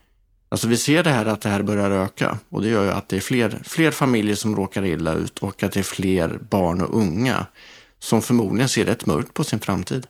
Alltså 0.50 0.68
vi 0.68 0.78
ser 0.78 1.04
det 1.04 1.10
här 1.10 1.26
att 1.26 1.42
det 1.42 1.50
här 1.50 1.62
börjar 1.62 1.92
öka 1.92 2.38
och 2.50 2.62
det 2.62 2.68
gör 2.68 2.84
ju 2.84 2.92
att 2.92 3.10
det 3.10 3.16
är 3.16 3.22
fler, 3.22 3.60
fler 3.64 3.92
familjer 3.92 4.36
som 4.36 4.56
råkar 4.56 4.86
illa 4.86 5.14
ut 5.14 5.40
och 5.40 5.64
att 5.64 5.72
det 5.72 5.80
är 5.80 5.84
fler 5.84 6.40
barn 6.50 6.82
och 6.82 6.98
unga 6.98 7.46
som 8.00 8.22
förmodligen 8.22 8.70
ser 8.70 8.86
rätt 8.86 9.06
mörkt 9.06 9.34
på 9.34 9.44
sin 9.44 9.60
framtid. 9.60 10.08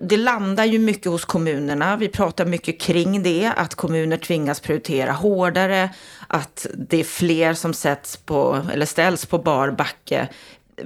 Det 0.00 0.16
landar 0.16 0.64
ju 0.64 0.78
mycket 0.78 1.06
hos 1.06 1.24
kommunerna. 1.24 1.96
Vi 1.96 2.08
pratar 2.08 2.44
mycket 2.44 2.80
kring 2.80 3.22
det, 3.22 3.52
att 3.56 3.74
kommuner 3.74 4.16
tvingas 4.16 4.60
prioritera 4.60 5.12
hårdare, 5.12 5.90
att 6.26 6.66
det 6.74 7.00
är 7.00 7.04
fler 7.04 7.54
som 7.54 7.74
sätts 7.74 8.16
på, 8.16 8.66
eller 8.72 8.86
ställs 8.86 9.26
på 9.26 9.38
bar 9.38 9.70
backe. 9.70 10.28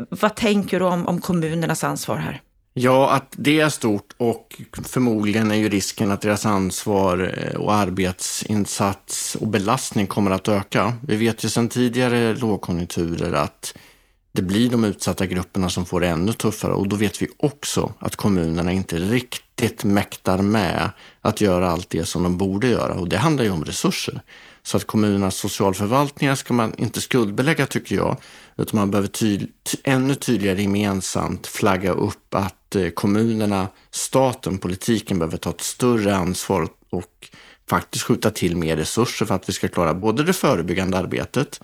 Vad 0.08 0.34
tänker 0.36 0.80
du 0.80 0.86
om, 0.86 1.06
om 1.06 1.20
kommunernas 1.20 1.84
ansvar 1.84 2.16
här? 2.16 2.42
Ja, 2.78 3.10
att 3.10 3.34
det 3.36 3.60
är 3.60 3.68
stort 3.68 4.14
och 4.16 4.62
förmodligen 4.84 5.50
är 5.50 5.54
ju 5.54 5.68
risken 5.68 6.10
att 6.10 6.20
deras 6.20 6.46
ansvar 6.46 7.34
eh, 7.38 7.60
och 7.60 7.74
arbetsinsats 7.74 9.34
och 9.34 9.48
belastning 9.48 10.06
kommer 10.06 10.30
att 10.30 10.48
öka. 10.48 10.94
Vi 11.08 11.16
vet 11.16 11.44
ju 11.44 11.48
sedan 11.48 11.68
tidigare 11.68 12.34
lågkonjunkturer 12.34 13.32
att 13.32 13.74
det 14.32 14.42
blir 14.42 14.70
de 14.70 14.84
utsatta 14.84 15.26
grupperna 15.26 15.70
som 15.70 15.86
får 15.86 16.00
det 16.00 16.08
ännu 16.08 16.32
tuffare 16.32 16.72
och 16.72 16.88
då 16.88 16.96
vet 16.96 17.22
vi 17.22 17.28
också 17.36 17.92
att 17.98 18.16
kommunerna 18.16 18.72
inte 18.72 18.98
riktigt 18.98 19.84
mäktar 19.84 20.38
med 20.38 20.90
att 21.20 21.40
göra 21.40 21.70
allt 21.70 21.90
det 21.90 22.04
som 22.04 22.22
de 22.22 22.38
borde 22.38 22.68
göra 22.68 22.94
och 22.94 23.08
det 23.08 23.18
handlar 23.18 23.44
ju 23.44 23.50
om 23.50 23.64
resurser. 23.64 24.20
Så 24.62 24.76
att 24.76 24.86
kommunernas 24.86 25.36
socialförvaltningar 25.36 26.34
ska 26.34 26.54
man 26.54 26.74
inte 26.78 27.00
skuldbelägga 27.00 27.66
tycker 27.66 27.96
jag, 27.96 28.16
utan 28.58 28.80
man 28.80 28.90
behöver 28.90 29.08
tyd 29.08 29.48
ännu 29.84 30.14
tydligare 30.14 30.62
gemensamt 30.62 31.46
flagga 31.46 31.90
upp 31.92 32.34
att 32.34 32.76
eh, 32.76 32.88
kommunerna, 32.88 33.68
staten, 33.90 34.58
politiken 34.58 35.18
behöver 35.18 35.36
ta 35.36 35.50
ett 35.50 35.60
större 35.60 36.16
ansvar 36.16 36.68
och 36.90 37.28
faktiskt 37.70 38.04
skjuta 38.04 38.30
till 38.30 38.56
mer 38.56 38.76
resurser 38.76 39.26
för 39.26 39.34
att 39.34 39.48
vi 39.48 39.52
ska 39.52 39.68
klara 39.68 39.94
både 39.94 40.22
det 40.22 40.32
förebyggande 40.32 40.98
arbetet, 40.98 41.60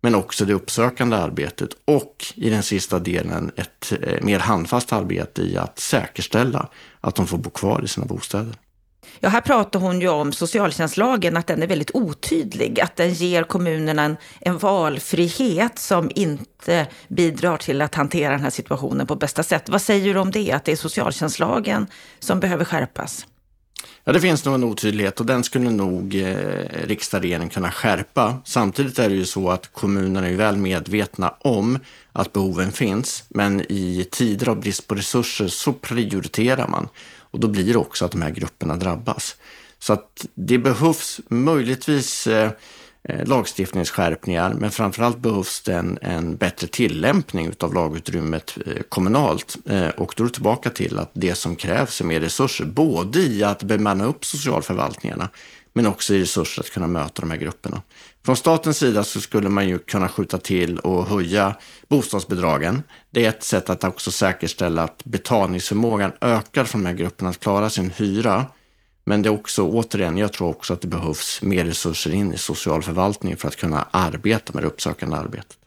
men 0.00 0.14
också 0.14 0.44
det 0.44 0.54
uppsökande 0.54 1.16
arbetet 1.16 1.70
och 1.84 2.24
i 2.34 2.50
den 2.50 2.62
sista 2.62 2.98
delen 2.98 3.52
ett 3.56 3.92
eh, 4.02 4.22
mer 4.22 4.38
handfast 4.38 4.92
arbete 4.92 5.42
i 5.42 5.56
att 5.56 5.78
säkerställa 5.78 6.68
att 7.00 7.14
de 7.14 7.26
får 7.26 7.38
bo 7.38 7.50
kvar 7.50 7.82
i 7.84 7.88
sina 7.88 8.06
bostäder. 8.06 8.54
Ja, 9.20 9.28
här 9.28 9.40
pratar 9.40 9.80
hon 9.80 10.00
ju 10.00 10.08
om 10.08 10.32
socialtjänstlagen, 10.32 11.36
att 11.36 11.46
den 11.46 11.62
är 11.62 11.66
väldigt 11.66 11.90
otydlig, 11.94 12.80
att 12.80 12.96
den 12.96 13.12
ger 13.12 13.42
kommunerna 13.42 14.02
en, 14.02 14.16
en 14.40 14.58
valfrihet 14.58 15.78
som 15.78 16.10
inte 16.14 16.86
bidrar 17.08 17.56
till 17.56 17.82
att 17.82 17.94
hantera 17.94 18.32
den 18.32 18.40
här 18.40 18.50
situationen 18.50 19.06
på 19.06 19.16
bästa 19.16 19.42
sätt. 19.42 19.68
Vad 19.68 19.82
säger 19.82 20.14
du 20.14 20.20
om 20.20 20.30
det, 20.30 20.52
att 20.52 20.64
det 20.64 20.72
är 20.72 20.76
socialtjänstlagen 20.76 21.86
som 22.18 22.40
behöver 22.40 22.64
skärpas? 22.64 23.26
Ja, 24.04 24.12
det 24.12 24.20
finns 24.20 24.44
nog 24.44 24.54
en 24.54 24.64
otydlighet 24.64 25.20
och 25.20 25.26
den 25.26 25.44
skulle 25.44 25.70
nog 25.70 26.14
eh, 26.14 26.36
riksdag 26.84 27.22
regering 27.22 27.48
kunna 27.48 27.70
skärpa. 27.70 28.38
Samtidigt 28.44 28.98
är 28.98 29.08
det 29.08 29.14
ju 29.14 29.24
så 29.24 29.50
att 29.50 29.72
kommunerna 29.72 30.28
är 30.28 30.36
väl 30.36 30.56
medvetna 30.56 31.34
om 31.38 31.78
att 32.12 32.32
behoven 32.32 32.72
finns, 32.72 33.24
men 33.28 33.60
i 33.60 34.08
tider 34.10 34.48
av 34.48 34.60
brist 34.60 34.86
på 34.86 34.94
resurser 34.94 35.48
så 35.48 35.72
prioriterar 35.72 36.68
man. 36.68 36.88
Och 37.30 37.40
då 37.40 37.48
blir 37.48 37.64
det 37.72 37.76
också 37.76 38.04
att 38.04 38.12
de 38.12 38.22
här 38.22 38.30
grupperna 38.30 38.76
drabbas. 38.76 39.36
Så 39.78 39.92
att 39.92 40.26
det 40.34 40.58
behövs 40.58 41.20
möjligtvis 41.28 42.26
eh, 42.26 42.50
eh 43.02 43.26
lagstiftningsskärpningar, 43.26 44.54
men 44.54 44.70
framförallt 44.70 45.18
behövs 45.18 45.62
det 45.62 45.74
en, 45.74 45.98
en 46.02 46.36
bättre 46.36 46.66
tillämpning 46.66 47.52
av 47.60 47.74
lagutrymmet 47.74 48.58
eh, 48.66 48.82
kommunalt. 48.88 49.56
Eh, 49.66 49.88
och 49.88 50.14
då 50.16 50.24
är 50.24 50.28
det 50.28 50.34
tillbaka 50.34 50.70
till 50.70 50.98
att 50.98 51.10
det 51.12 51.34
som 51.34 51.56
krävs 51.56 52.00
är 52.00 52.04
mer 52.04 52.20
resurser, 52.20 52.64
både 52.64 53.18
i 53.18 53.44
att 53.44 53.62
bemanna 53.62 54.04
upp 54.04 54.24
socialförvaltningarna, 54.24 55.28
men 55.72 55.86
också 55.86 56.14
i 56.14 56.20
resurser 56.20 56.62
att 56.62 56.70
kunna 56.70 56.86
möta 56.86 57.20
de 57.22 57.30
här 57.30 57.38
grupperna. 57.38 57.82
Från 58.24 58.36
statens 58.36 58.78
sida 58.78 59.04
så 59.04 59.20
skulle 59.20 59.48
man 59.48 59.68
ju 59.68 59.78
kunna 59.78 60.08
skjuta 60.08 60.38
till 60.38 60.78
och 60.78 61.06
höja 61.06 61.56
bostadsbidragen. 61.88 62.82
Det 63.10 63.24
är 63.24 63.28
ett 63.28 63.42
sätt 63.42 63.70
att 63.70 63.84
också 63.84 64.10
säkerställa 64.10 64.82
att 64.82 65.04
betalningsförmågan 65.04 66.12
ökar 66.20 66.64
för 66.64 66.78
de 66.78 66.86
här 66.86 66.94
grupperna 66.94 67.30
att 67.30 67.40
klara 67.40 67.70
sin 67.70 67.90
hyra. 67.90 68.46
Men 69.04 69.22
det 69.22 69.28
är 69.28 69.32
också, 69.32 69.62
återigen, 69.62 70.18
jag 70.18 70.32
tror 70.32 70.48
också 70.48 70.72
att 70.72 70.80
det 70.80 70.88
behövs 70.88 71.42
mer 71.42 71.64
resurser 71.64 72.14
in 72.14 72.32
i 72.32 72.38
socialförvaltningen 72.38 73.38
för 73.38 73.48
att 73.48 73.56
kunna 73.56 73.88
arbeta 73.90 74.52
med 74.52 74.62
det 74.62 74.66
uppsökande 74.66 75.16
arbetet. 75.16 75.59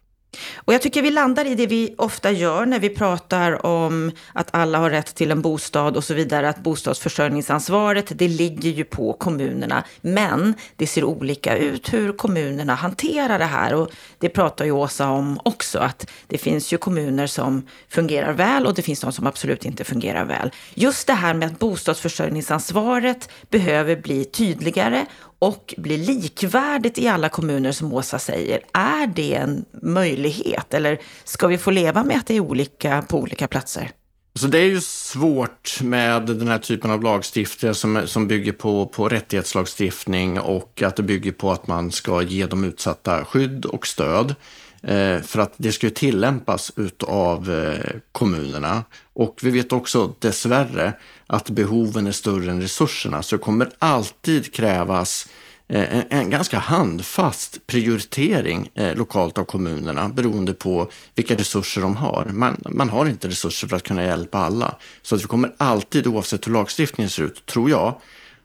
Och 0.55 0.73
jag 0.73 0.81
tycker 0.81 1.01
vi 1.01 1.11
landar 1.11 1.45
i 1.45 1.55
det 1.55 1.67
vi 1.67 1.95
ofta 1.97 2.31
gör 2.31 2.65
när 2.65 2.79
vi 2.79 2.89
pratar 2.89 3.65
om 3.65 4.11
att 4.33 4.47
alla 4.51 4.77
har 4.77 4.89
rätt 4.89 5.15
till 5.15 5.31
en 5.31 5.41
bostad 5.41 5.97
och 5.97 6.03
så 6.03 6.13
vidare, 6.13 6.49
att 6.49 6.63
bostadsförsörjningsansvaret, 6.63 8.11
det 8.15 8.27
ligger 8.27 8.69
ju 8.69 8.83
på 8.83 9.13
kommunerna. 9.13 9.83
Men 10.01 10.53
det 10.75 10.87
ser 10.87 11.03
olika 11.03 11.57
ut 11.57 11.93
hur 11.93 12.13
kommunerna 12.13 12.75
hanterar 12.75 13.39
det 13.39 13.45
här. 13.45 13.73
Och 13.73 13.91
det 14.19 14.29
pratar 14.29 14.65
ju 14.65 14.71
Åsa 14.71 15.09
om 15.09 15.39
också, 15.45 15.79
att 15.79 16.09
det 16.27 16.37
finns 16.37 16.73
ju 16.73 16.77
kommuner 16.77 17.27
som 17.27 17.67
fungerar 17.89 18.33
väl 18.33 18.65
och 18.65 18.73
det 18.73 18.81
finns 18.81 18.99
de 18.99 19.11
som 19.11 19.27
absolut 19.27 19.65
inte 19.65 19.83
fungerar 19.83 20.25
väl. 20.25 20.51
Just 20.73 21.07
det 21.07 21.13
här 21.13 21.33
med 21.33 21.47
att 21.47 21.59
bostadsförsörjningsansvaret 21.59 23.29
behöver 23.49 23.95
bli 23.95 24.25
tydligare 24.25 25.05
och 25.43 25.73
blir 25.77 25.97
likvärdigt 25.97 26.97
i 26.97 27.07
alla 27.07 27.29
kommuner 27.29 27.71
som 27.71 27.93
Åsa 27.93 28.19
säger. 28.19 28.59
Är 28.73 29.07
det 29.07 29.33
en 29.33 29.65
möjlighet 29.81 30.73
eller 30.73 30.99
ska 31.23 31.47
vi 31.47 31.57
få 31.57 31.71
leva 31.71 32.03
med 32.03 32.17
att 32.17 32.27
det 32.27 32.35
är 32.35 32.39
olika 32.39 33.01
på 33.01 33.19
olika 33.19 33.47
platser? 33.47 33.91
Så 34.35 34.47
det 34.47 34.57
är 34.57 34.65
ju 34.65 34.81
svårt 34.81 35.81
med 35.81 36.21
den 36.21 36.47
här 36.47 36.57
typen 36.57 36.91
av 36.91 37.03
lagstiftning 37.03 37.73
som, 37.73 38.01
som 38.05 38.27
bygger 38.27 38.51
på, 38.51 38.85
på 38.85 39.09
rättighetslagstiftning 39.09 40.39
och 40.39 40.81
att 40.81 40.95
det 40.95 41.03
bygger 41.03 41.31
på 41.31 41.51
att 41.51 41.67
man 41.67 41.91
ska 41.91 42.21
ge 42.21 42.45
de 42.45 42.63
utsatta 42.63 43.25
skydd 43.25 43.65
och 43.65 43.87
stöd. 43.87 44.35
Eh, 44.83 45.21
för 45.21 45.39
att 45.39 45.53
det 45.57 45.71
ska 45.71 45.87
ju 45.87 45.93
tillämpas 45.93 46.71
utav 46.75 47.51
eh, 47.51 47.99
kommunerna. 48.11 48.83
Och 49.13 49.39
vi 49.43 49.51
vet 49.51 49.73
också 49.73 50.15
dessvärre 50.19 50.93
att 51.27 51.49
behoven 51.49 52.07
är 52.07 52.11
större 52.11 52.51
än 52.51 52.61
resurserna. 52.61 53.23
Så 53.23 53.35
det 53.35 53.41
kommer 53.41 53.69
alltid 53.79 54.53
krävas 54.53 55.27
eh, 55.67 55.97
en, 55.97 56.03
en, 56.09 56.29
ganska 56.29 56.59
handfast 56.59 57.67
prioritering 57.67 58.69
eh, 58.75 58.95
lokalt 58.95 59.37
av 59.37 59.43
kommunerna 59.43 60.09
beroende 60.09 60.53
på 60.53 60.91
vilka 61.15 61.35
resurser 61.35 61.81
de 61.81 61.95
har. 61.95 62.25
Man, 62.25 62.61
man 62.69 62.89
har 62.89 63.05
inte 63.05 63.27
resurser 63.27 63.67
för 63.67 63.75
att 63.75 63.83
kunna 63.83 64.03
hjälpa 64.03 64.37
alla. 64.37 64.75
Så 65.01 65.15
att 65.15 65.21
vi 65.23 65.27
kommer 65.27 65.53
alltid, 65.57 66.07
oavsett 66.07 66.47
hur 66.47 66.51
lagstiftningen 66.51 67.09
ser 67.09 67.23
ut, 67.23 67.45
tror 67.45 67.69
jag, 67.69 67.95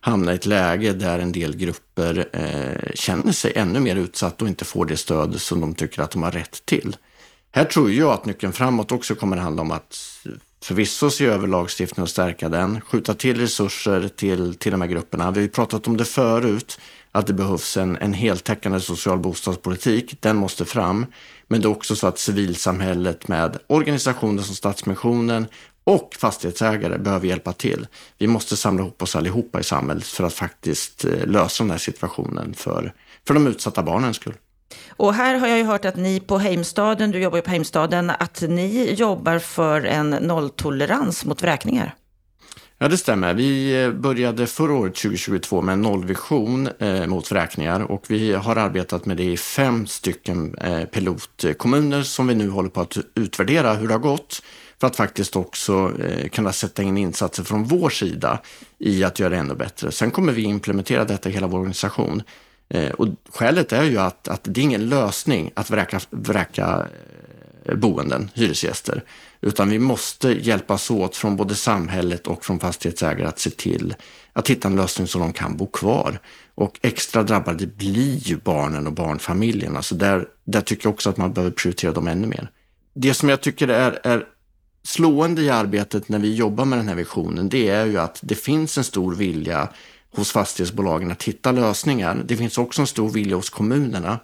hamna 0.00 0.32
i 0.32 0.34
ett 0.34 0.46
läge 0.46 0.92
där 0.92 1.18
en 1.18 1.32
del 1.32 1.56
grupper 1.56 2.28
eh, 2.32 2.92
känner 2.94 3.32
sig 3.32 3.52
ännu 3.56 3.80
mer 3.80 3.96
utsatta 3.96 4.44
och 4.44 4.48
inte 4.48 4.64
får 4.64 4.84
det 4.84 4.96
stöd 4.96 5.40
som 5.40 5.60
de 5.60 5.74
tycker 5.74 6.02
att 6.02 6.10
de 6.10 6.22
har 6.22 6.30
rätt 6.30 6.66
till. 6.66 6.96
Här 7.50 7.64
tror 7.64 7.92
jag 7.92 8.10
att 8.10 8.24
nyckeln 8.26 8.52
framåt 8.52 8.92
också 8.92 9.14
kommer 9.14 9.36
handla 9.36 9.62
om 9.62 9.70
att 9.70 9.96
förvisso 10.62 11.10
se 11.10 11.26
över 11.26 11.46
lagstiftningen 11.46 12.02
och 12.02 12.10
stärka 12.10 12.48
den, 12.48 12.80
skjuta 12.80 13.14
till 13.14 13.40
resurser 13.40 14.08
till, 14.08 14.54
till 14.54 14.72
de 14.72 14.80
här 14.80 14.88
grupperna. 14.88 15.30
Vi 15.30 15.38
har 15.38 15.42
ju 15.42 15.48
pratat 15.48 15.88
om 15.88 15.96
det 15.96 16.04
förut, 16.04 16.80
att 17.12 17.26
det 17.26 17.32
behövs 17.32 17.76
en, 17.76 17.96
en 17.96 18.12
heltäckande 18.12 18.80
social 18.80 19.18
bostadspolitik. 19.18 20.22
Den 20.22 20.36
måste 20.36 20.64
fram. 20.64 21.06
Men 21.46 21.60
det 21.60 21.66
är 21.66 21.70
också 21.70 21.96
så 21.96 22.06
att 22.06 22.18
civilsamhället 22.18 23.28
med 23.28 23.56
organisationer 23.66 24.42
som 24.42 24.54
Stadsmissionen 24.54 25.46
och 25.84 26.14
fastighetsägare 26.18 26.98
behöver 26.98 27.26
hjälpa 27.26 27.52
till. 27.52 27.86
Vi 28.18 28.26
måste 28.26 28.56
samla 28.56 28.82
ihop 28.82 29.02
oss 29.02 29.16
allihopa 29.16 29.60
i 29.60 29.64
samhället 29.64 30.06
för 30.06 30.24
att 30.24 30.34
faktiskt 30.34 31.04
eh, 31.04 31.26
lösa 31.26 31.64
den 31.64 31.70
här 31.70 31.78
situationen 31.78 32.54
för, 32.54 32.92
för 33.26 33.34
de 33.34 33.46
utsatta 33.46 33.82
barnens 33.82 34.16
skull. 34.16 34.34
Och 34.88 35.14
här 35.14 35.34
har 35.34 35.48
jag 35.48 35.58
ju 35.58 35.64
hört 35.64 35.84
att 35.84 35.96
ni 35.96 36.20
på 36.20 36.38
Heimstaden, 36.38 37.10
du 37.10 37.18
jobbar 37.18 37.38
ju 37.38 37.42
på 37.42 37.50
Heimstaden, 37.50 38.10
att 38.10 38.42
ni 38.48 38.92
jobbar 38.92 39.38
för 39.38 39.84
en 39.84 40.10
nolltolerans 40.10 41.24
mot 41.24 41.42
vräkningar. 41.42 41.94
Ja, 42.80 42.88
det 42.88 42.96
stämmer. 42.96 43.34
Vi 43.34 43.82
eh, 43.82 43.90
började 43.90 44.46
förra 44.46 44.72
året, 44.72 44.94
2022, 44.94 45.62
med 45.62 45.72
en 45.72 45.82
nollvision 45.82 46.68
eh, 46.78 47.06
mot 47.06 47.30
vräkningar 47.30 47.80
och 47.80 48.04
vi 48.08 48.32
har 48.32 48.56
arbetat 48.56 49.06
med 49.06 49.16
det 49.16 49.24
i 49.24 49.36
fem 49.36 49.86
stycken 49.86 50.54
eh, 50.58 50.84
pilotkommuner 50.84 52.02
som 52.02 52.26
vi 52.26 52.34
nu 52.34 52.50
håller 52.50 52.70
på 52.70 52.80
att 52.80 52.98
utvärdera 53.14 53.74
hur 53.74 53.88
det 53.88 53.94
har 53.94 53.98
gått 53.98 54.42
för 54.80 54.86
att 54.86 54.96
faktiskt 54.96 55.36
också 55.36 55.92
eh, 56.02 56.28
kunna 56.28 56.52
sätta 56.52 56.82
in 56.82 56.98
insatser 56.98 57.42
från 57.42 57.64
vår 57.64 57.90
sida 57.90 58.40
i 58.78 59.04
att 59.04 59.18
göra 59.18 59.30
det 59.30 59.36
ännu 59.36 59.54
bättre. 59.54 59.92
Sen 59.92 60.10
kommer 60.10 60.32
vi 60.32 60.42
implementera 60.42 61.04
detta 61.04 61.28
i 61.28 61.32
hela 61.32 61.46
vår 61.46 61.58
organisation. 61.58 62.22
Eh, 62.68 62.90
och 62.90 63.08
skälet 63.28 63.72
är 63.72 63.84
ju 63.84 63.98
att, 63.98 64.28
att 64.28 64.40
det 64.42 64.60
är 64.60 64.62
ingen 64.62 64.88
lösning 64.88 65.50
att 65.54 65.70
vräka, 65.70 66.00
vräka 66.10 66.86
eh, 67.64 67.74
boenden, 67.74 68.30
hyresgäster, 68.34 69.04
utan 69.40 69.70
vi 69.70 69.78
måste 69.78 70.28
hjälpas 70.28 70.90
åt 70.90 71.16
från 71.16 71.36
både 71.36 71.54
samhället 71.54 72.26
och 72.26 72.44
från 72.44 72.60
fastighetsägare 72.60 73.28
att 73.28 73.38
se 73.38 73.50
till 73.50 73.94
att 74.32 74.50
hitta 74.50 74.68
en 74.68 74.76
lösning 74.76 75.06
så 75.06 75.18
de 75.18 75.32
kan 75.32 75.56
bo 75.56 75.66
kvar. 75.66 76.20
Och 76.54 76.78
extra 76.82 77.22
drabbade 77.22 77.66
blir 77.66 78.16
ju 78.16 78.36
barnen 78.36 78.86
och 78.86 78.92
barnfamiljerna, 78.92 79.72
så 79.72 79.76
alltså 79.76 79.94
där, 79.94 80.28
där 80.44 80.60
tycker 80.60 80.86
jag 80.86 80.94
också 80.94 81.10
att 81.10 81.16
man 81.16 81.32
behöver 81.32 81.52
prioritera 81.52 81.92
dem 81.92 82.08
ännu 82.08 82.26
mer. 82.26 82.50
Det 82.94 83.14
som 83.14 83.28
jag 83.28 83.40
tycker 83.40 83.68
är, 83.68 84.00
är 84.02 84.26
slående 84.82 85.42
i 85.42 85.50
arbetet 85.50 86.08
när 86.08 86.18
vi 86.18 86.34
jobbar 86.34 86.64
med 86.64 86.78
den 86.78 86.88
här 86.88 86.94
visionen, 86.94 87.48
det 87.48 87.68
är 87.68 87.86
ju 87.86 87.98
att 87.98 88.18
det 88.22 88.34
finns 88.34 88.78
en 88.78 88.84
stor 88.84 89.14
vilja 89.14 89.68
hos 90.16 90.32
fastighetsbolagen 90.32 91.10
att 91.10 91.22
hitta 91.22 91.52
lösningar. 91.52 92.22
Det 92.24 92.36
finns 92.36 92.58
också 92.58 92.80
en 92.80 92.86
stor 92.86 93.10
vilja 93.10 93.36
hos 93.36 93.50
kommunerna. 93.50 94.18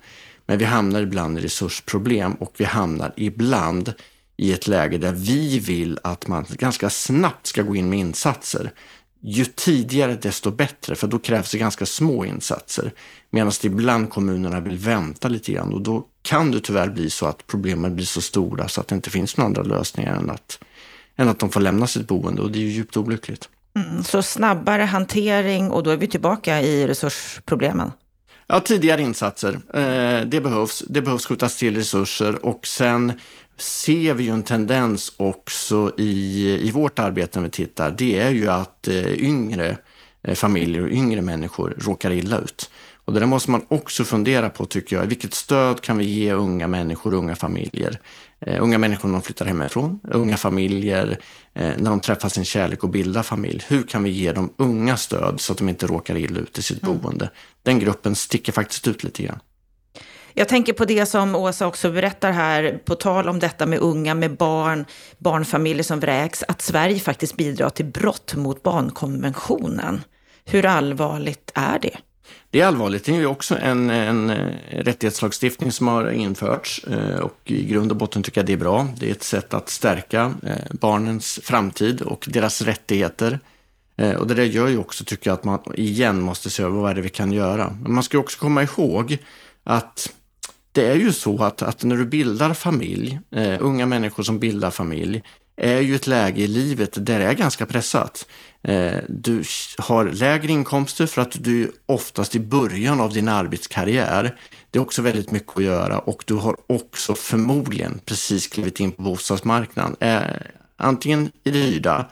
Men 0.46 0.58
vi 0.58 0.64
hamnar 0.64 1.02
ibland 1.02 1.38
i 1.38 1.40
resursproblem 1.40 2.34
och 2.34 2.52
vi 2.56 2.64
hamnar 2.64 3.12
ibland 3.16 3.94
i 4.36 4.52
ett 4.52 4.66
läge 4.66 4.98
där 4.98 5.12
vi 5.12 5.58
vill 5.58 5.98
att 6.02 6.28
man 6.28 6.46
ganska 6.50 6.90
snabbt 6.90 7.46
ska 7.46 7.62
gå 7.62 7.76
in 7.76 7.90
med 7.90 7.98
insatser. 7.98 8.72
Ju 9.20 9.44
tidigare 9.44 10.14
desto 10.14 10.50
bättre, 10.50 10.94
för 10.94 11.06
då 11.06 11.18
krävs 11.18 11.50
det 11.50 11.58
ganska 11.58 11.86
små 11.86 12.24
insatser. 12.24 12.92
Medan 13.30 13.52
det 13.62 13.64
ibland 13.64 14.10
kommunerna 14.10 14.60
vill 14.60 14.78
vänta 14.78 15.28
lite 15.28 15.52
grann 15.52 15.72
och 15.72 15.80
då 15.80 16.06
kan 16.22 16.50
det 16.50 16.60
tyvärr 16.60 16.88
bli 16.88 17.10
så 17.10 17.26
att 17.26 17.46
problemen 17.46 17.96
blir 17.96 18.06
så 18.06 18.20
stora 18.20 18.68
så 18.68 18.80
att 18.80 18.88
det 18.88 18.94
inte 18.94 19.10
finns 19.10 19.36
några 19.36 19.46
andra 19.46 19.62
lösningar 19.62 20.16
än 20.16 20.30
att, 20.30 20.58
än 21.16 21.28
att 21.28 21.38
de 21.38 21.50
får 21.50 21.60
lämna 21.60 21.86
sitt 21.86 22.08
boende 22.08 22.42
och 22.42 22.50
det 22.50 22.58
är 22.58 22.62
ju 22.62 22.70
djupt 22.70 22.96
olyckligt. 22.96 23.48
Mm, 23.76 24.04
så 24.04 24.22
snabbare 24.22 24.82
hantering 24.82 25.70
och 25.70 25.82
då 25.82 25.90
är 25.90 25.96
vi 25.96 26.06
tillbaka 26.06 26.60
i 26.62 26.86
resursproblemen? 26.86 27.92
Ja, 28.46 28.60
tidigare 28.60 29.02
insatser. 29.02 29.52
Eh, 29.74 30.26
det 30.26 30.40
behövs. 30.40 30.84
Det 30.88 31.02
behövs 31.02 31.26
skjutas 31.26 31.56
till 31.56 31.76
resurser 31.76 32.44
och 32.44 32.66
sen 32.66 33.12
ser 33.58 34.14
vi 34.14 34.24
ju 34.24 34.30
en 34.30 34.42
tendens 34.42 35.12
också 35.16 35.92
i, 35.98 36.48
i 36.62 36.70
vårt 36.70 36.98
arbete 36.98 37.38
när 37.38 37.44
vi 37.44 37.50
tittar. 37.50 37.90
Det 37.90 38.18
är 38.18 38.30
ju 38.30 38.48
att 38.48 38.88
eh, 38.88 39.12
yngre 39.12 39.76
eh, 40.22 40.34
familjer 40.34 40.82
och 40.82 40.90
yngre 40.90 41.22
människor 41.22 41.74
råkar 41.78 42.10
illa 42.10 42.38
ut. 42.38 42.70
Och 43.04 43.12
det 43.12 43.20
där 43.20 43.26
måste 43.26 43.50
man 43.50 43.64
också 43.68 44.04
fundera 44.04 44.50
på 44.50 44.66
tycker 44.66 44.96
jag. 44.96 45.06
Vilket 45.06 45.34
stöd 45.34 45.80
kan 45.80 45.98
vi 45.98 46.04
ge 46.04 46.32
unga 46.32 46.68
människor 46.68 47.14
och 47.14 47.18
unga 47.18 47.36
familjer? 47.36 48.00
Uh, 48.48 48.62
unga 48.62 48.78
människor 48.78 49.08
när 49.08 49.12
de 49.12 49.22
flyttar 49.22 49.46
hemifrån, 49.46 50.00
unga 50.02 50.36
familjer 50.36 51.06
uh, 51.60 51.72
när 51.76 51.90
de 51.90 52.00
träffar 52.00 52.28
sin 52.28 52.44
kärlek 52.44 52.84
och 52.84 52.90
bildar 52.90 53.22
familj. 53.22 53.64
Hur 53.68 53.82
kan 53.82 54.02
vi 54.02 54.10
ge 54.10 54.32
de 54.32 54.52
unga 54.56 54.96
stöd 54.96 55.40
så 55.40 55.52
att 55.52 55.58
de 55.58 55.68
inte 55.68 55.86
råkar 55.86 56.16
illa 56.16 56.40
ut 56.40 56.58
i 56.58 56.62
sitt 56.62 56.82
mm. 56.82 56.98
boende? 56.98 57.30
Den 57.62 57.78
gruppen 57.78 58.14
sticker 58.14 58.52
faktiskt 58.52 58.88
ut 58.88 59.04
lite 59.04 59.22
grann. 59.22 59.38
Jag 60.36 60.48
tänker 60.48 60.72
på 60.72 60.84
det 60.84 61.06
som 61.06 61.34
Åsa 61.34 61.66
också 61.66 61.92
berättar 61.92 62.32
här, 62.32 62.80
på 62.84 62.94
tal 62.94 63.28
om 63.28 63.38
detta 63.38 63.66
med 63.66 63.78
unga, 63.78 64.14
med 64.14 64.36
barn, 64.36 64.84
barnfamiljer 65.18 65.84
som 65.84 66.00
vräks, 66.00 66.44
att 66.48 66.62
Sverige 66.62 67.00
faktiskt 67.00 67.36
bidrar 67.36 67.70
till 67.70 67.86
brott 67.86 68.34
mot 68.34 68.62
barnkonventionen. 68.62 70.02
Hur 70.44 70.66
allvarligt 70.66 71.50
är 71.54 71.78
det? 71.78 71.96
Det 72.54 72.60
är 72.60 72.66
allvarligt. 72.66 73.04
Det 73.04 73.12
är 73.12 73.16
ju 73.16 73.26
också 73.26 73.58
en, 73.58 73.90
en 73.90 74.30
eh, 74.30 74.52
rättighetslagstiftning 74.70 75.72
som 75.72 75.88
har 75.88 76.10
införts 76.10 76.84
eh, 76.84 77.18
och 77.18 77.38
i 77.44 77.64
grund 77.64 77.90
och 77.90 77.96
botten 77.96 78.22
tycker 78.22 78.40
jag 78.40 78.46
det 78.46 78.52
är 78.52 78.56
bra. 78.56 78.88
Det 78.96 79.08
är 79.08 79.12
ett 79.12 79.22
sätt 79.22 79.54
att 79.54 79.68
stärka 79.68 80.34
eh, 80.42 80.56
barnens 80.70 81.40
framtid 81.42 82.00
och 82.02 82.24
deras 82.28 82.62
rättigheter. 82.62 83.40
Och 84.18 84.26
det 84.26 84.34
där 84.34 84.44
gör 84.44 84.68
ju 84.68 84.78
också, 84.78 85.04
tycker 85.04 85.30
jag, 85.30 85.34
att 85.34 85.44
man 85.44 85.60
igen 85.74 86.20
måste 86.20 86.50
se 86.50 86.62
över 86.62 86.80
vad 86.80 86.90
är 86.90 86.94
det 86.94 87.00
vi 87.00 87.08
kan 87.08 87.32
göra. 87.32 87.76
Men 87.82 87.94
man 87.94 88.02
ska 88.02 88.18
också 88.18 88.38
komma 88.38 88.62
ihåg 88.62 89.18
att 89.64 90.12
det 90.72 90.86
är 90.86 90.96
ju 90.96 91.12
så 91.12 91.42
att, 91.42 91.62
att 91.62 91.84
när 91.84 91.96
du 91.96 92.04
bildar 92.04 92.54
familj, 92.54 93.20
unga 93.60 93.86
människor 93.86 94.22
som 94.22 94.38
bildar 94.38 94.70
familj, 94.70 95.22
är 95.56 95.80
ju 95.80 95.94
ett 95.94 96.06
läge 96.06 96.42
i 96.42 96.46
livet 96.46 97.06
där 97.06 97.18
det 97.18 97.24
är 97.24 97.32
ganska 97.32 97.66
pressat. 97.66 98.26
Eh, 98.62 98.98
du 99.08 99.42
har 99.78 100.04
lägre 100.04 100.52
inkomster 100.52 101.06
för 101.06 101.22
att 101.22 101.44
du 101.44 101.72
oftast 101.86 102.34
i 102.34 102.40
början 102.40 103.00
av 103.00 103.12
din 103.12 103.28
arbetskarriär. 103.28 104.36
Det 104.70 104.78
är 104.78 104.82
också 104.82 105.02
väldigt 105.02 105.30
mycket 105.30 105.56
att 105.56 105.64
göra 105.64 105.98
och 105.98 106.24
du 106.26 106.34
har 106.34 106.56
också 106.66 107.14
förmodligen 107.14 108.00
precis 108.04 108.46
klivit 108.46 108.80
in 108.80 108.92
på 108.92 109.02
bostadsmarknaden. 109.02 109.96
Eh, 110.00 110.22
antingen 110.76 111.30
i 111.44 111.50
det 111.50 111.58
hyrda 111.58 112.10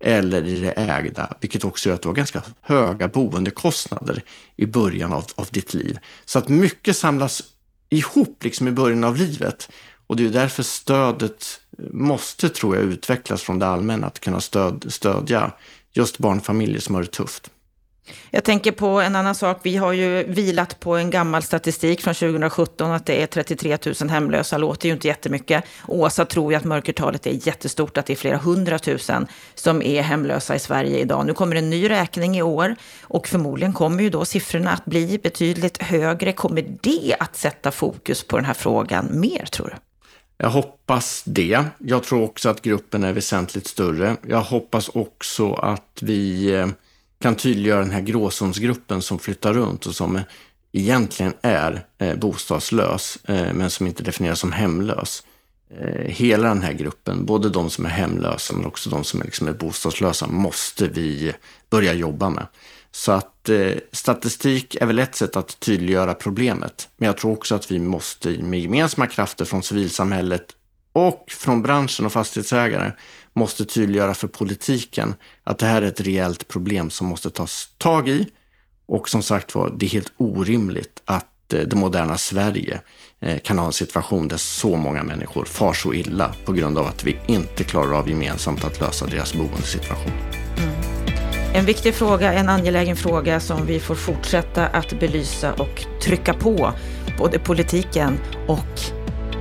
eller 0.00 0.46
i 0.46 0.60
det 0.60 0.72
ägda, 0.72 1.36
vilket 1.40 1.64
också 1.64 1.88
gör 1.88 1.94
att 1.94 2.02
du 2.02 2.08
har 2.08 2.14
ganska 2.14 2.42
höga 2.60 3.08
boendekostnader 3.08 4.22
i 4.56 4.66
början 4.66 5.12
av, 5.12 5.24
av 5.34 5.48
ditt 5.50 5.74
liv. 5.74 5.98
Så 6.24 6.38
att 6.38 6.48
mycket 6.48 6.96
samlas 6.96 7.42
ihop 7.90 8.44
liksom 8.44 8.68
i 8.68 8.72
början 8.72 9.04
av 9.04 9.16
livet. 9.16 9.70
Och 10.06 10.16
det 10.16 10.26
är 10.26 10.30
därför 10.30 10.62
stödet 10.62 11.60
måste, 11.92 12.48
tror 12.48 12.76
jag, 12.76 12.84
utvecklas 12.84 13.42
från 13.42 13.58
det 13.58 13.66
allmänna, 13.66 14.06
att 14.06 14.20
kunna 14.20 14.40
stöd, 14.40 14.84
stödja 14.88 15.52
just 15.92 16.18
barnfamiljer 16.18 16.80
som 16.80 16.94
har 16.94 17.02
det 17.02 17.08
tufft. 17.08 17.50
Jag 18.30 18.44
tänker 18.44 18.72
på 18.72 18.86
en 19.00 19.16
annan 19.16 19.34
sak. 19.34 19.60
Vi 19.62 19.76
har 19.76 19.92
ju 19.92 20.24
vilat 20.24 20.80
på 20.80 20.96
en 20.96 21.10
gammal 21.10 21.42
statistik 21.42 22.00
från 22.00 22.14
2017 22.14 22.90
att 22.90 23.06
det 23.06 23.22
är 23.22 23.26
33 23.26 23.78
000 24.00 24.10
hemlösa. 24.10 24.58
Låter 24.58 24.88
ju 24.88 24.94
inte 24.94 25.08
jättemycket. 25.08 25.64
Åsa 25.86 26.24
tror 26.24 26.52
ju 26.52 26.58
att 26.58 26.64
mörkertalet 26.64 27.26
är 27.26 27.46
jättestort, 27.46 27.98
att 27.98 28.06
det 28.06 28.12
är 28.12 28.16
flera 28.16 28.36
hundratusen 28.36 29.26
som 29.54 29.82
är 29.82 30.02
hemlösa 30.02 30.56
i 30.56 30.58
Sverige 30.58 30.98
idag. 30.98 31.26
Nu 31.26 31.34
kommer 31.34 31.56
en 31.56 31.70
ny 31.70 31.90
räkning 31.90 32.36
i 32.36 32.42
år 32.42 32.76
och 33.02 33.28
förmodligen 33.28 33.72
kommer 33.72 34.02
ju 34.02 34.10
då 34.10 34.24
siffrorna 34.24 34.70
att 34.70 34.84
bli 34.84 35.18
betydligt 35.22 35.82
högre. 35.82 36.32
Kommer 36.32 36.78
det 36.80 37.16
att 37.20 37.36
sätta 37.36 37.70
fokus 37.70 38.24
på 38.24 38.36
den 38.36 38.44
här 38.44 38.54
frågan 38.54 39.20
mer, 39.20 39.44
tror 39.44 39.66
du? 39.66 39.87
Jag 40.40 40.50
hoppas 40.50 41.22
det. 41.26 41.64
Jag 41.78 42.02
tror 42.02 42.22
också 42.22 42.48
att 42.48 42.62
gruppen 42.62 43.04
är 43.04 43.12
väsentligt 43.12 43.66
större. 43.66 44.16
Jag 44.28 44.42
hoppas 44.42 44.88
också 44.88 45.54
att 45.54 45.98
vi 46.02 46.50
eh, 46.54 46.68
kan 47.20 47.34
tydliggöra 47.34 47.80
den 47.80 47.90
här 47.90 48.00
gråzonsgruppen 48.00 49.02
som 49.02 49.18
flyttar 49.18 49.54
runt 49.54 49.86
och 49.86 49.94
som 49.94 50.20
egentligen 50.72 51.34
är 51.42 51.84
eh, 51.98 52.16
bostadslös, 52.16 53.18
eh, 53.24 53.52
men 53.52 53.70
som 53.70 53.86
inte 53.86 54.02
definieras 54.02 54.38
som 54.40 54.52
hemlös. 54.52 55.22
Hela 56.04 56.48
den 56.48 56.62
här 56.62 56.72
gruppen, 56.72 57.26
både 57.26 57.48
de 57.48 57.70
som 57.70 57.86
är 57.86 57.90
hemlösa 57.90 58.54
men 58.54 58.66
också 58.66 58.90
de 58.90 59.04
som 59.04 59.20
är, 59.20 59.24
liksom 59.24 59.48
är 59.48 59.52
bostadslösa, 59.52 60.26
måste 60.26 60.88
vi 60.88 61.32
börja 61.70 61.92
jobba 61.92 62.30
med. 62.30 62.46
Så 62.90 63.12
att 63.12 63.37
eh, 63.48 63.76
statistik 63.92 64.74
är 64.74 64.86
väl 64.86 64.98
ett 64.98 65.14
sätt 65.14 65.36
att 65.36 65.60
tydliggöra 65.60 66.14
problemet. 66.14 66.88
Men 66.96 67.06
jag 67.06 67.16
tror 67.16 67.32
också 67.32 67.54
att 67.54 67.70
vi 67.70 67.78
måste 67.78 68.28
med 68.28 68.60
gemensamma 68.60 69.06
krafter 69.06 69.44
från 69.44 69.62
civilsamhället 69.62 70.46
och 70.92 71.24
från 71.28 71.62
branschen 71.62 72.06
och 72.06 72.12
fastighetsägare 72.12 72.92
måste 73.32 73.64
tydliggöra 73.64 74.14
för 74.14 74.28
politiken 74.28 75.14
att 75.44 75.58
det 75.58 75.66
här 75.66 75.82
är 75.82 75.86
ett 75.86 76.00
reellt 76.00 76.48
problem 76.48 76.90
som 76.90 77.06
måste 77.06 77.30
tas 77.30 77.68
tag 77.78 78.08
i. 78.08 78.26
Och 78.86 79.08
som 79.08 79.22
sagt 79.22 79.54
var, 79.54 79.74
det 79.76 79.86
är 79.86 79.90
helt 79.90 80.12
orimligt 80.16 81.02
att 81.04 81.52
eh, 81.52 81.60
det 81.60 81.76
moderna 81.76 82.18
Sverige 82.18 82.80
eh, 83.20 83.38
kan 83.38 83.58
ha 83.58 83.66
en 83.66 83.72
situation 83.72 84.28
där 84.28 84.36
så 84.36 84.76
många 84.76 85.02
människor 85.02 85.44
far 85.44 85.72
så 85.72 85.94
illa 85.94 86.34
på 86.44 86.52
grund 86.52 86.78
av 86.78 86.86
att 86.86 87.04
vi 87.04 87.18
inte 87.26 87.64
klarar 87.64 87.92
av 87.92 88.08
gemensamt 88.08 88.64
att 88.64 88.80
lösa 88.80 89.06
deras 89.06 89.34
boendesituation. 89.34 90.12
Mm. 90.56 90.97
En 91.54 91.64
viktig 91.64 91.94
fråga, 91.94 92.32
en 92.32 92.48
angelägen 92.48 92.96
fråga 92.96 93.40
som 93.40 93.66
vi 93.66 93.80
får 93.80 93.94
fortsätta 93.94 94.66
att 94.66 95.00
belysa 95.00 95.52
och 95.52 95.84
trycka 96.02 96.34
på 96.34 96.72
både 97.18 97.38
politiken 97.38 98.18
och 98.46 98.80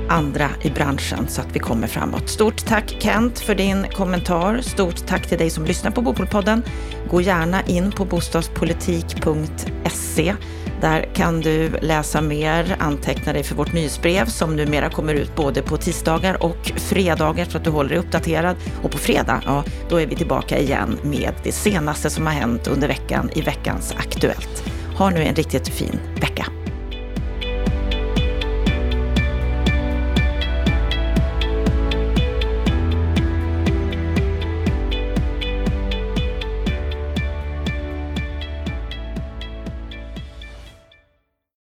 andra 0.10 0.50
i 0.62 0.70
branschen 0.70 1.28
så 1.28 1.42
att 1.42 1.56
vi 1.56 1.60
kommer 1.60 1.88
framåt. 1.88 2.30
Stort 2.30 2.66
tack 2.66 2.96
Kent 3.00 3.40
för 3.40 3.56
din 3.56 3.86
kommentar. 3.94 4.62
Stort 4.62 5.08
tack 5.08 5.28
till 5.28 5.38
dig 5.38 5.50
som 5.50 5.66
lyssnar 5.66 5.92
på 5.92 6.02
Bopolpodden. 6.02 6.64
Gå 7.10 7.22
gärna 7.22 7.62
in 7.62 7.92
på 7.92 8.06
bostadspolitik.se 8.06 10.36
där 10.82 11.10
kan 11.14 11.42
du 11.42 11.70
läsa 11.82 12.22
mer, 12.22 12.76
anteckna 12.80 13.34
dig 13.34 13.44
för 13.44 13.56
vårt 13.56 13.74
nyhetsbrev 13.74 14.26
som 14.26 14.56
numera 14.56 14.90
kommer 14.90 15.14
ut 15.14 15.36
både 15.36 15.62
på 15.62 15.78
tisdagar 15.78 16.44
och 16.44 16.72
fredagar 16.76 17.46
så 17.46 17.58
att 17.58 17.64
du 17.64 17.70
håller 17.70 17.90
dig 17.90 17.98
uppdaterad. 18.00 18.56
Och 18.84 18.92
på 18.92 18.98
fredag, 18.98 19.42
ja, 19.46 19.64
då 19.90 20.02
är 20.02 20.08
vi 20.08 20.16
tillbaka 20.16 20.60
igen 20.60 21.00
med 21.04 21.34
det 21.44 21.52
senaste 21.52 22.10
som 22.10 22.26
har 22.26 22.34
hänt 22.34 22.68
under 22.68 22.88
veckan 22.88 23.30
i 23.36 23.42
veckans 23.42 23.94
Aktuellt. 23.98 24.64
Ha 24.98 25.10
nu 25.10 25.24
en 25.24 25.36
riktigt 25.36 25.68
fin 25.68 26.00
vecka. 26.22 26.46